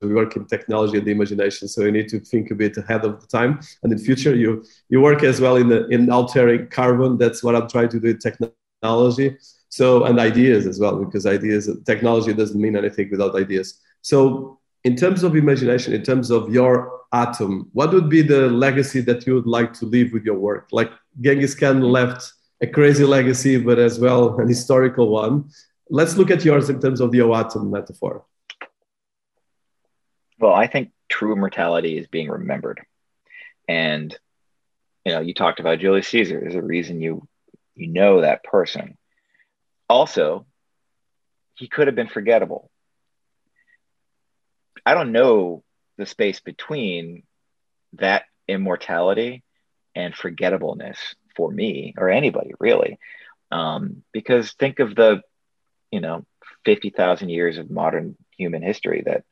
we 0.02 0.14
work 0.14 0.36
in 0.36 0.46
technology 0.46 0.98
and 0.98 1.08
the 1.08 1.12
imagination 1.12 1.68
so 1.68 1.84
you 1.84 1.92
need 1.92 2.08
to 2.08 2.20
think 2.20 2.52
a 2.52 2.56
bit 2.56 2.78
ahead 2.78 3.04
of 3.04 3.20
the 3.20 3.28
time 3.28 3.60
and 3.84 3.92
in 3.92 3.98
future 3.98 4.36
you 4.36 4.64
you 4.90 5.02
work 5.02 5.24
as 5.24 5.42
well 5.42 5.56
in 5.56 5.68
the, 5.70 5.88
in 5.88 6.10
altering 6.12 6.68
carbon 6.68 7.18
that's 7.18 7.44
what 7.44 7.56
i'm 7.56 7.68
trying 7.68 7.90
to 7.90 8.00
do 8.00 8.16
technology 8.16 9.36
so 9.70 10.04
and 10.06 10.20
ideas 10.20 10.68
as 10.68 10.80
well 10.80 11.04
because 11.04 11.26
ideas 11.26 11.70
technology 11.86 12.34
doesn't 12.34 12.62
mean 12.62 12.76
anything 12.76 13.10
without 13.10 13.36
ideas 13.36 13.80
so 14.02 14.58
in 14.88 14.96
terms 14.96 15.24
of 15.24 15.36
imagination, 15.36 15.94
in 15.94 16.02
terms 16.02 16.32
of 16.32 16.54
your 16.54 17.02
atom, 17.12 17.70
what 17.74 17.92
would 17.94 18.10
be 18.10 18.22
the 18.22 18.48
legacy 18.48 19.02
that 19.02 19.28
you 19.28 19.34
would 19.36 19.46
like 19.46 19.74
to 19.74 19.86
leave 19.86 20.14
with 20.14 20.24
your 20.24 20.40
work? 20.40 20.70
Like 20.72 20.92
Genghis 21.20 21.54
Khan 21.56 21.82
left 21.82 22.32
a 22.62 22.68
crazy 22.68 23.04
legacy, 23.04 23.58
but 23.58 23.80
as 23.80 24.00
well 24.00 24.40
an 24.40 24.48
historical 24.48 25.10
one. 25.10 25.50
Let's 25.90 26.16
look 26.16 26.32
at 26.32 26.46
yours 26.46 26.70
in 26.70 26.80
terms 26.80 27.02
of 27.02 27.12
the 27.12 27.22
atom 27.22 27.70
metaphor. 27.70 28.24
Well, 30.40 30.54
I 30.54 30.68
think 30.68 30.92
true 31.10 31.34
immortality 31.34 31.98
is 31.98 32.08
being 32.08 32.30
remembered. 32.30 32.82
And 33.68 34.18
you 35.06 35.14
know, 35.14 35.22
you 35.22 35.34
talked 35.34 35.60
about 35.60 35.80
Julius 35.80 36.08
Caesar. 36.10 36.40
There's 36.40 36.56
a 36.56 36.62
reason 36.62 37.02
you 37.02 37.28
you 37.76 37.88
know 37.88 38.22
that 38.22 38.44
person. 38.44 38.98
Also, 39.90 40.46
he 41.56 41.68
could 41.68 41.88
have 41.88 41.96
been 41.96 42.08
forgettable. 42.08 42.70
I 44.86 44.94
don't 44.94 45.12
know 45.12 45.64
the 45.98 46.06
space 46.06 46.40
between 46.40 47.24
that 47.94 48.26
immortality 48.48 49.44
and 49.96 50.16
forgettableness 50.16 50.98
for 51.36 51.52
me 51.52 51.94
or 51.98 52.10
anybody 52.10 52.52
really. 52.60 53.00
Um, 53.52 54.04
because 54.12 54.54
think 54.54 54.80
of 54.80 54.96
the, 54.96 55.22
you 55.92 56.02
know, 56.02 56.26
50,000 56.66 57.30
years 57.30 57.58
of 57.58 57.72
modern 57.72 58.18
human 58.38 58.62
history 58.62 59.04
that 59.06 59.24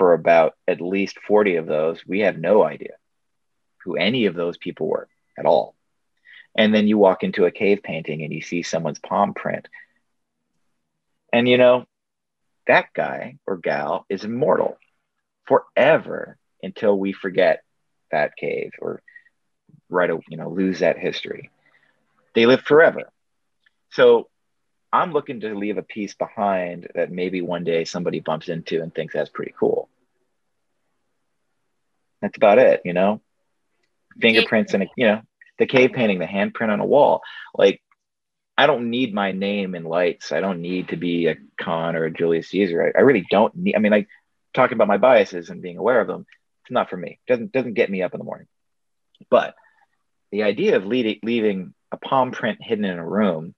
for 0.00 0.14
about 0.14 0.54
at 0.66 0.80
least 0.80 1.18
40 1.28 1.56
of 1.56 1.66
those, 1.66 2.06
we 2.06 2.20
have 2.20 2.38
no 2.38 2.64
idea 2.64 2.94
who 3.84 3.96
any 3.96 4.24
of 4.24 4.34
those 4.34 4.56
people 4.56 4.88
were 4.88 5.06
at 5.38 5.44
all. 5.44 5.74
And 6.56 6.74
then 6.74 6.88
you 6.88 6.96
walk 6.96 7.22
into 7.22 7.44
a 7.44 7.50
cave 7.50 7.82
painting 7.82 8.22
and 8.22 8.32
you 8.32 8.40
see 8.40 8.62
someone's 8.62 8.98
palm 8.98 9.34
print. 9.34 9.68
And 11.34 11.46
you 11.46 11.58
know, 11.58 11.84
that 12.66 12.94
guy 12.94 13.36
or 13.46 13.58
gal 13.58 14.06
is 14.08 14.24
immortal 14.24 14.78
forever 15.44 16.38
until 16.62 16.98
we 16.98 17.12
forget 17.12 17.62
that 18.10 18.38
cave 18.38 18.70
or 18.80 19.02
right 19.90 20.08
you 20.30 20.38
know, 20.38 20.48
lose 20.48 20.78
that 20.78 20.96
history. 20.98 21.50
They 22.34 22.46
live 22.46 22.62
forever. 22.62 23.02
So 23.90 24.29
I'm 24.92 25.12
looking 25.12 25.40
to 25.40 25.54
leave 25.54 25.78
a 25.78 25.82
piece 25.82 26.14
behind 26.14 26.88
that 26.94 27.12
maybe 27.12 27.42
one 27.42 27.64
day 27.64 27.84
somebody 27.84 28.20
bumps 28.20 28.48
into 28.48 28.82
and 28.82 28.94
thinks 28.94 29.14
that's 29.14 29.30
pretty 29.30 29.54
cool. 29.58 29.88
That's 32.20 32.36
about 32.36 32.58
it, 32.58 32.82
you 32.84 32.92
know. 32.92 33.20
Fingerprints 34.20 34.74
and 34.74 34.88
you 34.96 35.06
know 35.06 35.22
the 35.58 35.66
cave 35.66 35.92
painting, 35.92 36.18
the 36.18 36.26
handprint 36.26 36.70
on 36.70 36.80
a 36.80 36.84
wall. 36.84 37.22
Like 37.54 37.80
I 38.58 38.66
don't 38.66 38.90
need 38.90 39.14
my 39.14 39.32
name 39.32 39.74
in 39.74 39.84
lights. 39.84 40.32
I 40.32 40.40
don't 40.40 40.60
need 40.60 40.88
to 40.88 40.96
be 40.96 41.28
a 41.28 41.36
Khan 41.58 41.96
or 41.96 42.04
a 42.04 42.10
Julius 42.10 42.48
Caesar. 42.48 42.92
I, 42.94 42.98
I 42.98 43.02
really 43.02 43.24
don't 43.30 43.54
need. 43.54 43.76
I 43.76 43.78
mean, 43.78 43.92
like 43.92 44.08
talking 44.52 44.74
about 44.74 44.88
my 44.88 44.98
biases 44.98 45.48
and 45.48 45.62
being 45.62 45.78
aware 45.78 46.00
of 46.00 46.08
them. 46.08 46.26
It's 46.64 46.72
not 46.72 46.90
for 46.90 46.96
me. 46.96 47.20
It 47.26 47.32
doesn't 47.32 47.52
doesn't 47.52 47.74
get 47.74 47.90
me 47.90 48.02
up 48.02 48.12
in 48.12 48.18
the 48.18 48.24
morning. 48.24 48.48
But 49.30 49.54
the 50.32 50.42
idea 50.42 50.76
of 50.76 50.84
leading, 50.86 51.20
leaving 51.22 51.74
a 51.92 51.96
palm 51.96 52.32
print 52.32 52.58
hidden 52.60 52.84
in 52.84 52.98
a 52.98 53.06
room 53.06 53.54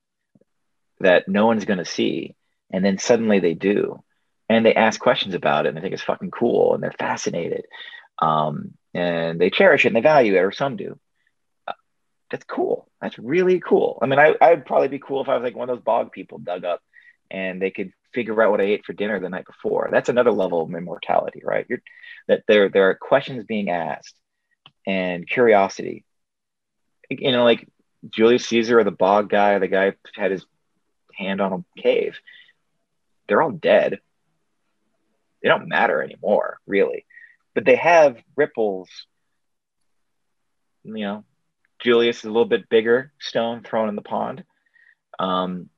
that 1.03 1.29
no 1.29 1.47
one's 1.47 1.65
going 1.65 1.79
to 1.79 1.85
see, 1.85 2.35
and 2.71 2.85
then 2.85 2.99
suddenly 2.99 3.39
they 3.41 3.55
do, 3.55 4.03
and 4.49 4.65
they 4.65 4.75
ask 4.75 5.01
questions 5.01 5.35
about 5.35 5.67
it, 5.67 5.71
and 5.71 5.77
they 5.77 5.83
think 5.83 5.95
it's 5.95 6.03
fucking 6.03 6.31
cool, 6.31 6.75
and 6.75 6.83
they're 6.83 6.95
fascinated, 6.99 7.65
um, 8.21 8.75
and 8.95 9.41
they 9.41 9.51
cherish 9.51 9.85
it 9.85 9.89
and 9.89 9.97
they 9.97 10.01
value 10.01 10.35
it, 10.35 10.41
or 10.41 10.53
some 10.53 10.77
do. 10.77 10.99
Uh, 11.67 11.73
that's 12.31 12.45
cool. 12.45 12.89
That's 13.01 13.19
really 13.19 13.61
cool. 13.61 13.99
I 14.03 14.07
mean, 14.07 14.19
I, 14.19 14.35
I'd 14.41 14.67
probably 14.67 14.89
be 14.89 14.99
cool 14.99 15.23
if 15.23 15.29
I 15.29 15.35
was 15.37 15.43
like 15.43 15.57
one 15.57 15.69
of 15.69 15.77
those 15.77 15.85
bog 15.85 16.13
people 16.13 16.39
dug 16.39 16.65
up 16.65 16.81
and 17.31 17.61
they 17.61 17.71
could 17.71 17.93
figure 18.13 18.41
out 18.43 18.51
what 18.51 18.61
I 18.61 18.65
ate 18.65 18.85
for 18.85 18.93
dinner 18.93 19.19
the 19.19 19.29
night 19.29 19.47
before. 19.47 19.89
That's 19.91 20.09
another 20.09 20.33
level 20.33 20.63
of 20.63 20.75
immortality, 20.75 21.41
right? 21.43 21.67
You're, 21.69 21.83
that 22.29 22.45
there 22.47 22.69
there 22.69 22.91
are 22.91 22.95
questions 22.95 23.45
being 23.45 23.71
asked 23.71 24.15
and 24.87 25.29
curiosity. 25.29 26.05
You 27.11 27.33
know, 27.33 27.45
like 27.45 27.67
Julius 28.11 28.47
Caesar 28.47 28.79
or 28.79 28.85
the 28.85 28.91
bog 28.91 29.29
guy, 29.29 29.59
the 29.59 29.69
guy 29.69 29.95
had 30.15 30.31
his 30.31 30.45
hand 31.17 31.41
on 31.41 31.53
a 31.53 31.81
cave. 31.81 32.19
They're 33.29 33.43
all 33.43 33.53
dead. 33.53 33.99
They 35.43 35.49
don't 35.49 35.69
matter 35.69 36.03
anymore, 36.03 36.59
really. 36.67 37.07
But 37.55 37.65
they 37.65 37.77
have 37.77 38.17
ripples. 38.37 38.89
You 40.85 40.95
know, 40.95 41.25
Julius 41.81 42.19
is 42.19 42.25
a 42.25 42.31
little 42.31 42.45
bit 42.45 42.69
bigger 42.69 43.13
stone 43.21 43.63
thrown 43.63 43.89
in 43.89 43.97
the 43.97 44.03
pond. 44.03 44.45
Um, 45.19 45.69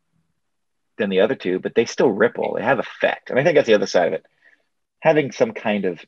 than 0.97 1.11
the 1.11 1.21
other 1.21 1.35
two, 1.35 1.59
but 1.59 1.75
they 1.75 1.85
still 1.85 2.11
ripple. 2.11 2.55
They 2.55 2.63
have 2.63 2.79
effect. 2.79 3.31
And 3.31 3.39
I 3.39 3.45
think 3.45 3.57
that's 3.57 3.67
the 3.67 3.75
other 3.75 3.87
side 3.87 4.09
of 4.09 4.13
it. 4.15 4.27
Having 5.01 5.33
some 5.33 5.53
kind 5.53 5.85
of 5.85 6.01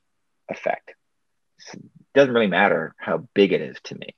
effect. 0.48 0.94
It 1.72 1.82
doesn't 2.14 2.32
really 2.32 2.46
matter 2.46 2.94
how 2.98 3.28
big 3.34 3.52
it 3.52 3.60
is 3.60 3.76
to 3.84 3.94
me. 3.94 4.14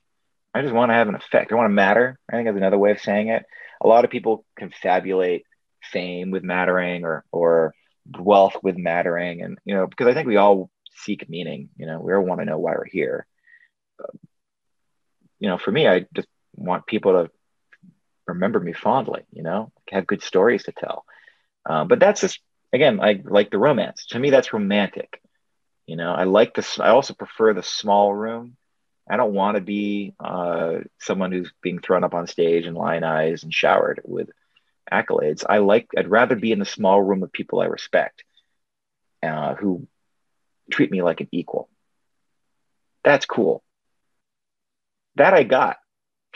I 0.53 0.61
just 0.61 0.73
want 0.73 0.89
to 0.89 0.95
have 0.95 1.07
an 1.07 1.15
effect. 1.15 1.51
I 1.51 1.55
want 1.55 1.65
to 1.65 1.73
matter. 1.73 2.19
I 2.29 2.35
think 2.35 2.47
that's 2.47 2.57
another 2.57 2.77
way 2.77 2.91
of 2.91 3.01
saying 3.01 3.29
it. 3.29 3.45
A 3.81 3.87
lot 3.87 4.05
of 4.05 4.11
people 4.11 4.45
confabulate 4.59 5.43
fame 5.81 6.31
with 6.31 6.43
mattering 6.43 7.05
or 7.05 7.23
or 7.31 7.73
wealth 8.17 8.55
with 8.61 8.77
mattering. 8.77 9.41
And 9.41 9.57
you 9.65 9.75
know, 9.75 9.87
because 9.87 10.07
I 10.07 10.13
think 10.13 10.27
we 10.27 10.37
all 10.37 10.69
seek 10.91 11.29
meaning. 11.29 11.69
You 11.77 11.85
know, 11.85 11.99
we 11.99 12.13
all 12.13 12.21
want 12.21 12.41
to 12.41 12.45
know 12.45 12.59
why 12.59 12.73
we're 12.73 12.85
here. 12.85 13.25
you 15.39 15.49
know, 15.49 15.57
for 15.57 15.71
me, 15.71 15.87
I 15.87 16.05
just 16.13 16.27
want 16.55 16.85
people 16.85 17.13
to 17.13 17.31
remember 18.27 18.59
me 18.59 18.73
fondly, 18.73 19.23
you 19.31 19.43
know, 19.43 19.71
have 19.89 20.07
good 20.07 20.21
stories 20.21 20.63
to 20.63 20.71
tell. 20.71 21.05
Um, 21.65 21.87
but 21.87 21.99
that's 21.99 22.21
just, 22.21 22.39
again, 22.73 22.99
I 22.99 23.21
like 23.23 23.49
the 23.49 23.57
romance. 23.57 24.05
To 24.07 24.19
me, 24.19 24.29
that's 24.29 24.53
romantic. 24.53 25.21
You 25.87 25.95
know, 25.95 26.13
I 26.13 26.25
like 26.25 26.53
this. 26.53 26.79
I 26.79 26.89
also 26.89 27.13
prefer 27.13 27.53
the 27.53 27.63
small 27.63 28.13
room. 28.13 28.55
I 29.09 29.17
don't 29.17 29.33
want 29.33 29.55
to 29.55 29.61
be 29.61 30.13
uh, 30.19 30.79
someone 30.99 31.31
who's 31.31 31.51
being 31.61 31.79
thrown 31.79 32.03
up 32.03 32.13
on 32.13 32.27
stage 32.27 32.65
and 32.65 32.77
lionized 32.77 33.43
and 33.43 33.53
showered 33.53 34.01
with 34.03 34.29
accolades. 34.91 35.43
I 35.47 35.59
like, 35.59 35.87
I'd 35.97 36.07
rather 36.07 36.35
be 36.35 36.51
in 36.51 36.59
the 36.59 36.65
small 36.65 37.01
room 37.01 37.23
of 37.23 37.31
people 37.31 37.59
I 37.59 37.65
respect 37.65 38.23
uh, 39.23 39.55
who 39.55 39.87
treat 40.71 40.91
me 40.91 41.01
like 41.01 41.21
an 41.21 41.29
equal. 41.31 41.69
That's 43.03 43.25
cool. 43.25 43.63
That 45.15 45.33
I 45.33 45.43
got. 45.43 45.77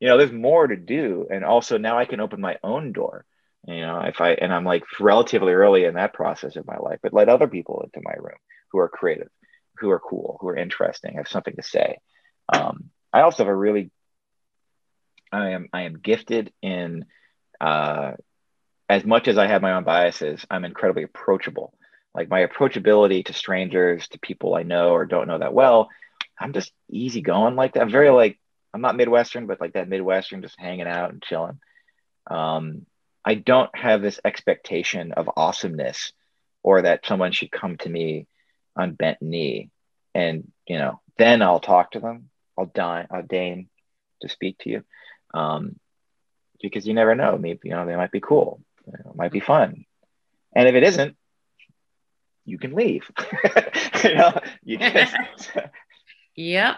you 0.00 0.08
know, 0.08 0.18
there's 0.18 0.32
more 0.32 0.66
to 0.66 0.76
do. 0.76 1.26
And 1.30 1.44
also 1.44 1.78
now 1.78 1.98
I 1.98 2.06
can 2.06 2.20
open 2.20 2.40
my 2.40 2.58
own 2.62 2.92
door. 2.92 3.24
You 3.66 3.80
know, 3.80 4.00
if 4.00 4.20
I 4.20 4.32
and 4.32 4.52
I'm 4.52 4.64
like 4.64 4.84
relatively 5.00 5.52
early 5.52 5.84
in 5.84 5.94
that 5.94 6.12
process 6.12 6.56
of 6.56 6.66
my 6.66 6.76
life, 6.76 6.98
but 7.02 7.14
let 7.14 7.30
other 7.30 7.48
people 7.48 7.82
into 7.82 8.04
my 8.04 8.12
room 8.12 8.36
who 8.70 8.78
are 8.78 8.88
creative, 8.88 9.28
who 9.78 9.90
are 9.90 10.00
cool, 10.00 10.38
who 10.40 10.48
are 10.48 10.56
interesting, 10.56 11.14
have 11.14 11.28
something 11.28 11.56
to 11.56 11.62
say. 11.62 11.98
Um, 12.52 12.90
I 13.12 13.22
also 13.22 13.44
have 13.44 13.50
a 13.50 13.54
really 13.54 13.90
I 15.32 15.50
am 15.50 15.68
I 15.72 15.82
am 15.82 15.98
gifted 15.98 16.52
in 16.62 17.06
uh, 17.60 18.12
as 18.88 19.04
much 19.04 19.28
as 19.28 19.38
I 19.38 19.46
have 19.46 19.62
my 19.62 19.72
own 19.72 19.84
biases, 19.84 20.44
I'm 20.50 20.64
incredibly 20.64 21.02
approachable. 21.02 21.74
Like 22.14 22.28
my 22.28 22.46
approachability 22.46 23.24
to 23.26 23.32
strangers, 23.32 24.06
to 24.08 24.18
people 24.18 24.54
I 24.54 24.62
know 24.62 24.90
or 24.90 25.06
don't 25.06 25.26
know 25.26 25.38
that 25.38 25.54
well, 25.54 25.88
I'm 26.38 26.52
just 26.52 26.72
easygoing 26.88 27.56
like 27.56 27.74
that. 27.74 27.82
I'm 27.82 27.90
very 27.90 28.10
like 28.10 28.38
I'm 28.72 28.80
not 28.80 28.96
Midwestern, 28.96 29.46
but 29.46 29.60
like 29.60 29.74
that 29.74 29.88
Midwestern, 29.88 30.42
just 30.42 30.58
hanging 30.58 30.86
out 30.86 31.10
and 31.10 31.22
chilling. 31.22 31.58
Um, 32.28 32.86
I 33.24 33.34
don't 33.34 33.74
have 33.76 34.02
this 34.02 34.20
expectation 34.24 35.12
of 35.12 35.30
awesomeness 35.36 36.12
or 36.62 36.82
that 36.82 37.06
someone 37.06 37.32
should 37.32 37.50
come 37.50 37.76
to 37.78 37.88
me 37.88 38.26
on 38.76 38.92
bent 38.92 39.20
knee 39.20 39.70
and, 40.14 40.50
you 40.66 40.78
know, 40.78 41.00
then 41.16 41.42
I'll 41.42 41.60
talk 41.60 41.92
to 41.92 42.00
them. 42.00 42.30
I'll 42.56 42.66
dine, 42.66 43.06
I'll 43.10 43.22
deign 43.22 43.68
to 44.22 44.28
speak 44.28 44.58
to 44.60 44.70
you. 44.70 44.84
Um, 45.32 45.78
because 46.62 46.86
you 46.86 46.94
never 46.94 47.14
know. 47.14 47.36
Maybe, 47.36 47.60
you 47.64 47.70
know, 47.70 47.84
they 47.84 47.96
might 47.96 48.12
be 48.12 48.20
cool. 48.20 48.60
You 48.86 48.92
know, 48.92 49.10
it 49.10 49.16
might 49.16 49.32
be 49.32 49.40
fun. 49.40 49.84
And 50.54 50.68
if 50.68 50.74
it 50.74 50.82
isn't, 50.82 51.16
you 52.44 52.58
can 52.58 52.74
leave. 52.74 53.10
you 54.04 54.14
know, 54.14 54.38
you 54.62 54.78
just... 54.78 55.16
yep. 56.36 56.76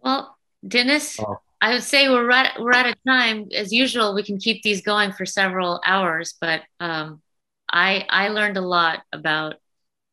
Well, 0.00 0.36
Dennis, 0.66 1.18
oh. 1.20 1.40
I 1.60 1.74
would 1.74 1.82
say 1.82 2.08
we're 2.08 2.26
right, 2.26 2.50
we're 2.58 2.72
out 2.72 2.88
of 2.88 2.96
time. 3.06 3.48
As 3.54 3.72
usual, 3.72 4.14
we 4.14 4.22
can 4.22 4.38
keep 4.38 4.62
these 4.62 4.82
going 4.82 5.12
for 5.12 5.24
several 5.24 5.80
hours, 5.84 6.34
but 6.40 6.62
um, 6.80 7.22
I 7.70 8.04
I 8.08 8.28
learned 8.28 8.56
a 8.56 8.62
lot 8.62 9.02
about 9.12 9.56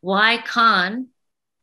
why 0.01 0.41
Khan 0.45 1.07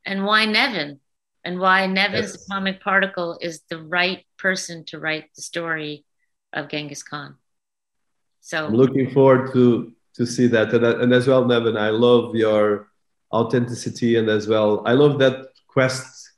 and 0.05 0.25
why 0.25 0.45
Nevin 0.45 1.01
and 1.45 1.59
why 1.59 1.87
Nevin's 1.87 2.33
yes. 2.33 2.47
atomic 2.47 2.81
particle 2.81 3.39
is 3.41 3.63
the 3.71 3.83
right 3.83 4.25
person 4.39 4.85
to 4.87 4.99
write 4.99 5.27
the 5.35 5.43
story 5.43 6.05
of 6.53 6.69
Genghis 6.69 7.03
Khan. 7.03 7.37
So 8.41 8.67
I'm 8.67 8.75
looking 8.75 9.11
forward 9.11 9.53
to 9.53 9.93
to 10.15 10.25
see 10.25 10.47
that, 10.47 10.73
and, 10.73 10.85
and 10.85 11.13
as 11.13 11.27
well, 11.27 11.45
Nevin, 11.45 11.77
I 11.77 11.91
love 11.91 12.35
your 12.35 12.89
authenticity, 13.33 14.17
and 14.17 14.31
as 14.31 14.49
well, 14.49 14.83
I 14.87 14.93
love 14.93 15.19
that 15.19 15.49
quest 15.69 16.31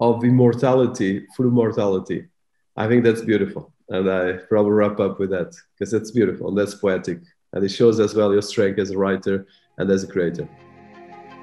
of 0.00 0.24
immortality 0.24 1.26
through 1.34 1.50
mortality. 1.50 2.26
I 2.76 2.86
think 2.88 3.04
that's 3.04 3.22
beautiful. 3.22 3.72
And 3.88 4.10
I 4.10 4.32
probably 4.48 4.72
wrap 4.72 5.00
up 5.00 5.18
with 5.18 5.30
that 5.30 5.54
because 5.72 5.94
it's 5.94 6.10
beautiful 6.10 6.48
and 6.48 6.58
that's 6.58 6.74
poetic. 6.74 7.20
And 7.52 7.64
it 7.64 7.68
shows 7.68 8.00
as 8.00 8.14
well 8.14 8.32
your 8.32 8.42
strength 8.42 8.78
as 8.78 8.90
a 8.90 8.98
writer 8.98 9.46
and 9.78 9.90
as 9.90 10.04
a 10.04 10.06
creator. 10.06 10.48